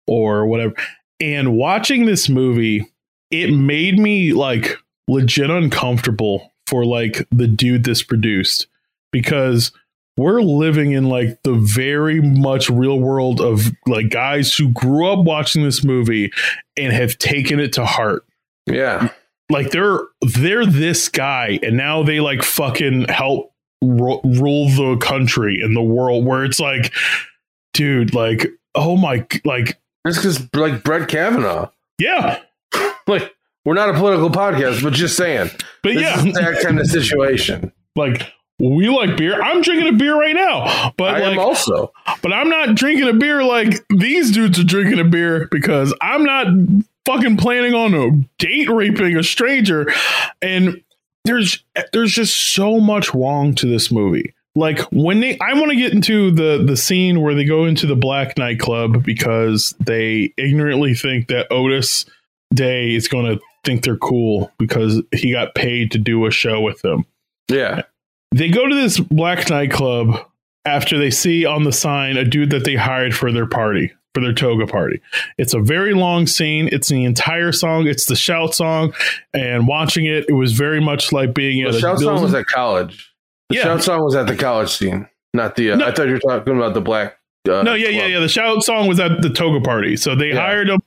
or 0.08 0.48
whatever. 0.48 0.74
And 1.20 1.56
watching 1.56 2.08
this 2.08 2.28
movie, 2.28 2.92
it 3.30 3.54
made 3.54 4.00
me 4.00 4.34
like 4.34 4.78
legit 5.08 5.52
uncomfortable 5.52 6.51
for 6.72 6.86
like 6.86 7.28
the 7.30 7.48
dude 7.48 7.84
this 7.84 8.02
produced. 8.02 8.66
Because 9.12 9.72
we're 10.18 10.42
living 10.42 10.94
in 10.94 11.06
like 11.10 11.44
the 11.44 11.54
very 11.54 12.22
much 12.22 12.70
real 12.70 13.00
world 13.00 13.40
of 13.42 13.72
like 13.86 14.10
guys 14.10 14.56
who 14.56 14.70
grew 14.70 15.08
up 15.08 15.20
watching 15.26 15.64
this 15.64 15.84
movie 15.84 16.32
and 16.78 16.92
have 16.94 17.18
taken 17.18 17.60
it 17.60 17.74
to 17.74 17.86
heart. 17.86 18.26
Yeah, 18.66 19.10
like 19.50 19.72
they're 19.72 20.00
they're 20.22 20.66
this 20.66 21.10
guy 21.10 21.60
and 21.62 21.76
now 21.76 22.04
they 22.04 22.20
like 22.20 22.42
fucking 22.44 23.08
help 23.10 23.54
ru- 23.82 24.22
rule 24.24 24.70
the 24.70 24.98
country 25.02 25.60
and 25.62 25.76
the 25.76 25.82
world 25.82 26.26
where 26.26 26.46
it's 26.46 26.60
like 26.60 26.94
dude 27.74 28.14
like 28.14 28.48
oh 28.76 28.96
my 28.96 29.26
like 29.44 29.78
it's 30.06 30.18
because 30.18 30.48
like 30.54 30.84
Brett 30.84 31.10
Kavanaugh. 31.10 31.70
yeah. 32.00 32.40
Like 33.08 33.34
we're 33.66 33.74
not 33.74 33.90
a 33.90 33.94
political 33.94 34.30
podcast, 34.30 34.84
but 34.84 34.94
just 34.94 35.16
saying, 35.16 35.50
but 35.84 35.94
this 35.94 36.02
yeah. 36.02 36.32
that 36.34 36.62
kind 36.64 36.80
of 36.80 36.88
situation. 36.88 37.72
like 37.96 38.32
we 38.60 38.90
like 38.90 39.18
beer. 39.18 39.42
I'm 39.42 39.62
drinking 39.62 39.96
a 39.96 39.98
beer 39.98 40.16
right 40.16 40.36
now. 40.36 40.92
But 40.98 41.16
I 41.16 41.20
like 41.20 41.34
am 41.34 41.40
also. 41.40 41.92
but 42.22 42.32
i'm 42.32 42.50
not 42.50 42.76
drinking 42.76 43.08
a 43.08 43.14
beer 43.14 43.44
like 43.44 43.84
these 43.90 44.32
dudes 44.32 44.60
are 44.60 44.64
drinking 44.64 45.00
a 45.00 45.04
beer 45.04 45.48
because 45.50 45.96
i'm 46.00 46.24
not 46.24 46.46
fucking 47.06 47.38
planning 47.38 47.74
on 47.74 47.94
a 47.94 48.12
date 48.38 48.70
raping 48.70 49.18
a 49.18 49.24
stranger. 49.24 49.92
And 50.42 50.84
there's 51.26 51.64
there's 51.94 52.12
just 52.12 52.54
so 52.54 52.80
much 52.80 53.14
wrong 53.14 53.56
to 53.56 53.68
this 53.68 53.92
movie. 53.92 54.34
Like 54.56 54.80
when 54.92 55.22
they 55.22 55.40
i 55.40 55.54
want 55.54 55.70
to 55.70 55.78
get 55.78 55.94
into 55.94 56.32
the 56.32 56.64
the 56.66 56.76
scene 56.76 57.22
where 57.22 57.36
they 57.36 57.46
go 57.46 57.66
into 57.66 57.88
the 57.88 57.96
black 57.96 58.38
nightclub 58.38 59.04
because 59.04 59.74
they 59.80 60.34
ignorantly 60.38 60.94
think 60.94 61.28
that 61.30 61.48
otis 61.52 62.06
day 62.54 62.94
is 62.94 63.08
going 63.08 63.26
to 63.26 63.42
think 63.64 63.84
they're 63.84 63.98
cool 63.98 64.52
because 64.58 65.02
he 65.14 65.32
got 65.32 65.54
paid 65.56 65.92
to 65.92 65.98
do 65.98 66.26
a 66.26 66.32
show 66.32 66.60
with 66.62 66.82
them 66.82 67.06
Yeah, 67.50 67.82
they 68.34 68.50
go 68.50 68.68
to 68.68 68.76
this 68.76 69.00
black 69.00 69.50
nightclub 69.50 70.26
after 70.66 70.98
they 70.98 71.12
see 71.12 71.46
on 71.46 71.64
the 71.64 71.72
sign 71.72 72.18
a 72.18 72.24
dude 72.26 72.50
that 72.52 72.66
they 72.66 72.76
hired 72.76 73.16
for 73.16 73.32
their 73.32 73.48
party 73.48 73.92
for 74.14 74.22
their 74.22 74.34
toga 74.34 74.68
party 74.68 75.00
it's 75.38 75.54
a 75.54 75.60
very 75.60 75.94
long 75.94 76.28
scene 76.28 76.68
it's 76.72 76.90
the 76.90 77.06
entire 77.06 77.52
song 77.54 77.88
it's 77.88 78.08
the 78.08 78.16
shout 78.16 78.54
song 78.54 78.94
and 79.34 79.68
watching 79.68 80.06
it 80.06 80.26
it 80.28 80.34
was 80.34 80.52
very 80.52 80.82
much 80.82 81.12
like 81.14 81.34
being 81.34 81.62
at 81.66 81.72
the 81.72 81.80
shout 81.80 81.98
song 82.00 82.22
was 82.22 82.34
at 82.34 82.46
college. 82.48 83.14
The 83.50 83.56
Yeah. 83.58 83.64
shout 83.64 83.84
song 83.84 84.04
was 84.04 84.16
at 84.16 84.28
the 84.28 84.36
college 84.36 84.70
scene, 84.70 85.08
not 85.34 85.56
the. 85.56 85.72
Uh, 85.72 85.76
No. 85.78 85.88
I 85.88 85.92
thought 85.92 86.08
you 86.08 86.14
were 86.14 86.20
talking 86.20 86.56
about 86.58 86.74
the 86.74 86.82
black. 86.82 87.18
Uh, 87.50 87.64
no 87.64 87.74
yeah 87.74 87.88
yeah 87.90 88.00
club. 88.02 88.12
yeah 88.12 88.20
the 88.20 88.28
shout 88.30 88.64
song 88.64 88.88
was 88.88 89.00
at 89.00 89.22
the 89.22 89.30
toga 89.30 89.60
party 89.62 89.96
so 89.98 90.14
they 90.16 90.30
Yeah. 90.30 90.36
hired 90.42 90.68
them 90.70 90.80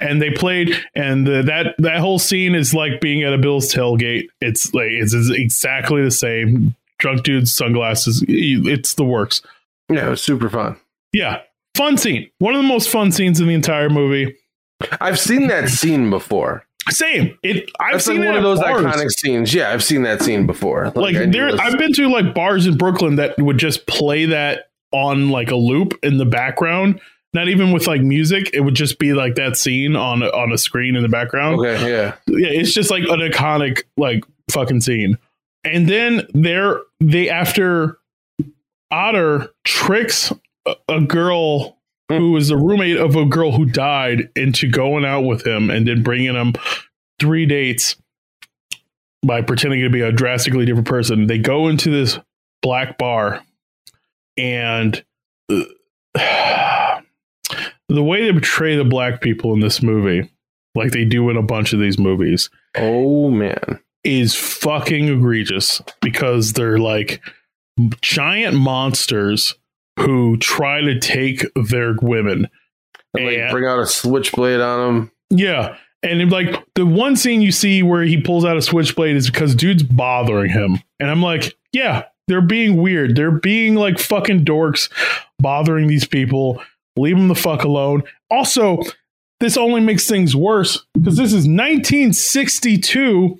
and 0.00 0.20
they 0.20 0.30
played 0.30 0.74
and 0.94 1.26
the, 1.26 1.42
that 1.42 1.74
that 1.78 1.98
whole 1.98 2.18
scene 2.18 2.54
is 2.54 2.74
like 2.74 3.00
being 3.00 3.22
at 3.22 3.32
a 3.32 3.38
bill's 3.38 3.72
tailgate 3.72 4.26
it's 4.40 4.72
like 4.74 4.88
it's, 4.90 5.14
it's 5.14 5.30
exactly 5.30 6.02
the 6.02 6.10
same 6.10 6.74
drunk 6.98 7.22
dudes 7.22 7.52
sunglasses 7.52 8.22
it's 8.28 8.94
the 8.94 9.04
works 9.04 9.42
Yeah, 9.88 10.06
it 10.06 10.10
was 10.10 10.22
super 10.22 10.48
fun. 10.50 10.76
yeah 11.12 11.40
fun 11.74 11.96
scene 11.96 12.30
one 12.38 12.54
of 12.54 12.60
the 12.62 12.68
most 12.68 12.90
fun 12.90 13.10
scenes 13.12 13.40
in 13.40 13.46
the 13.48 13.54
entire 13.54 13.88
movie 13.90 14.36
I've 15.00 15.20
seen 15.20 15.46
that 15.46 15.68
scene 15.68 16.10
before. 16.10 16.64
Same. 16.88 17.38
It. 17.44 17.70
I've 17.78 17.92
That's 17.92 18.08
like 18.08 18.16
seen 18.16 18.24
one 18.24 18.34
it 18.34 18.38
of 18.38 18.42
those 18.42 18.58
bars. 18.58 18.84
iconic 18.84 19.10
scenes. 19.12 19.54
Yeah, 19.54 19.70
I've 19.70 19.84
seen 19.84 20.02
that 20.02 20.20
scene 20.22 20.44
before. 20.44 20.90
Like 20.96 21.14
knew 21.14 21.30
there, 21.30 21.50
I've 21.60 21.78
been 21.78 21.92
to 21.92 22.08
like 22.08 22.34
bars 22.34 22.66
in 22.66 22.76
Brooklyn 22.76 23.14
that 23.14 23.38
would 23.38 23.58
just 23.58 23.86
play 23.86 24.24
that 24.26 24.70
on 24.90 25.30
like 25.30 25.52
a 25.52 25.54
loop 25.54 25.96
in 26.02 26.18
the 26.18 26.24
background. 26.24 27.00
Not 27.34 27.48
even 27.48 27.72
with 27.72 27.86
like 27.86 28.02
music. 28.02 28.50
It 28.52 28.60
would 28.60 28.74
just 28.74 28.98
be 28.98 29.14
like 29.14 29.36
that 29.36 29.56
scene 29.56 29.96
on 29.96 30.22
a, 30.22 30.26
on 30.28 30.52
a 30.52 30.58
screen 30.58 30.96
in 30.96 31.02
the 31.02 31.08
background. 31.08 31.60
okay. 31.60 31.90
Yeah, 31.90 32.14
Yeah, 32.26 32.48
it's 32.48 32.72
just 32.74 32.90
like 32.90 33.04
an 33.04 33.20
iconic 33.20 33.84
like 33.96 34.24
fucking 34.50 34.82
scene. 34.82 35.18
And 35.64 35.88
then 35.88 36.26
there, 36.34 36.80
they 37.00 37.30
after 37.30 37.98
Otter 38.90 39.48
tricks 39.64 40.32
a, 40.66 40.74
a 40.88 41.00
girl 41.00 41.78
who 42.08 42.32
was 42.32 42.50
a 42.50 42.56
roommate 42.56 42.98
of 42.98 43.16
a 43.16 43.24
girl 43.24 43.52
who 43.52 43.64
died 43.64 44.28
into 44.36 44.68
going 44.68 45.04
out 45.04 45.22
with 45.22 45.46
him 45.46 45.70
and 45.70 45.88
then 45.88 46.02
bringing 46.02 46.34
him 46.34 46.52
three 47.18 47.46
dates 47.46 47.96
by 49.24 49.40
pretending 49.40 49.80
to 49.80 49.88
be 49.88 50.02
a 50.02 50.12
drastically 50.12 50.66
different 50.66 50.88
person. 50.88 51.26
They 51.26 51.38
go 51.38 51.68
into 51.68 51.90
this 51.90 52.18
black 52.60 52.98
bar 52.98 53.42
and 54.36 55.02
uh, 55.50 55.62
the 57.94 58.02
way 58.02 58.22
they 58.24 58.32
portray 58.32 58.76
the 58.76 58.84
black 58.84 59.20
people 59.20 59.52
in 59.52 59.60
this 59.60 59.82
movie, 59.82 60.30
like 60.74 60.92
they 60.92 61.04
do 61.04 61.28
in 61.30 61.36
a 61.36 61.42
bunch 61.42 61.72
of 61.72 61.80
these 61.80 61.98
movies, 61.98 62.50
Oh 62.76 63.30
man. 63.30 63.78
is 64.04 64.34
fucking 64.34 65.08
egregious 65.08 65.80
because 66.00 66.52
they're 66.54 66.78
like 66.78 67.20
giant 68.00 68.56
monsters 68.56 69.54
who 69.98 70.36
try 70.38 70.80
to 70.80 70.98
take 70.98 71.44
their 71.54 71.94
women. 72.00 72.48
Like 73.14 73.36
And- 73.38 73.50
bring 73.50 73.66
out 73.66 73.78
a 73.80 73.86
switchblade 73.86 74.60
on 74.60 74.88
him. 74.96 75.12
Yeah. 75.30 75.76
And 76.02 76.30
like 76.32 76.64
the 76.74 76.84
one 76.84 77.14
scene 77.14 77.42
you 77.42 77.52
see 77.52 77.82
where 77.82 78.02
he 78.02 78.20
pulls 78.20 78.44
out 78.44 78.56
a 78.56 78.62
switchblade 78.62 79.14
is 79.16 79.30
because 79.30 79.54
dude's 79.54 79.82
bothering 79.84 80.50
him. 80.50 80.78
And 80.98 81.08
I'm 81.10 81.22
like, 81.22 81.54
yeah, 81.72 82.04
they're 82.26 82.40
being 82.40 82.80
weird. 82.82 83.14
They're 83.14 83.30
being 83.38 83.74
like 83.76 83.98
fucking 83.98 84.44
dorks 84.44 84.90
bothering 85.38 85.86
these 85.86 86.06
people. 86.06 86.60
Leave 86.96 87.16
them 87.16 87.28
the 87.28 87.34
fuck 87.34 87.64
alone. 87.64 88.02
Also, 88.30 88.78
this 89.40 89.56
only 89.56 89.80
makes 89.80 90.06
things 90.06 90.36
worse 90.36 90.84
because 90.94 91.16
this 91.16 91.32
is 91.32 91.46
1962 91.48 93.38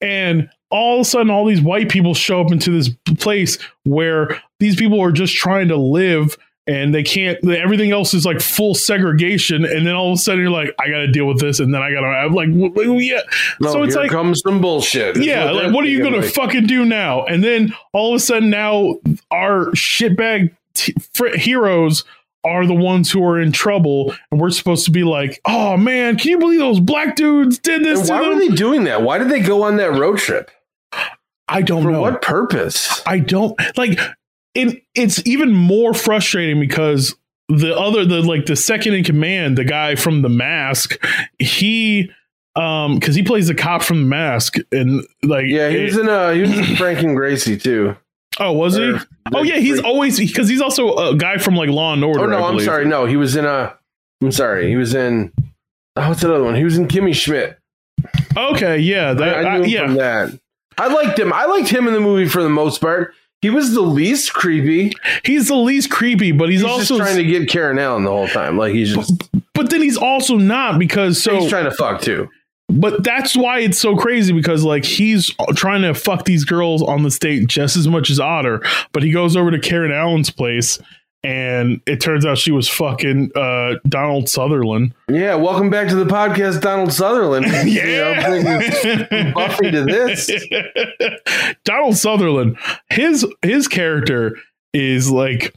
and 0.00 0.48
all 0.70 0.96
of 0.96 1.00
a 1.02 1.04
sudden 1.04 1.30
all 1.30 1.44
these 1.46 1.60
white 1.60 1.88
people 1.88 2.14
show 2.14 2.40
up 2.40 2.50
into 2.50 2.70
this 2.70 2.90
place 3.18 3.58
where 3.84 4.40
these 4.60 4.76
people 4.76 5.00
are 5.00 5.12
just 5.12 5.34
trying 5.34 5.68
to 5.68 5.76
live 5.76 6.36
and 6.66 6.94
they 6.94 7.02
can't 7.02 7.46
everything 7.46 7.92
else 7.92 8.14
is 8.14 8.24
like 8.24 8.40
full 8.40 8.74
segregation 8.74 9.64
and 9.66 9.86
then 9.86 9.94
all 9.94 10.12
of 10.12 10.14
a 10.14 10.16
sudden 10.16 10.40
you're 10.40 10.50
like 10.50 10.70
i 10.80 10.88
gotta 10.88 11.06
deal 11.12 11.26
with 11.26 11.38
this 11.38 11.60
and 11.60 11.74
then 11.74 11.82
i 11.82 11.92
gotta 11.92 12.06
i'm 12.06 12.32
like 12.32 12.48
w- 12.50 12.72
w- 12.72 12.98
yeah 13.00 13.20
No, 13.60 13.70
so 13.70 13.82
it's 13.82 13.94
like 13.94 14.10
comes 14.10 14.40
some 14.40 14.62
bullshit. 14.62 15.16
yeah 15.18 15.44
they're 15.44 15.52
like 15.64 15.74
what 15.74 15.84
are 15.84 15.88
you 15.88 16.02
gonna 16.02 16.18
like. 16.22 16.30
fucking 16.32 16.66
do 16.66 16.86
now 16.86 17.24
and 17.26 17.44
then 17.44 17.74
all 17.92 18.14
of 18.14 18.16
a 18.16 18.20
sudden 18.20 18.48
now 18.48 18.94
our 19.30 19.66
shitbag 19.72 20.56
t- 20.74 20.94
fr- 21.12 21.36
heroes 21.36 22.02
are 22.44 22.66
the 22.66 22.74
ones 22.74 23.10
who 23.10 23.24
are 23.24 23.40
in 23.40 23.52
trouble 23.52 24.14
and 24.30 24.40
we're 24.40 24.50
supposed 24.50 24.84
to 24.84 24.90
be 24.90 25.02
like 25.04 25.40
oh 25.46 25.76
man 25.76 26.16
can 26.16 26.30
you 26.30 26.38
believe 26.38 26.58
those 26.60 26.80
black 26.80 27.16
dudes 27.16 27.58
did 27.58 27.82
this 27.84 28.00
And 28.00 28.08
why 28.08 28.28
were 28.28 28.36
they 28.36 28.48
doing 28.48 28.84
that? 28.84 29.02
Why 29.02 29.18
did 29.18 29.28
they 29.28 29.40
go 29.40 29.62
on 29.62 29.76
that 29.76 29.92
road 29.92 30.18
trip? 30.18 30.50
i 31.48 31.60
don't 31.62 31.82
For 31.82 31.90
know 31.90 32.00
what 32.00 32.22
purpose? 32.22 33.02
I 33.06 33.18
don't 33.18 33.58
like 33.76 33.98
it. 34.54 34.82
It's 34.94 35.26
even 35.26 35.52
more 35.52 35.92
frustrating 35.94 36.60
because 36.60 37.14
the 37.48 37.76
other, 37.76 38.04
the 38.06 38.22
like 38.22 38.46
the 38.46 38.56
second 38.56 38.94
in 38.94 39.04
command, 39.04 39.58
the 39.58 39.64
guy 39.64 39.96
from 39.96 40.22
the 40.22 40.28
mask, 40.30 40.96
he, 41.38 42.10
um, 42.56 42.94
because 42.94 43.14
he 43.14 43.22
plays 43.22 43.48
the 43.48 43.54
cop 43.54 43.82
from 43.82 44.02
the 44.02 44.08
mask, 44.08 44.56
and 44.72 45.04
like, 45.22 45.44
Yeah, 45.48 45.68
he 45.68 45.84
was 45.84 45.98
in 45.98 46.08
uh 46.08 46.30
he 46.30 46.40
was 46.42 46.56
in 46.56 46.76
Frank 46.76 47.00
and 47.00 47.16
Gracie 47.16 47.58
too. 47.58 47.96
Oh, 48.40 48.52
was 48.52 48.76
he? 48.76 48.94
Oh 49.32 49.42
yeah, 49.42 49.56
he's 49.56 49.80
always 49.80 50.18
because 50.18 50.48
he's 50.48 50.60
also 50.60 50.94
a 50.96 51.16
guy 51.16 51.38
from 51.38 51.56
like 51.56 51.68
Law 51.68 51.92
and 51.92 52.04
Order. 52.04 52.24
Oh 52.24 52.26
no, 52.26 52.44
I 52.44 52.48
I'm 52.48 52.60
sorry. 52.60 52.84
No, 52.86 53.06
he 53.06 53.16
was 53.16 53.36
in 53.36 53.46
uh 53.46 53.72
I'm 54.22 54.32
sorry. 54.32 54.68
He 54.68 54.76
was 54.76 54.94
in 54.94 55.32
oh, 55.96 56.08
what's 56.08 56.22
another 56.22 56.44
one? 56.44 56.54
He 56.54 56.64
was 56.64 56.76
in 56.76 56.88
Kimmy 56.88 57.14
Schmidt. 57.14 57.58
Okay, 58.36 58.78
yeah, 58.78 59.14
that, 59.14 59.36
I, 59.36 59.42
I 59.42 59.54
I- 59.54 59.58
knew 59.58 59.64
him 59.64 59.70
yeah. 59.70 59.86
from 59.86 59.94
that. 59.96 60.40
I 60.76 60.88
liked 60.88 61.18
him. 61.18 61.32
I 61.32 61.44
liked 61.46 61.68
him 61.68 61.86
in 61.86 61.94
the 61.94 62.00
movie 62.00 62.28
for 62.28 62.42
the 62.42 62.48
most 62.48 62.80
part. 62.80 63.14
He 63.40 63.50
was 63.50 63.74
the 63.74 63.82
least 63.82 64.32
creepy. 64.32 64.92
He's 65.22 65.48
the 65.48 65.54
least 65.54 65.90
creepy, 65.90 66.32
but 66.32 66.48
he's, 66.48 66.62
He's, 66.62 66.70
also 66.70 66.96
just 66.96 67.08
trying 67.08 67.22
to 67.22 67.30
get 67.30 67.48
Karen 67.48 67.78
Allen 67.78 68.04
the 68.04 68.10
whole 68.10 68.26
time. 68.26 68.56
Like 68.56 68.74
he's 68.74 68.94
just 68.94 69.22
but 69.52 69.70
then 69.70 69.82
he's 69.82 69.96
also 69.96 70.36
not 70.36 70.78
because 70.78 71.22
so 71.22 71.38
he's 71.38 71.50
trying 71.50 71.64
to 71.64 71.70
fuck 71.70 72.00
too. 72.00 72.28
But 72.68 73.04
that's 73.04 73.36
why 73.36 73.60
it's 73.60 73.78
so 73.78 73.94
crazy 73.94 74.32
because 74.32 74.64
like 74.64 74.84
he's 74.84 75.30
trying 75.54 75.82
to 75.82 75.94
fuck 75.94 76.24
these 76.24 76.44
girls 76.44 76.82
on 76.82 77.02
the 77.02 77.10
state 77.10 77.46
just 77.46 77.76
as 77.76 77.86
much 77.86 78.10
as 78.10 78.18
Otter, 78.18 78.62
but 78.92 79.02
he 79.02 79.10
goes 79.12 79.36
over 79.36 79.50
to 79.50 79.58
Karen 79.58 79.92
Allen's 79.92 80.30
place 80.30 80.78
and 81.24 81.80
it 81.86 82.00
turns 82.00 82.26
out 82.26 82.36
she 82.36 82.52
was 82.52 82.68
fucking 82.68 83.30
uh, 83.34 83.76
Donald 83.88 84.28
Sutherland. 84.28 84.94
Yeah, 85.08 85.34
welcome 85.36 85.70
back 85.70 85.88
to 85.88 85.96
the 85.96 86.04
podcast, 86.04 86.60
Donald 86.60 86.92
Sutherland. 86.92 87.46
Yeah, 87.64 88.34
you 88.34 88.44
know, 88.44 89.32
Buffy 89.32 89.70
to 89.70 89.84
this. 89.84 90.30
Donald 91.64 91.96
Sutherland, 91.96 92.58
his 92.90 93.26
his 93.42 93.66
character 93.68 94.36
is 94.74 95.10
like 95.10 95.54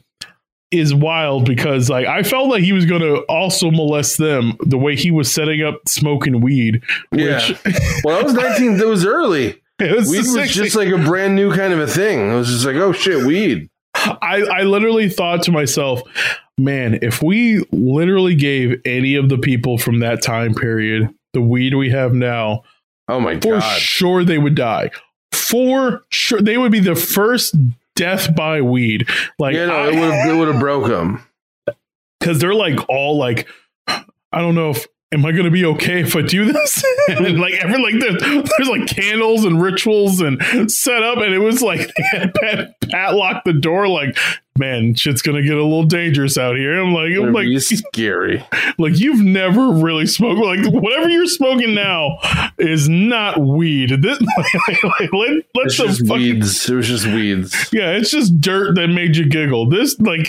is 0.70 0.94
wild 0.94 1.46
because 1.46 1.88
like 1.88 2.06
I 2.06 2.22
felt 2.22 2.48
like 2.48 2.62
he 2.62 2.72
was 2.72 2.84
going 2.84 3.00
to 3.00 3.20
also 3.22 3.70
molest 3.70 4.18
them 4.18 4.56
the 4.60 4.78
way 4.78 4.96
he 4.96 5.10
was 5.10 5.32
setting 5.32 5.62
up 5.62 5.88
smoking 5.88 6.40
weed. 6.40 6.82
Yeah. 7.12 7.36
Which, 7.36 7.58
Well, 8.04 8.16
that 8.16 8.24
was 8.24 8.34
19. 8.34 8.78
That 8.78 8.86
was 8.86 9.04
early. 9.04 9.60
it 9.78 9.96
was 9.96 10.08
Weed 10.08 10.26
was 10.26 10.50
just 10.50 10.76
like 10.76 10.88
a 10.88 10.98
brand 10.98 11.36
new 11.36 11.54
kind 11.54 11.72
of 11.72 11.80
a 11.80 11.86
thing. 11.86 12.30
It 12.30 12.34
was 12.34 12.48
just 12.48 12.64
like, 12.64 12.76
oh 12.76 12.92
shit, 12.92 13.24
weed. 13.26 13.68
I, 13.94 14.42
I 14.42 14.62
literally 14.62 15.08
thought 15.08 15.42
to 15.44 15.52
myself, 15.52 16.02
man, 16.56 16.98
if 17.02 17.22
we 17.22 17.64
literally 17.72 18.34
gave 18.34 18.80
any 18.84 19.16
of 19.16 19.28
the 19.28 19.38
people 19.38 19.78
from 19.78 20.00
that 20.00 20.22
time 20.22 20.54
period 20.54 21.08
the 21.34 21.40
weed 21.42 21.74
we 21.74 21.90
have 21.90 22.14
now, 22.14 22.62
Oh 23.08 23.20
my 23.20 23.40
for 23.40 23.58
god. 23.58 23.62
For 23.62 23.80
sure 23.80 24.24
they 24.24 24.38
would 24.38 24.54
die. 24.54 24.90
For 25.32 26.04
sure, 26.10 26.40
they 26.40 26.58
would 26.58 26.72
be 26.72 26.80
the 26.80 26.94
first 26.94 27.54
death 27.98 28.34
by 28.34 28.62
weed. 28.62 29.06
Like, 29.38 29.54
Yeah, 29.54 29.66
no, 29.66 29.88
it 29.88 29.94
would 29.94 30.10
have 30.12 30.28
it 30.30 30.38
would 30.38 30.48
have 30.48 30.60
broke 30.60 30.88
him. 30.88 31.22
because 32.20 32.38
they're 32.38 32.54
like 32.54 32.88
all 32.88 33.18
like, 33.18 33.46
I 33.86 34.04
don't 34.40 34.54
know 34.54 34.70
if 34.70 34.86
am 35.12 35.24
I 35.24 35.32
going 35.32 35.44
to 35.46 35.50
be 35.50 35.64
okay 35.64 36.00
if 36.02 36.14
I 36.16 36.22
do 36.22 36.52
this? 36.52 36.84
and 37.08 37.40
like 37.40 37.54
every 37.54 37.82
like 37.82 37.98
there's, 38.00 38.22
there's 38.22 38.68
like 38.68 38.86
candles 38.86 39.44
and 39.44 39.60
rituals 39.60 40.20
and 40.20 40.40
set 40.70 41.02
up, 41.02 41.18
and 41.18 41.34
it 41.34 41.38
was 41.38 41.60
like 41.62 41.90
Pat, 42.40 42.74
Pat 42.82 43.14
lock 43.14 43.42
the 43.44 43.52
door. 43.54 43.88
Like, 43.88 44.16
man, 44.58 44.94
shit's 44.94 45.22
to 45.22 45.42
get 45.42 45.56
a 45.56 45.62
little 45.62 45.84
dangerous 45.84 46.36
out 46.36 46.56
here. 46.56 46.80
I'm 46.80 46.92
like, 46.92 47.10
I'm 47.12 47.32
like, 47.32 47.46
scary. 47.60 48.44
like 48.78 48.98
you've 48.98 49.22
never 49.22 49.72
really 49.72 50.06
smoked. 50.06 50.40
Like 50.40 50.72
whatever 50.72 51.08
you're 51.08 51.26
smoking 51.26 51.74
now 51.74 52.18
is 52.58 52.88
not 52.88 53.40
weed. 53.40 53.90
This, 54.02 54.20
like, 54.68 54.84
like, 54.84 55.12
let, 55.12 55.30
let 55.54 55.68
just 55.70 56.06
fucking 56.06 56.40
weeds. 56.40 56.68
It 56.68 56.74
was 56.74 56.88
just 56.88 57.06
weeds. 57.06 57.54
yeah, 57.72 57.92
it's 57.92 58.10
just 58.10 58.40
dirt 58.40 58.74
that 58.76 58.88
made 58.88 59.16
you 59.16 59.28
giggle. 59.28 59.68
This 59.68 59.98
like 60.00 60.28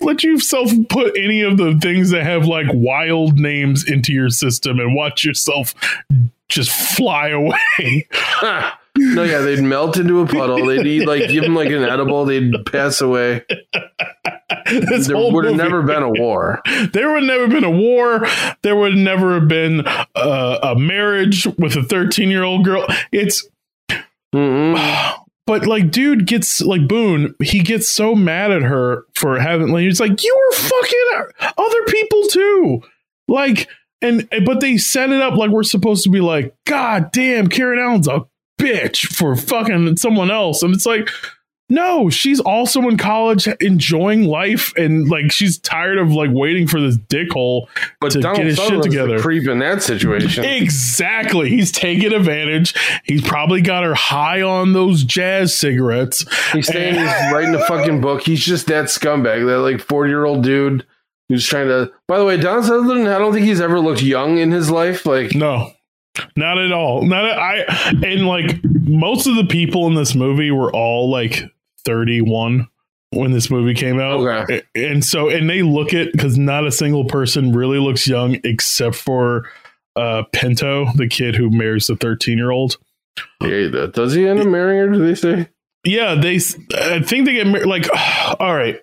let 0.00 0.22
yourself 0.22 0.70
put 0.88 1.16
any 1.16 1.42
of 1.42 1.56
the 1.56 1.78
things 1.80 2.10
that 2.10 2.24
have 2.24 2.46
like 2.46 2.66
wild 2.72 3.38
names 3.38 3.88
into 3.88 4.12
your 4.12 4.30
system 4.30 4.80
and 4.80 4.94
watch 4.94 5.24
yourself 5.24 5.74
just 6.48 6.70
fly 6.70 7.28
away. 7.28 8.08
no, 8.96 9.22
yeah, 9.22 9.40
they'd 9.40 9.62
melt 9.62 9.96
into 9.96 10.20
a 10.20 10.26
puddle. 10.26 10.66
They'd 10.66 10.86
eat 10.86 11.06
like 11.06 11.28
give 11.28 11.42
them 11.44 11.54
like 11.54 11.70
an 11.70 11.84
edible. 11.84 12.24
They'd 12.24 12.52
pass 12.66 13.00
away. 13.00 13.44
this 14.66 15.06
There 15.08 15.16
would 15.16 15.44
have 15.44 15.56
never 15.56 15.82
been 15.82 16.02
a 16.02 16.10
war. 16.10 16.60
there 16.92 17.12
would 17.12 17.24
never 17.24 17.48
been 17.48 17.64
a 17.64 17.70
war. 17.70 18.26
There 18.62 18.76
would 18.76 18.94
never 18.94 19.34
have 19.40 19.48
been 19.48 19.82
uh, 19.86 20.58
a 20.62 20.74
marriage 20.76 21.46
with 21.58 21.76
a 21.76 21.82
13 21.82 22.30
year 22.30 22.42
old 22.42 22.64
girl. 22.64 22.86
It's 23.12 23.48
Mm-mm. 24.34 25.14
but 25.46 25.66
like 25.66 25.90
dude 25.90 26.26
gets 26.26 26.60
like 26.60 26.88
boone 26.88 27.34
he 27.42 27.60
gets 27.60 27.88
so 27.88 28.14
mad 28.14 28.50
at 28.50 28.62
her 28.62 29.04
for 29.14 29.38
having 29.38 29.68
like 29.68 29.82
he's 29.82 30.00
like 30.00 30.22
you 30.22 30.36
were 30.50 30.56
fucking 30.56 31.52
other 31.56 31.84
people 31.86 32.22
too 32.24 32.80
like 33.28 33.68
and 34.02 34.28
but 34.44 34.60
they 34.60 34.76
set 34.76 35.10
it 35.10 35.22
up 35.22 35.34
like 35.34 35.50
we're 35.50 35.62
supposed 35.62 36.02
to 36.02 36.10
be 36.10 36.20
like 36.20 36.52
god 36.66 37.12
damn 37.12 37.46
karen 37.46 37.78
allen's 37.78 38.08
a 38.08 38.24
bitch 38.58 39.06
for 39.14 39.36
fucking 39.36 39.96
someone 39.96 40.30
else 40.30 40.62
and 40.62 40.74
it's 40.74 40.86
like 40.86 41.08
no 41.68 42.08
she's 42.08 42.38
also 42.40 42.80
in 42.82 42.96
college 42.96 43.48
enjoying 43.60 44.24
life 44.24 44.72
and 44.76 45.08
like 45.08 45.32
she's 45.32 45.58
tired 45.58 45.98
of 45.98 46.12
like 46.12 46.30
waiting 46.32 46.66
for 46.66 46.80
this 46.80 46.96
dickhole 46.96 47.66
But 48.00 48.12
to 48.12 48.20
Donald 48.20 48.38
get 48.38 48.46
his 48.46 48.56
shit 48.56 48.64
Sutherland's 48.64 48.86
the 48.86 48.90
together 48.90 49.18
creep 49.18 49.48
in 49.48 49.58
that 49.58 49.82
situation. 49.82 50.44
Exactly. 50.44 51.48
He's 51.48 51.72
taking 51.72 52.12
advantage. 52.12 52.74
He's 53.04 53.22
probably 53.22 53.62
got 53.62 53.82
her 53.82 53.94
high 53.94 54.42
on 54.42 54.74
those 54.74 55.02
jazz 55.02 55.58
cigarettes. 55.58 56.24
He's 56.52 56.68
saying 56.68 56.94
he's 56.94 57.32
writing 57.32 57.54
a 57.54 57.64
fucking 57.66 58.00
book. 58.00 58.22
He's 58.22 58.44
just 58.44 58.68
that 58.68 58.84
scumbag, 58.86 59.46
that 59.46 59.58
like 59.58 59.80
40 59.80 60.08
year 60.10 60.24
old 60.24 60.44
dude 60.44 60.86
who's 61.28 61.44
trying 61.44 61.66
to. 61.66 61.90
By 62.06 62.18
the 62.18 62.24
way, 62.24 62.36
Don 62.36 62.62
Sutherland, 62.62 63.08
I 63.08 63.18
don't 63.18 63.32
think 63.32 63.44
he's 63.46 63.60
ever 63.60 63.80
looked 63.80 64.02
young 64.02 64.38
in 64.38 64.52
his 64.52 64.70
life. 64.70 65.04
Like, 65.04 65.34
No, 65.34 65.72
not 66.36 66.58
at 66.58 66.72
all. 66.72 67.02
Not 67.02 67.24
at, 67.24 67.38
I 67.38 67.64
and 68.04 68.26
like 68.26 68.60
most 68.64 69.26
of 69.26 69.36
the 69.36 69.44
people 69.44 69.86
in 69.86 69.94
this 69.94 70.14
movie 70.14 70.50
were 70.50 70.72
all 70.72 71.10
like 71.10 71.42
31 71.84 72.68
when 73.10 73.30
this 73.32 73.50
movie 73.50 73.74
came 73.74 74.00
out. 74.00 74.20
Okay. 74.20 74.62
And 74.74 75.04
so 75.04 75.28
and 75.28 75.48
they 75.48 75.62
look 75.62 75.92
it 75.92 76.12
because 76.12 76.36
not 76.38 76.66
a 76.66 76.72
single 76.72 77.04
person 77.04 77.52
really 77.52 77.78
looks 77.78 78.06
young 78.06 78.38
except 78.44 78.96
for 78.96 79.48
uh 79.94 80.24
Pinto, 80.32 80.86
the 80.94 81.08
kid 81.08 81.36
who 81.36 81.50
marries 81.50 81.86
the 81.86 81.96
13 81.96 82.36
year 82.38 82.50
old. 82.50 82.76
yeah, 83.42 83.86
does 83.92 84.12
he 84.12 84.26
end 84.26 84.40
up 84.40 84.46
marrying 84.46 84.88
her? 84.88 84.92
Do 84.92 85.06
they 85.06 85.14
say? 85.14 85.48
Yeah, 85.84 86.16
they. 86.16 86.36
I 86.74 87.00
think 87.00 87.26
they 87.26 87.34
get 87.34 87.46
mar- 87.46 87.64
like. 87.64 87.88
All 88.40 88.54
right, 88.54 88.80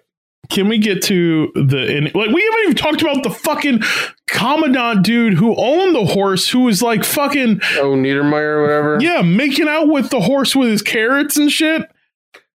can 0.49 0.67
we 0.67 0.77
get 0.77 1.01
to 1.03 1.51
the 1.55 1.95
and 1.97 2.05
like 2.13 2.29
we 2.29 2.41
haven't 2.43 2.59
even 2.63 2.75
talked 2.75 3.01
about 3.01 3.23
the 3.23 3.29
fucking 3.29 3.79
commandant 4.27 5.03
dude 5.03 5.33
who 5.35 5.55
owned 5.55 5.95
the 5.95 6.05
horse 6.05 6.49
who 6.49 6.61
was 6.61 6.81
like 6.81 7.03
fucking 7.03 7.59
Oh, 7.77 7.95
Niedermeyer 7.95 8.57
or 8.57 8.61
whatever? 8.63 8.97
yeah 9.01 9.21
making 9.21 9.67
out 9.67 9.87
with 9.87 10.09
the 10.09 10.19
horse 10.21 10.55
with 10.55 10.69
his 10.69 10.81
carrots 10.81 11.37
and 11.37 11.51
shit. 11.51 11.83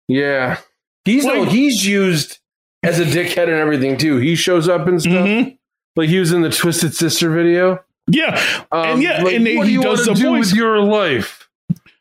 Yeah. 0.09 0.59
He's 1.05 1.25
no, 1.25 1.45
he's 1.45 1.87
used 1.87 2.39
as 2.83 2.99
a 3.01 3.05
dickhead 3.05 3.45
and 3.45 3.53
everything 3.53 3.97
too. 3.97 4.19
He 4.19 4.35
shows 4.37 4.69
up 4.69 4.87
and 4.87 5.01
stuff. 5.01 5.27
Mhm. 5.27 5.57
Like 5.97 6.09
he 6.09 6.19
was 6.19 6.33
in 6.33 6.43
the 6.43 6.51
Twisted 6.51 6.95
Sister 6.95 7.31
video. 7.31 7.81
Yeah, 8.11 8.41
Um, 8.73 8.87
and 8.87 9.03
yeah, 9.03 9.23
like, 9.23 9.35
and 9.35 9.45
what 9.57 9.67
he 9.67 9.73
do 9.75 9.81
you 9.81 9.83
does 9.83 10.07
the 10.07 10.15
do 10.15 10.29
voice. 10.31 10.51
with 10.51 10.55
your 10.55 10.81
life? 10.81 11.49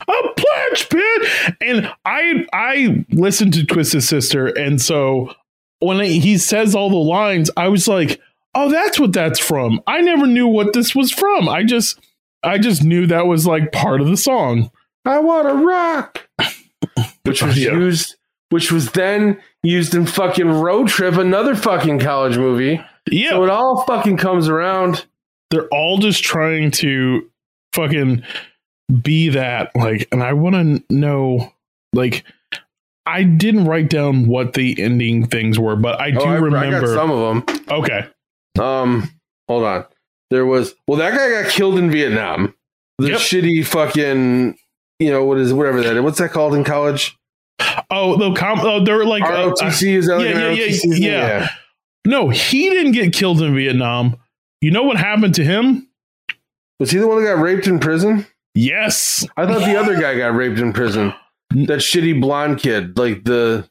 a 0.10 0.14
pledge 0.38 0.88
pit 0.90 1.56
and 1.60 1.92
i 2.06 2.46
i 2.54 3.04
listened 3.12 3.54
to 3.54 3.66
twisted 3.66 4.02
sister 4.02 4.46
and 4.48 4.80
so 4.82 5.34
when 5.80 6.04
he 6.04 6.38
says 6.38 6.74
all 6.76 6.90
the 6.90 6.96
lines 6.96 7.50
i 7.58 7.68
was 7.68 7.88
like 7.88 8.20
oh 8.56 8.70
that's 8.70 9.00
what 9.00 9.14
that's 9.14 9.40
from 9.40 9.80
i 9.88 10.02
never 10.02 10.26
knew 10.28 10.48
what 10.48 10.74
this 10.74 10.96
was 10.96 11.12
from 11.12 11.48
i 11.50 11.64
just 11.64 12.00
i 12.44 12.58
just 12.58 12.84
knew 12.84 13.06
that 13.08 13.28
was 13.28 13.46
like 13.46 13.72
part 13.72 14.02
of 14.02 14.08
the 14.08 14.18
song 14.18 14.72
I 15.06 15.20
want 15.20 15.48
to 15.48 15.54
rock. 15.66 16.28
Which 17.24 17.42
was 17.42 17.58
Yeah. 17.58 17.72
used, 17.72 18.16
which 18.50 18.74
was 18.74 18.92
then 18.92 19.40
used 19.64 19.96
in 19.96 20.06
fucking 20.06 20.50
Road 20.50 20.90
Trip, 20.90 21.16
another 21.16 21.56
fucking 21.56 22.00
college 22.00 22.38
movie. 22.38 22.82
yeah 23.10 23.30
So 23.30 23.44
it 23.46 23.50
all 23.50 23.84
fucking 23.86 24.18
comes 24.18 24.50
around. 24.50 25.06
they're 25.50 25.68
all 25.70 25.98
just 26.00 26.24
trying 26.26 26.72
to 26.72 27.30
fucking 27.72 28.22
be 29.02 29.30
that 29.30 29.72
like 29.76 30.10
and 30.12 30.22
i 30.24 30.34
want 30.34 30.56
to 30.56 30.94
know 30.94 31.54
like 31.94 32.26
I 33.08 33.24
didn't 33.24 33.66
write 33.66 33.90
down 33.90 34.28
what 34.28 34.54
the 34.54 34.80
ending 34.82 35.26
things 35.28 35.58
were, 35.58 35.76
but 35.76 36.00
I 36.02 36.12
do 36.12 36.20
Oh, 36.22 36.26
I, 36.26 36.34
I 36.34 36.38
remember. 36.38 36.94
some 36.94 37.10
of 37.12 37.46
them. 37.46 37.62
okay. 37.70 38.08
Um, 38.60 39.10
hold 39.48 39.64
on. 39.64 39.86
There 40.30 40.46
was 40.46 40.74
well, 40.88 41.00
that 41.00 41.16
guy 41.16 41.42
got 41.44 41.52
killed 41.52 41.78
in 41.80 41.90
Vietnam. 41.90 42.54
The 43.00 43.10
Yep. 43.10 43.20
shitty 43.20 43.66
fucking, 43.66 44.58
you 45.00 45.12
know, 45.12 45.24
what 45.24 45.38
is 45.38 45.54
whatever 45.54 45.82
that? 45.84 45.96
is. 45.96 46.02
What's 46.02 46.18
that 46.18 46.32
called 46.32 46.54
in 46.56 46.64
college? 46.64 47.16
Oh, 47.90 48.18
the 48.18 48.34
com- 48.34 48.60
oh, 48.62 48.84
they 48.84 48.92
were 48.92 49.06
like 49.06 49.24
uh, 49.24 49.28
uh, 49.28 49.50
ROTC 49.52 49.94
is 49.94 50.08
that 50.08 50.18
like 50.18 50.30
yeah, 50.30 50.50
yeah, 50.50 50.66
yeah, 50.84 50.96
yeah. 50.98 51.50
no, 52.06 52.30
he 52.30 52.70
didn't 52.70 52.92
get 52.92 53.14
killed 53.14 53.42
in 53.42 53.56
Vietnam. 53.56 54.18
You 54.62 54.72
know 54.72 54.84
what 54.84 54.98
happened 54.98 55.36
to 55.36 55.44
him? 55.46 55.88
Was 56.80 56.92
he 56.92 56.98
the 57.00 57.08
one 57.08 57.24
that 57.24 57.36
got 57.36 57.42
raped 57.42 57.68
in 57.68 57.80
prison? 57.80 58.26
Yes. 58.54 59.26
I 59.38 59.46
thought 59.46 59.60
the 59.66 59.78
other 59.80 60.00
guy 60.00 60.18
got 60.18 60.34
raped 60.36 60.60
in 60.60 60.74
prison. 60.74 61.14
That 61.52 61.80
shitty 61.80 62.20
blonde 62.22 62.60
kid, 62.60 62.98
like 62.98 63.24
the 63.24 63.68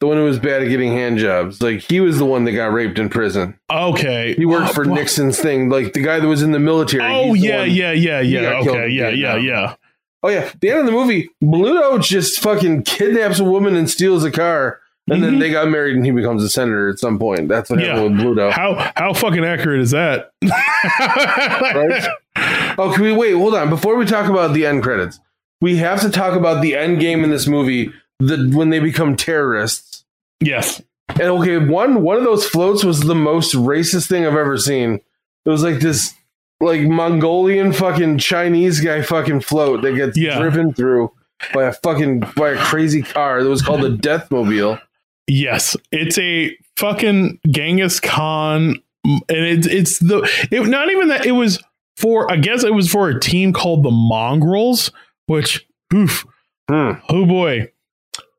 the 0.00 0.06
one 0.08 0.16
who 0.18 0.24
was 0.24 0.38
bad 0.38 0.62
at 0.62 0.68
getting 0.68 0.92
hand 0.92 1.18
jobs. 1.18 1.62
Like 1.62 1.80
he 1.80 2.00
was 2.00 2.18
the 2.18 2.24
one 2.26 2.44
that 2.44 2.52
got 2.52 2.72
raped 2.72 2.98
in 2.98 3.08
prison. 3.08 3.58
Okay. 3.72 4.34
He 4.34 4.44
worked 4.44 4.74
for 4.74 4.84
Nixon's 4.84 5.38
thing, 5.40 5.70
like 5.70 5.94
the 5.94 6.00
guy 6.02 6.20
that 6.20 6.28
was 6.28 6.42
in 6.42 6.52
the 6.52 6.58
military. 6.58 7.04
Oh 7.04 7.32
the 7.32 7.38
yeah, 7.38 7.64
yeah, 7.64 7.92
yeah, 7.92 8.20
yeah. 8.20 8.60
Okay, 8.60 8.88
yeah, 8.88 9.08
yeah, 9.08 9.36
yeah. 9.36 9.74
Oh 10.22 10.28
yeah, 10.28 10.50
the 10.60 10.70
end 10.70 10.80
of 10.80 10.86
the 10.86 10.92
movie, 10.92 11.28
Bluto 11.42 12.02
just 12.02 12.40
fucking 12.40 12.82
kidnaps 12.84 13.38
a 13.38 13.44
woman 13.44 13.76
and 13.76 13.88
steals 13.90 14.24
a 14.24 14.30
car, 14.30 14.80
and 15.10 15.22
then 15.22 15.34
Mhm. 15.36 15.40
they 15.40 15.50
got 15.50 15.68
married 15.68 15.96
and 15.96 16.04
he 16.04 16.10
becomes 16.12 16.42
a 16.42 16.48
senator 16.50 16.88
at 16.90 16.98
some 16.98 17.18
point. 17.18 17.48
That's 17.48 17.68
what 17.70 17.80
Yeah. 17.80 17.96
happened 17.96 18.18
with 18.18 18.26
Bluto. 18.26 18.50
How 18.50 18.92
how 18.96 19.12
fucking 19.14 19.44
accurate 19.44 19.80
is 19.80 19.90
that? 19.92 20.30
Right? 20.42 22.04
Oh, 22.76 22.92
can 22.92 23.04
we 23.04 23.12
wait? 23.12 23.32
Hold 23.32 23.54
on. 23.54 23.70
Before 23.70 23.96
we 23.96 24.04
talk 24.04 24.28
about 24.28 24.52
the 24.52 24.66
end 24.66 24.82
credits, 24.82 25.20
we 25.60 25.76
have 25.76 26.00
to 26.02 26.10
talk 26.10 26.34
about 26.36 26.62
the 26.62 26.76
end 26.76 27.00
game 27.00 27.24
in 27.24 27.30
this 27.30 27.46
movie. 27.46 27.92
The 28.20 28.50
when 28.54 28.70
they 28.70 28.78
become 28.80 29.16
terrorists. 29.16 30.04
Yes. 30.40 30.82
And 31.08 31.22
okay, 31.22 31.58
one 31.58 32.02
one 32.02 32.16
of 32.16 32.24
those 32.24 32.46
floats 32.46 32.84
was 32.84 33.00
the 33.00 33.14
most 33.14 33.54
racist 33.54 34.08
thing 34.08 34.24
I've 34.26 34.36
ever 34.36 34.56
seen. 34.56 35.00
It 35.44 35.48
was 35.50 35.62
like 35.62 35.80
this 35.80 36.14
like 36.60 36.82
Mongolian 36.82 37.72
fucking 37.72 38.18
Chinese 38.18 38.80
guy 38.80 39.02
fucking 39.02 39.40
float 39.40 39.82
that 39.82 39.94
gets 39.94 40.16
Yeah. 40.16 40.38
driven 40.38 40.72
through 40.72 41.12
by 41.52 41.64
a 41.64 41.72
fucking 41.72 42.20
by 42.36 42.50
a 42.50 42.56
crazy 42.56 43.02
car 43.02 43.42
that 43.42 43.48
was 43.50 43.60
called 43.62 43.82
the 43.82 43.90
Deathmobile. 43.90 44.80
Yes, 45.26 45.76
it's 45.90 46.16
a 46.18 46.56
fucking 46.76 47.40
Genghis 47.48 47.98
Khan, 48.00 48.80
and 49.04 49.22
it's 49.28 49.66
it's 49.66 49.98
the 49.98 50.28
it 50.50 50.66
not 50.68 50.90
even 50.90 51.08
that 51.08 51.26
it 51.26 51.32
was 51.32 51.62
for 51.96 52.30
I 52.30 52.36
guess 52.36 52.64
it 52.64 52.72
was 52.74 52.90
for 52.90 53.08
a 53.08 53.18
team 53.20 53.52
called 53.52 53.82
the 53.82 53.90
Mongrels, 53.90 54.90
which 55.26 55.66
oof, 55.94 56.24
Hmm. 56.70 56.92
oh 57.10 57.26
boy, 57.26 57.70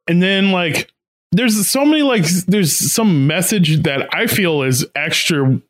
and 0.07 0.21
then 0.21 0.51
like 0.51 0.91
there's 1.31 1.67
so 1.69 1.85
many 1.85 2.01
like 2.01 2.25
there's 2.47 2.75
some 2.91 3.27
message 3.27 3.83
that 3.83 4.07
I 4.13 4.27
feel 4.27 4.63
is 4.63 4.85
extra 4.95 5.61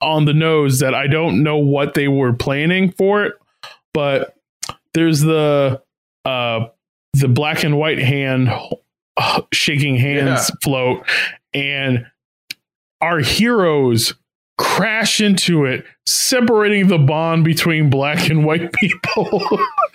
on 0.00 0.24
the 0.24 0.32
nose 0.34 0.78
that 0.80 0.94
I 0.94 1.06
don't 1.08 1.42
know 1.42 1.58
what 1.58 1.94
they 1.94 2.06
were 2.08 2.32
planning 2.32 2.92
for 2.92 3.24
it, 3.24 3.34
but 3.92 4.36
there's 4.94 5.20
the 5.20 5.82
uh 6.24 6.66
the 7.14 7.28
black 7.28 7.64
and 7.64 7.76
white 7.76 7.98
hand 7.98 8.50
uh, 9.16 9.42
shaking 9.52 9.96
hands 9.96 10.50
float 10.62 11.04
and 11.52 12.06
our 13.00 13.18
heroes 13.18 14.14
crash 14.60 15.20
into 15.20 15.64
it 15.64 15.84
separating 16.06 16.88
the 16.88 16.98
bond 16.98 17.44
between 17.44 17.88
black 17.88 18.28
and 18.28 18.44
white 18.44 18.72
people 18.74 19.40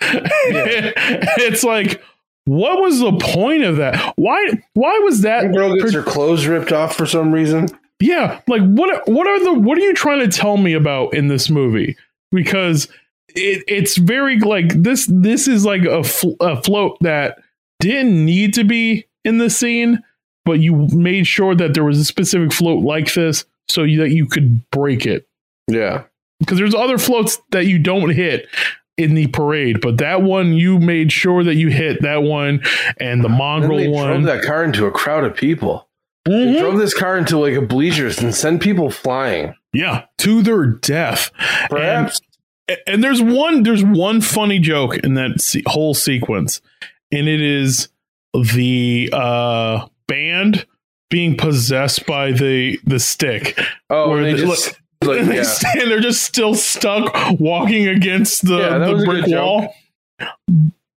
it's 0.00 1.62
like 1.62 2.02
what 2.46 2.80
was 2.80 2.98
the 3.00 3.12
point 3.18 3.62
of 3.62 3.76
that 3.76 4.12
why 4.16 4.44
why 4.74 4.98
was 5.04 5.22
that 5.22 5.42
That 5.42 5.54
girl 5.54 5.74
gets 5.76 5.92
her 5.94 6.02
clothes 6.02 6.46
ripped 6.46 6.72
off 6.72 6.96
for 6.96 7.06
some 7.06 7.32
reason. 7.32 7.68
yeah, 8.00 8.40
like 8.48 8.62
what 8.62 9.08
what 9.08 9.26
are 9.26 9.42
the 9.44 9.54
what 9.54 9.78
are 9.78 9.82
you 9.82 9.94
trying 9.94 10.20
to 10.20 10.28
tell 10.36 10.56
me 10.56 10.72
about 10.72 11.14
in 11.14 11.28
this 11.28 11.48
movie? 11.48 11.96
Because 12.32 12.88
it, 13.34 13.64
it's 13.68 13.96
very 13.96 14.38
like 14.40 14.68
this 14.74 15.08
this 15.10 15.48
is 15.48 15.64
like 15.64 15.82
a, 15.84 16.02
fl- 16.04 16.34
a 16.40 16.60
float 16.62 16.96
that 17.00 17.38
didn't 17.80 18.24
need 18.24 18.54
to 18.54 18.64
be 18.64 19.06
in 19.24 19.38
the 19.38 19.50
scene, 19.50 20.02
but 20.44 20.60
you 20.60 20.88
made 20.92 21.26
sure 21.26 21.54
that 21.54 21.74
there 21.74 21.84
was 21.84 21.98
a 21.98 22.04
specific 22.04 22.52
float 22.52 22.84
like 22.84 23.12
this 23.14 23.44
so 23.68 23.82
you, 23.82 24.00
that 24.00 24.10
you 24.10 24.26
could 24.26 24.68
break 24.70 25.06
it. 25.06 25.26
Yeah. 25.68 26.04
Because 26.40 26.58
there's 26.58 26.74
other 26.74 26.98
floats 26.98 27.40
that 27.50 27.66
you 27.66 27.78
don't 27.78 28.10
hit 28.10 28.46
in 28.98 29.14
the 29.14 29.26
parade, 29.28 29.80
but 29.80 29.98
that 29.98 30.22
one 30.22 30.52
you 30.54 30.78
made 30.78 31.12
sure 31.12 31.44
that 31.44 31.54
you 31.56 31.68
hit 31.68 32.02
that 32.02 32.22
one 32.22 32.62
and 32.98 33.22
the 33.22 33.28
mongrel 33.28 33.78
they 33.78 33.88
one. 33.88 34.22
that 34.22 34.42
car 34.42 34.64
into 34.64 34.86
a 34.86 34.90
crowd 34.90 35.24
of 35.24 35.34
people. 35.36 35.88
They 36.24 36.32
Mhm. 36.32 36.58
drove 36.58 36.78
this 36.78 36.94
car 36.94 37.16
into 37.18 37.38
like 37.38 37.54
a 37.54 37.60
bleachers 37.62 38.18
and 38.20 38.34
sent 38.34 38.60
people 38.62 38.90
flying. 38.90 39.54
Yeah, 39.72 40.04
to 40.18 40.42
their 40.42 40.66
death. 40.66 41.30
Perhaps 41.70 42.20
A- 42.68 42.88
and 42.88 43.04
there's 43.04 43.22
one 43.22 43.62
there's 43.62 43.84
one 43.84 44.20
funny 44.20 44.58
joke 44.58 44.96
in 44.98 45.14
that 45.14 45.40
se- 45.40 45.62
whole 45.66 45.94
sequence 45.94 46.60
and 47.12 47.28
it 47.28 47.40
is 47.40 47.88
the 48.34 49.08
uh 49.12 49.86
band 50.08 50.66
being 51.10 51.36
possessed 51.36 52.06
by 52.06 52.32
the 52.32 52.78
the 52.84 52.98
stick. 52.98 53.58
Oh, 53.90 54.16
they 54.16 54.32
they- 54.34 54.40
just 54.40 54.80
like 55.04 55.20
and 55.20 55.28
they 55.30 55.36
yeah. 55.36 55.42
stand 55.42 55.90
they're 55.90 56.00
just 56.00 56.22
still 56.22 56.54
stuck 56.54 57.14
walking 57.38 57.86
against 57.86 58.46
the, 58.46 58.58
Yeah, 58.58 58.78
the 58.78 59.04
brick 59.04 59.26
joke. 59.26 59.70
wall. 60.20 60.28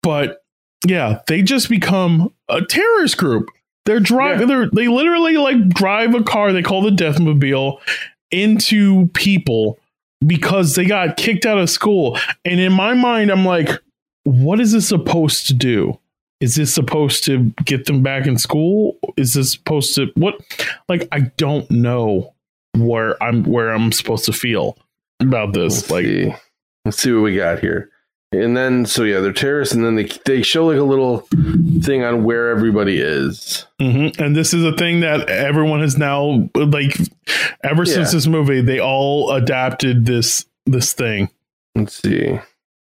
But 0.02 0.42
yeah 0.86 1.20
they 1.26 1.42
just 1.42 1.68
become 1.68 2.32
a 2.48 2.62
terrorist 2.62 3.16
group. 3.16 3.48
They're 3.86 4.00
driving 4.00 4.48
they're 4.48 4.68
they 4.70 4.88
literally 4.88 5.36
like 5.36 5.68
drive 5.70 6.14
a 6.14 6.22
car 6.22 6.52
they 6.52 6.62
call 6.62 6.82
the 6.82 6.90
deathmobile 6.90 7.80
into 8.30 9.06
people 9.08 9.78
because 10.26 10.74
they 10.74 10.84
got 10.84 11.16
kicked 11.16 11.46
out 11.46 11.58
of 11.58 11.70
school. 11.70 12.18
And 12.44 12.60
in 12.60 12.72
my 12.72 12.94
mind 12.94 13.30
i'm 13.30 13.44
like 13.44 13.70
what 14.24 14.60
is 14.60 14.72
this 14.72 14.88
supposed 14.88 15.46
to 15.46 15.54
do 15.54 15.98
is 16.40 16.54
this 16.56 16.72
supposed 16.74 17.24
to 17.24 17.52
get 17.64 17.86
them 17.86 18.02
back 18.02 18.26
in 18.26 18.36
school 18.38 18.98
is 19.16 19.34
this 19.34 19.52
supposed 19.52 19.94
to 19.94 20.06
what 20.14 20.34
like 20.88 21.08
i 21.12 21.20
don't 21.36 21.70
know 21.70 22.34
where 22.76 23.20
i'm 23.22 23.42
where 23.44 23.70
i'm 23.70 23.90
supposed 23.92 24.24
to 24.24 24.32
feel 24.32 24.76
about 25.20 25.52
this 25.54 25.74
Let's 25.76 25.90
like 25.90 26.04
see. 26.04 26.34
Let's 26.84 26.98
see 27.02 27.12
what 27.12 27.22
we 27.22 27.34
got 27.34 27.58
here. 27.58 27.90
And 28.32 28.56
then, 28.56 28.86
so 28.86 29.02
yeah, 29.04 29.20
they're 29.20 29.32
terrorists, 29.32 29.74
and 29.74 29.84
then 29.84 29.94
they 29.94 30.08
they 30.24 30.42
show 30.42 30.66
like 30.66 30.78
a 30.78 30.82
little 30.82 31.26
thing 31.82 32.02
on 32.04 32.22
where 32.24 32.50
everybody 32.50 32.98
is. 33.00 33.66
mhm. 33.80 34.16
and 34.20 34.36
this 34.36 34.52
is 34.52 34.62
a 34.64 34.76
thing 34.76 35.00
that 35.00 35.28
everyone 35.30 35.80
has 35.80 35.96
now 35.96 36.48
like 36.54 36.96
ever 37.64 37.84
since 37.86 38.12
this 38.12 38.26
movie 38.26 38.60
they 38.60 38.78
all 38.80 39.32
adapted 39.32 40.06
this 40.06 40.44
this 40.66 40.92
thing 40.92 41.30
Let's 41.74 41.94
see. 41.94 42.38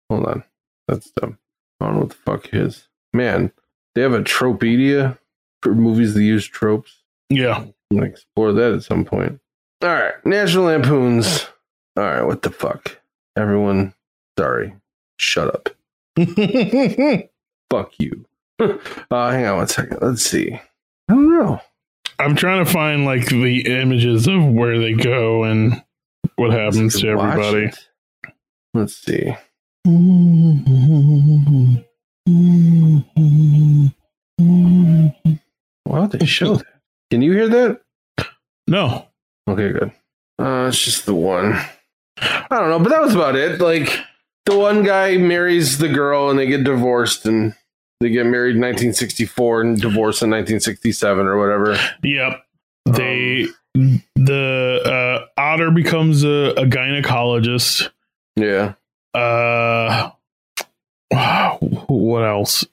Hold 0.09 0.25
on, 0.25 0.43
that's 0.87 1.09
dumb. 1.11 1.37
I 1.79 1.85
don't 1.85 1.93
know 1.95 1.99
what 2.01 2.09
the 2.09 2.15
fuck 2.15 2.53
is. 2.53 2.87
Man, 3.15 3.51
they 3.93 4.01
have 4.01 4.13
a 4.13 4.21
tropedia 4.21 5.17
for 5.61 5.73
movies 5.73 6.13
that 6.15 6.23
use 6.23 6.45
tropes. 6.45 7.01
yeah 7.29 7.59
I'm 7.59 7.73
gonna 7.97 8.07
explore 8.07 8.51
that 8.51 8.73
at 8.73 8.83
some 8.83 9.05
point. 9.05 9.39
All 9.81 9.89
right, 9.89 10.13
National 10.25 10.65
Lampoons. 10.65 11.47
All 11.95 12.03
right, 12.03 12.23
what 12.23 12.41
the 12.41 12.49
fuck? 12.49 12.99
Everyone, 13.37 13.93
sorry. 14.37 14.75
Shut 15.17 15.47
up. 15.47 15.69
Fuck 17.69 17.91
you. 17.99 18.25
uh, 18.59 19.31
hang 19.31 19.45
on 19.45 19.57
one 19.57 19.67
second. 19.67 19.99
Let's 20.01 20.23
see. 20.23 20.53
I 21.09 21.13
don't 21.13 21.29
know. 21.29 21.61
i'm 22.19 22.35
trying 22.35 22.65
to 22.65 22.71
find 22.71 23.05
like 23.05 23.27
the 23.27 23.65
images 23.65 24.27
of 24.27 24.43
where 24.45 24.79
they 24.79 24.93
go 24.93 25.43
and 25.43 25.81
what 26.35 26.51
happens 26.51 26.99
to 26.99 27.09
everybody. 27.09 27.71
Let's 28.73 28.97
see. 28.97 29.35
Why 29.83 30.63
they 36.19 36.25
show 36.25 36.55
that? 36.55 36.65
Can 37.11 37.21
you 37.21 37.31
hear 37.31 37.47
that? 37.49 37.81
no 38.67 39.07
Okay, 39.47 39.71
good. 39.71 39.91
Uh, 40.39 40.67
it's 40.67 40.83
just 40.83 41.05
the 41.05 41.13
one. 41.13 41.53
I 42.17 42.47
don't 42.49 42.69
know, 42.69 42.79
but 42.79 42.89
that 42.89 43.01
was 43.01 43.13
about 43.13 43.35
it. 43.35 43.61
Like 43.61 43.99
the 44.45 44.57
one 44.57 44.83
guy 44.83 45.17
marries 45.17 45.77
the 45.77 45.87
girl 45.87 46.29
and 46.29 46.39
they 46.39 46.47
get 46.47 46.63
divorced 46.63 47.25
and 47.25 47.53
they 47.99 48.09
get 48.09 48.25
married 48.25 48.55
in 48.55 48.61
1964 48.61 49.61
and 49.61 49.79
divorced 49.79 50.21
in 50.21 50.29
1967 50.31 51.25
or 51.25 51.37
whatever. 51.37 51.77
Yep. 52.03 52.43
Um, 52.87 52.93
They 52.93 53.47
the 54.15 54.81
uh, 54.85 55.39
otter 55.39 55.71
becomes 55.71 56.23
a, 56.23 56.53
a 56.57 56.65
gynecologist. 56.65 57.89
Yeah. 58.35 58.73
Uh, 59.13 60.11
what 61.87 62.23
else? 62.23 62.65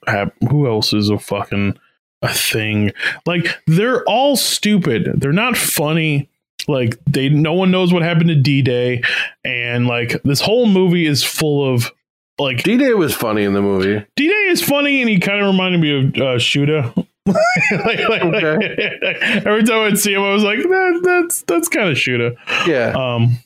Who 0.49 0.67
else 0.67 0.93
is 0.93 1.09
a 1.09 1.19
fucking 1.19 1.77
a 2.23 2.33
thing? 2.33 2.91
Like 3.25 3.47
they're 3.67 4.03
all 4.05 4.35
stupid. 4.35 5.19
They're 5.19 5.31
not 5.31 5.57
funny. 5.57 6.29
Like 6.67 6.97
they, 7.05 7.29
no 7.29 7.53
one 7.53 7.71
knows 7.71 7.91
what 7.93 8.03
happened 8.03 8.29
to 8.29 8.35
D 8.35 8.61
Day, 8.61 9.03
and 9.43 9.85
like 9.87 10.21
this 10.23 10.39
whole 10.41 10.65
movie 10.65 11.05
is 11.05 11.23
full 11.23 11.73
of 11.73 11.91
like 12.39 12.63
D 12.63 12.77
Day 12.77 12.93
was 12.93 13.13
funny 13.13 13.43
in 13.43 13.53
the 13.53 13.61
movie. 13.61 14.05
D 14.15 14.27
Day 14.27 14.45
is 14.49 14.63
funny, 14.63 15.01
and 15.01 15.09
he 15.09 15.19
kind 15.19 15.41
of 15.41 15.47
reminded 15.47 15.81
me 15.81 15.97
of 15.99 16.05
uh, 16.15 16.39
Shuda 16.39 16.95
like, 17.25 18.09
like, 18.09 18.21
Okay. 18.23 18.99
every 19.45 19.63
time 19.63 19.87
I'd 19.87 19.97
see 19.97 20.13
him, 20.13 20.21
I 20.21 20.33
was 20.33 20.43
like, 20.43 20.59
that, 20.59 21.01
that's 21.03 21.41
that's 21.43 21.69
kind 21.69 21.89
of 21.89 21.97
shooter. 21.97 22.35
Yeah. 22.67 22.93
Um, 22.95 23.37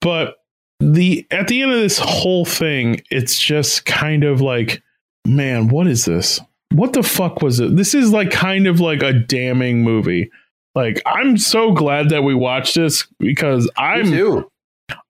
but 0.00 0.38
the 0.80 1.26
at 1.30 1.48
the 1.48 1.62
end 1.62 1.72
of 1.72 1.80
this 1.80 1.98
whole 1.98 2.44
thing, 2.44 3.02
it's 3.10 3.38
just 3.38 3.84
kind 3.84 4.24
of 4.24 4.40
like, 4.40 4.82
man, 5.26 5.68
what 5.68 5.86
is 5.86 6.04
this? 6.04 6.40
What 6.76 6.92
the 6.92 7.02
fuck 7.02 7.42
was 7.42 7.58
it? 7.60 7.74
This 7.76 7.94
is 7.94 8.12
like 8.12 8.30
kind 8.30 8.66
of 8.66 8.80
like 8.80 9.02
a 9.02 9.12
damning 9.12 9.82
movie. 9.82 10.30
Like, 10.74 11.00
I'm 11.06 11.38
so 11.38 11.72
glad 11.72 12.10
that 12.10 12.22
we 12.22 12.34
watched 12.34 12.74
this 12.74 13.06
because 13.18 13.70
I'm. 13.76 14.44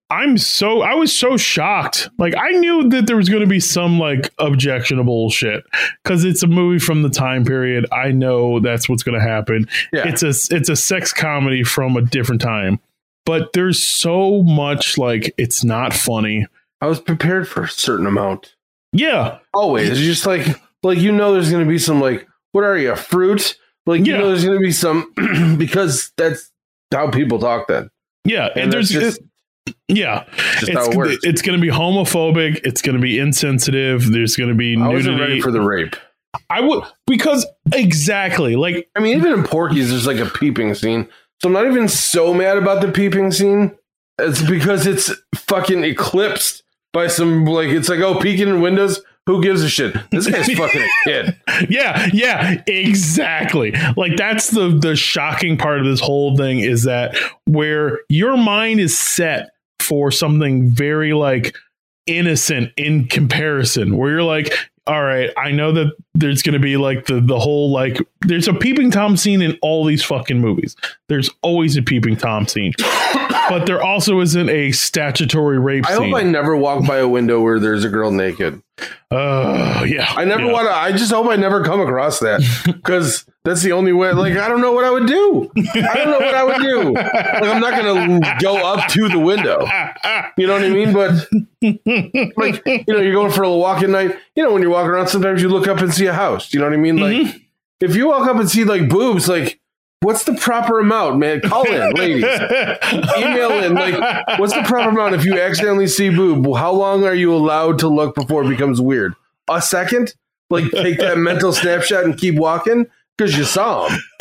I'm 0.09 0.39
so 0.39 0.83
I 0.83 0.95
was 0.95 1.12
so 1.12 1.37
shocked. 1.37 2.11
Like 2.17 2.35
I 2.37 2.51
knew 2.51 2.89
that 2.91 3.09
there 3.09 3.17
was 3.17 3.29
going 3.29 3.41
to 3.41 3.49
be 3.49 3.59
some 3.59 3.99
like 3.99 4.33
objectionable 4.39 5.31
shit 5.31 5.64
because 6.05 6.25
it's 6.25 6.45
a 6.45 6.47
movie 6.47 6.79
from 6.79 7.03
the 7.03 7.09
time 7.09 7.45
period. 7.45 7.87
I 7.91 8.12
know 8.12 8.61
that's 8.61 8.89
what's 8.89 9.03
going 9.03 9.19
to 9.19 9.27
happen. 9.27 9.67
Yeah. 9.93 10.07
It's 10.07 10.23
a 10.23 10.55
it's 10.55 10.69
a 10.69 10.77
sex 10.77 11.12
comedy 11.12 11.64
from 11.64 11.97
a 11.97 12.03
different 12.03 12.41
time, 12.41 12.79
but 13.25 13.53
there's 13.53 13.83
so 13.83 14.45
much 14.45 14.97
like 14.97 15.35
it's 15.39 15.64
not 15.64 15.93
funny. 15.93 16.47
I 16.81 16.87
was 16.87 17.01
prepared 17.01 17.49
for 17.49 17.64
a 17.64 17.69
certain 17.69 18.07
amount. 18.07 18.55
Yeah, 18.93 19.39
Always. 19.53 19.91
It's 19.91 20.01
just 20.01 20.25
like 20.25 20.47
like 20.87 20.99
you 20.99 21.12
know 21.12 21.32
there's 21.32 21.51
gonna 21.51 21.66
be 21.66 21.78
some 21.78 22.01
like 22.01 22.26
what 22.53 22.64
are 22.64 22.78
you, 22.78 22.97
fruit? 22.97 23.59
Like 23.87 24.07
you 24.07 24.16
know 24.16 24.28
there's 24.28 24.45
gonna 24.45 24.61
be 24.61 24.72
some 24.72 25.12
because 25.59 26.12
that's 26.16 26.51
how 26.93 27.11
people 27.11 27.39
talk 27.39 27.68
then. 27.68 27.91
yeah. 28.24 28.49
And, 28.49 28.64
And 28.64 28.72
there's 28.72 28.89
just, 28.89 29.20
yeah, 29.89 30.24
just 30.61 30.68
it's 30.68 30.89
it 30.89 31.18
it's 31.22 31.43
going 31.43 31.59
to 31.59 31.62
be 31.62 31.72
homophobic. 31.72 32.61
It's 32.64 32.82
going 32.82 32.97
to 32.97 33.03
be 33.03 33.18
insensitive. 33.18 34.11
There's 34.11 34.37
going 34.37 34.49
to 34.49 34.55
be 34.55 34.76
I 34.76 34.89
wasn't 34.89 35.16
nudity. 35.16 35.20
ready 35.20 35.41
for 35.41 35.51
the 35.51 35.61
rape. 35.61 35.97
I 36.51 36.61
would 36.61 36.84
because 37.07 37.47
exactly 37.72 38.57
like 38.57 38.89
I 38.95 39.01
mean, 39.01 39.16
even 39.16 39.32
in 39.32 39.43
Porky's, 39.45 39.91
there's 39.91 40.07
like 40.07 40.18
a 40.18 40.26
peeping 40.26 40.74
scene. 40.74 41.09
So 41.43 41.49
I'm 41.49 41.53
not 41.53 41.66
even 41.66 41.89
so 41.89 42.32
mad 42.32 42.57
about 42.57 42.80
the 42.80 42.91
peeping 42.93 43.30
scene. 43.32 43.76
It's 44.18 44.43
because 44.43 44.87
it's 44.87 45.12
fucking 45.34 45.84
eclipsed 45.84 46.62
by 46.93 47.09
some 47.09 47.45
like 47.45 47.68
it's 47.68 47.89
like 47.89 48.01
oh 48.01 48.18
peeking 48.18 48.49
in 48.49 48.61
windows. 48.61 49.03
Who 49.27 49.43
gives 49.43 49.62
a 49.62 49.68
shit? 49.68 49.97
This 50.11 50.29
guy's 50.29 50.51
fucking 50.57 50.83
a 50.83 50.89
kid. 51.05 51.37
yeah 51.68 52.09
yeah 52.12 52.62
exactly 52.66 53.72
like 53.97 54.16
that's 54.16 54.51
the 54.51 54.68
the 54.68 54.95
shocking 54.97 55.57
part 55.57 55.81
of 55.81 55.87
this 55.87 56.01
whole 56.01 56.37
thing 56.37 56.61
is 56.61 56.85
that 56.85 57.16
where 57.47 58.01
your 58.09 58.37
mind 58.37 58.81
is 58.81 58.97
set 58.97 59.51
for 59.81 60.11
something 60.11 60.70
very 60.70 61.12
like 61.12 61.55
innocent 62.07 62.72
in 62.77 63.07
comparison 63.09 63.97
where 63.97 64.11
you're 64.11 64.22
like 64.22 64.53
all 64.87 65.03
right 65.03 65.31
i 65.37 65.51
know 65.51 65.72
that 65.72 65.93
there's 66.14 66.43
going 66.43 66.53
to 66.53 66.59
be 66.61 66.77
like 66.77 67.07
the 67.07 67.20
the 67.20 67.39
whole 67.39 67.70
like 67.72 67.99
there's 68.20 68.47
a 68.49 68.55
peeping 68.55 68.91
tom 68.91 69.16
scene 69.16 69.43
in 69.43 69.57
all 69.62 69.85
these 69.85 70.05
fucking 70.05 70.41
movies 70.41 70.77
there's 71.09 71.31
always 71.43 71.77
a 71.77 71.83
peeping 71.83 72.16
tom 72.16 72.47
scene 72.47 72.72
but 73.49 73.64
there 73.66 73.83
also 73.83 74.20
isn't 74.20 74.49
a 74.49 74.72
statutory 74.72 75.59
rape 75.59 75.87
I 75.87 75.97
scene 75.97 76.11
hope 76.11 76.20
I 76.20 76.22
never 76.22 76.57
walk 76.57 76.87
by 76.87 76.99
a 76.99 77.09
window 77.09 77.41
where 77.41 77.59
there's 77.59 77.85
a 77.85 77.89
girl 77.89 78.11
naked. 78.11 78.61
Uh 79.11 79.85
yeah 79.87 80.12
I 80.16 80.24
never 80.24 80.45
yeah. 80.45 80.53
want 80.53 80.68
to. 80.68 80.74
I 80.74 80.93
just 80.93 81.11
hope 81.12 81.29
I 81.29 81.37
never 81.37 81.62
come 81.64 81.81
across 81.81 82.18
that 82.20 82.41
because 82.66 83.24
that's 83.45 83.62
the 83.62 83.72
only 83.72 83.93
way. 83.93 84.12
Like 84.12 84.37
I 84.37 84.49
don't 84.49 84.61
know 84.61 84.72
what 84.72 84.85
I 84.85 84.91
would 84.91 85.07
do. 85.07 85.51
I 85.57 85.95
don't 85.95 86.11
know 86.11 86.18
what 86.18 86.35
I 86.35 86.45
would 86.45 86.61
do. 86.61 86.93
Like 86.93 87.14
I'm 87.14 87.61
not 87.61 87.81
gonna 87.81 88.37
go 88.41 88.57
up 88.57 88.89
to 88.91 89.09
the 89.09 89.18
window. 89.18 89.66
You 90.37 90.47
know 90.47 90.55
what 90.55 90.64
I 90.64 90.68
mean? 90.68 90.93
But 90.93 91.29
like 92.37 92.62
you 92.66 92.85
know, 92.95 92.99
you're 93.01 93.14
going 93.14 93.33
for 93.33 93.45
a 93.45 93.53
walk 93.57 93.83
at 93.83 93.91
night. 93.91 94.16
You 94.35 94.43
know, 94.43 94.53
when 94.53 94.62
you're 94.62 94.70
walking 94.72 94.91
around, 94.91 95.09
sometimes 95.09 95.41
you 95.43 95.49
look 95.49 95.68
up 95.68 95.79
and 95.79 95.93
see 95.93 96.07
a 96.07 96.12
house. 96.12 96.53
You 96.53 96.61
know 96.61 96.66
what 96.66 96.74
I 96.74 96.79
mean? 96.79 96.97
Like 96.97 97.07
Mm-hmm. 97.16 97.39
if 97.81 97.95
you 97.97 98.09
walk 98.09 98.27
up 98.29 98.37
and 98.37 98.49
see 98.51 98.64
like 98.64 98.89
boobs, 98.89 99.29
like 99.29 99.61
what's 100.01 100.24
the 100.24 100.34
proper 100.34 100.80
amount, 100.80 101.18
man? 101.18 101.40
Call 101.40 101.66
in, 101.66 101.92
ladies. 101.94 102.24
Email 102.24 103.53
in. 103.62 103.74
Like, 103.74 104.38
what's 104.38 104.55
the 104.55 104.62
proper 104.64 104.90
amount 104.90 105.14
if 105.14 105.24
you 105.24 105.40
accidentally 105.40 105.86
see 105.86 106.11
boob? 106.11 106.47
How 106.57 106.72
long 106.72 107.05
are 107.05 107.14
you 107.14 107.34
allowed 107.34 107.78
to 107.80 107.88
look 107.88 108.14
before 108.14 108.44
it 108.44 108.49
becomes 108.49 108.80
weird? 108.80 109.14
A 109.49 109.62
second? 109.62 110.14
Like, 110.51 110.70
take 110.70 110.99
that 110.99 111.18
mental 111.18 111.53
snapshot 111.53 112.05
and 112.05 112.16
keep 112.16 112.36
walking 112.36 112.86
because 113.16 113.36
you 113.36 113.44
saw 113.44 113.88
them. 113.88 113.99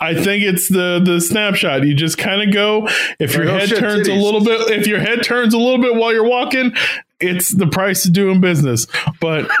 I 0.00 0.14
think 0.14 0.44
it's 0.44 0.68
the 0.68 1.02
the 1.04 1.20
snapshot. 1.20 1.84
You 1.84 1.94
just 1.94 2.18
kind 2.18 2.42
of 2.42 2.52
go. 2.52 2.88
If 3.18 3.34
your 3.34 3.48
oh, 3.48 3.58
head 3.58 3.68
shit, 3.68 3.78
turns 3.78 4.08
a 4.08 4.14
little 4.14 4.42
bit, 4.42 4.70
if 4.70 4.86
your 4.86 5.00
head 5.00 5.22
turns 5.22 5.54
a 5.54 5.58
little 5.58 5.80
bit 5.80 5.96
while 5.96 6.12
you're 6.12 6.28
walking, 6.28 6.74
it's 7.20 7.50
the 7.50 7.66
price 7.66 8.04
of 8.06 8.12
doing 8.12 8.40
business. 8.40 8.86
But 9.20 9.48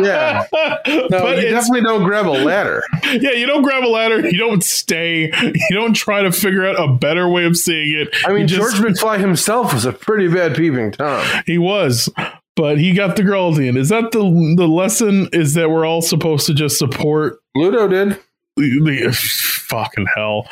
Yeah. 0.00 0.44
No, 0.52 1.08
but 1.10 1.36
you 1.42 1.50
definitely 1.50 1.82
don't 1.82 2.04
grab 2.04 2.26
a 2.26 2.30
ladder. 2.30 2.82
yeah, 3.04 3.32
you 3.32 3.46
don't 3.46 3.62
grab 3.62 3.84
a 3.84 3.88
ladder. 3.88 4.28
You 4.28 4.38
don't 4.38 4.62
stay. 4.64 5.30
You 5.42 5.76
don't 5.76 5.94
try 5.94 6.22
to 6.22 6.32
figure 6.32 6.66
out 6.66 6.76
a 6.78 6.92
better 6.94 7.28
way 7.28 7.44
of 7.44 7.56
seeing 7.56 7.98
it. 7.98 8.14
I 8.24 8.32
mean, 8.32 8.46
just- 8.46 8.60
George 8.60 8.74
McFly 8.96 9.18
himself 9.18 9.72
was 9.74 9.84
a 9.84 9.92
pretty 9.92 10.28
bad 10.28 10.54
peeping 10.56 10.92
Tom. 10.92 11.24
he 11.46 11.58
was. 11.58 12.08
But 12.56 12.78
he 12.78 12.92
got 12.92 13.16
the 13.16 13.22
girl 13.22 13.50
at 13.52 13.56
the 13.58 13.68
end. 13.68 13.76
Is 13.78 13.88
that 13.90 14.10
the 14.12 14.18
the 14.56 14.66
lesson? 14.68 15.28
Is 15.32 15.54
that 15.54 15.70
we're 15.70 15.86
all 15.86 16.02
supposed 16.02 16.46
to 16.46 16.54
just 16.54 16.78
support 16.78 17.38
Ludo 17.54 17.88
did. 17.88 18.18
the, 18.56 18.80
the 18.80 19.12
fucking 19.12 20.06
hell? 20.14 20.46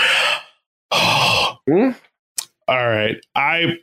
Hmm? 1.70 1.90
All 2.66 2.86
right, 2.88 3.16
I 3.34 3.74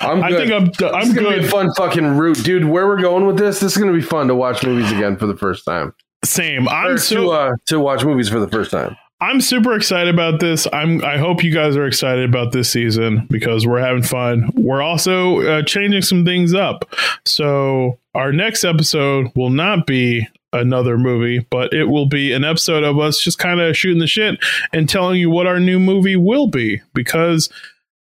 I'm 0.00 0.22
I 0.22 0.30
good. 0.30 0.48
think 0.48 0.52
I'm 0.52 0.64
This 0.66 0.92
I'm 0.94 1.14
gonna 1.14 1.38
be 1.38 1.44
a 1.46 1.48
fun 1.48 1.68
fucking 1.76 2.04
route, 2.16 2.42
dude. 2.42 2.64
Where 2.64 2.86
we're 2.86 3.00
going 3.00 3.26
with 3.26 3.38
this? 3.38 3.60
This 3.60 3.72
is 3.72 3.78
gonna 3.78 3.92
be 3.92 4.02
fun 4.02 4.28
to 4.28 4.34
watch 4.34 4.64
movies 4.64 4.90
again 4.92 5.16
for 5.16 5.26
the 5.26 5.36
first 5.36 5.64
time. 5.64 5.94
Same. 6.24 6.68
I'm 6.68 6.96
to 6.96 6.98
so 6.98 7.30
uh, 7.30 7.52
to 7.66 7.80
watch 7.80 8.04
movies 8.04 8.28
for 8.28 8.40
the 8.40 8.48
first 8.48 8.70
time. 8.70 8.96
I'm 9.20 9.40
super 9.40 9.74
excited 9.74 10.12
about 10.12 10.40
this. 10.40 10.66
I'm 10.72 11.02
I 11.04 11.16
hope 11.16 11.42
you 11.42 11.52
guys 11.52 11.76
are 11.76 11.86
excited 11.86 12.28
about 12.28 12.52
this 12.52 12.70
season 12.70 13.26
because 13.30 13.66
we're 13.66 13.80
having 13.80 14.02
fun. 14.02 14.50
We're 14.56 14.82
also 14.82 15.40
uh, 15.40 15.62
changing 15.62 16.02
some 16.02 16.24
things 16.24 16.52
up. 16.52 16.84
So 17.24 17.98
our 18.14 18.32
next 18.32 18.64
episode 18.64 19.30
will 19.34 19.50
not 19.50 19.86
be 19.86 20.26
another 20.52 20.98
movie, 20.98 21.46
but 21.50 21.72
it 21.72 21.84
will 21.84 22.06
be 22.06 22.32
an 22.32 22.44
episode 22.44 22.84
of 22.84 22.98
us 22.98 23.18
just 23.18 23.38
kind 23.38 23.60
of 23.60 23.76
shooting 23.76 24.00
the 24.00 24.06
shit 24.06 24.38
and 24.72 24.88
telling 24.88 25.18
you 25.20 25.30
what 25.30 25.46
our 25.46 25.60
new 25.60 25.78
movie 25.78 26.16
will 26.16 26.48
be 26.48 26.82
because 26.94 27.48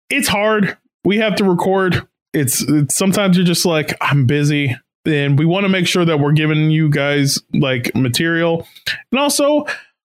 it's 0.09 0.27
hard. 0.27 0.77
We 1.03 1.17
have 1.17 1.35
to 1.35 1.43
record. 1.43 2.07
It's, 2.33 2.61
it's 2.61 2.95
sometimes 2.95 3.35
you're 3.37 3.45
just 3.45 3.65
like 3.65 3.93
I'm 4.01 4.25
busy 4.25 4.75
and 5.05 5.37
we 5.37 5.45
want 5.45 5.63
to 5.65 5.69
make 5.69 5.87
sure 5.87 6.05
that 6.05 6.19
we're 6.19 6.31
giving 6.31 6.69
you 6.71 6.89
guys 6.89 7.41
like 7.53 7.93
material. 7.95 8.67
And 9.11 9.19
also 9.19 9.65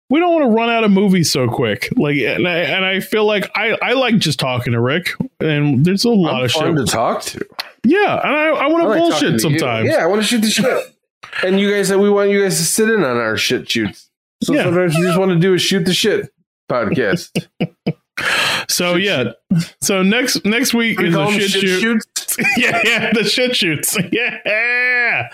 we 0.10 0.20
don't 0.20 0.34
want 0.34 0.46
to 0.46 0.50
run 0.56 0.70
out 0.70 0.84
of 0.84 0.92
movies 0.92 1.32
so 1.32 1.48
quick. 1.50 1.90
Like, 1.98 2.18
and 2.18 2.48
I, 2.48 2.58
and 2.60 2.86
I 2.86 3.00
feel 3.00 3.26
like 3.26 3.50
I, 3.56 3.78
I 3.82 3.94
like 3.94 4.18
just 4.20 4.40
talking 4.40 4.74
to 4.74 4.80
Rick, 4.80 5.10
and 5.40 5.84
there's 5.84 6.06
a 6.06 6.10
lot 6.12 6.36
I'm 6.36 6.46
of 6.46 6.52
fun 6.52 6.78
shit. 6.78 6.86
to 6.86 6.92
talk 6.92 7.22
to. 7.24 7.46
yeah, 7.84 8.22
and 8.24 8.36
I, 8.36 8.46
I 8.50 8.68
want 8.68 8.82
I 8.82 8.84
to 8.84 8.90
like 8.90 9.00
bullshit 9.00 9.20
to 9.22 9.32
you. 9.34 9.40
sometimes. 9.40 9.90
Yeah, 9.90 10.04
I 10.04 10.06
want 10.06 10.22
to 10.22 10.28
shoot 10.28 10.42
the 10.42 10.50
shit. 10.52 10.96
and 11.44 11.60
you 11.60 11.72
guys, 11.72 11.88
said 11.88 11.98
we 11.98 12.12
want 12.12 12.30
you 12.30 12.42
guys 12.44 12.56
to 12.58 12.64
sit 12.64 12.88
in 12.90 13.04
on 13.04 13.18
our 13.18 13.36
shit 13.36 13.68
shoots. 13.70 14.10
So 14.44 14.54
Yeah. 14.54 14.66
sometimes 14.66 14.96
you 14.96 15.06
just 15.08 15.18
want 15.18 15.32
to 15.32 15.40
do 15.40 15.56
a 15.56 15.58
shoot 15.58 15.86
the 15.86 15.94
shit 15.96 16.32
podcast. 16.72 17.32
So 18.68 18.96
yeah, 18.96 19.32
so 19.82 20.02
next 20.02 20.46
next 20.46 20.74
week 20.74 21.00
We 21.00 21.10
is 21.10 21.16
a 21.16 21.18
them 21.18 21.32
shit, 21.34 21.52
shoot. 21.52 21.82
shoots. 21.82 22.38
yeah, 22.58 22.82
yeah, 22.84 23.12
the 23.14 23.24
shit 23.24 23.56
shoots. 23.56 23.98
Yeah. 24.12 25.28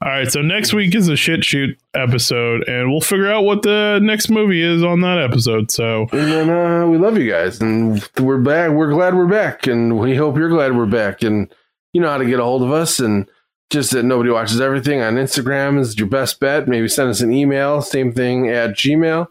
All 0.00 0.08
right, 0.08 0.30
so 0.30 0.40
next 0.40 0.72
week 0.72 0.94
is 0.94 1.08
a 1.08 1.16
shit 1.16 1.44
shoot 1.44 1.78
episode, 1.94 2.66
and 2.68 2.90
we'll 2.90 3.00
figure 3.00 3.30
out 3.30 3.42
what 3.42 3.62
the 3.62 3.98
next 4.02 4.30
movie 4.30 4.62
is 4.62 4.82
on 4.82 5.00
that 5.00 5.18
episode. 5.18 5.70
So 5.70 6.06
And 6.12 6.30
then 6.32 6.50
uh, 6.50 6.86
we 6.86 6.96
love 6.98 7.18
you 7.18 7.30
guys, 7.30 7.60
and 7.60 8.06
we're 8.18 8.38
back. 8.38 8.70
We're 8.70 8.90
glad 8.92 9.14
we're 9.14 9.26
back, 9.26 9.66
and 9.66 9.98
we 9.98 10.14
hope 10.14 10.36
you're 10.36 10.48
glad 10.48 10.76
we're 10.76 10.86
back. 10.86 11.22
And 11.22 11.52
you 11.92 12.00
know 12.00 12.08
how 12.08 12.18
to 12.18 12.24
get 12.26 12.40
a 12.40 12.44
hold 12.44 12.62
of 12.62 12.70
us, 12.72 13.00
and 13.00 13.28
just 13.70 13.90
that 13.92 14.04
nobody 14.04 14.30
watches 14.30 14.60
everything 14.60 15.00
on 15.00 15.14
Instagram 15.16 15.78
is 15.78 15.98
your 15.98 16.08
best 16.08 16.38
bet. 16.40 16.68
Maybe 16.68 16.88
send 16.88 17.10
us 17.10 17.20
an 17.20 17.32
email. 17.32 17.82
Same 17.82 18.12
thing 18.12 18.48
at 18.48 18.70
Gmail. 18.70 19.26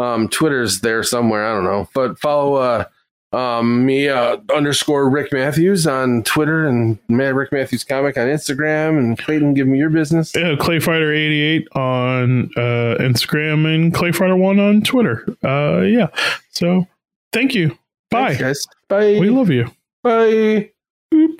Um, 0.00 0.28
Twitter's 0.28 0.80
there 0.80 1.02
somewhere. 1.02 1.46
I 1.46 1.54
don't 1.54 1.64
know, 1.64 1.88
but 1.94 2.18
follow 2.18 2.54
uh, 2.54 2.84
um, 3.32 3.86
me 3.86 4.08
uh, 4.08 4.38
underscore 4.54 5.08
Rick 5.08 5.32
Matthews 5.32 5.86
on 5.86 6.22
Twitter 6.24 6.66
and 6.66 6.98
Matt 7.08 7.34
Rick 7.34 7.52
Matthews 7.52 7.84
comic 7.84 8.16
on 8.16 8.26
Instagram. 8.26 8.98
And 8.98 9.18
Clayton, 9.18 9.54
give 9.54 9.66
me 9.68 9.78
your 9.78 9.90
business. 9.90 10.34
yeah, 10.34 10.56
Clayfighter88 10.56 11.76
on 11.76 12.50
uh, 12.56 12.96
Instagram 13.00 13.72
and 13.72 13.94
Clayfighter1 13.94 14.68
on 14.68 14.82
Twitter. 14.82 15.24
Uh, 15.44 15.82
yeah. 15.82 16.08
So 16.50 16.86
thank 17.32 17.54
you. 17.54 17.76
Bye. 18.10 18.34
Thanks, 18.34 18.40
guys. 18.40 18.66
Bye. 18.88 19.20
We 19.20 19.30
love 19.30 19.50
you. 19.50 19.70
Bye. 20.02 20.70
Boop. 21.12 21.38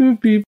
Boop 0.00 0.20
beep. 0.20 0.40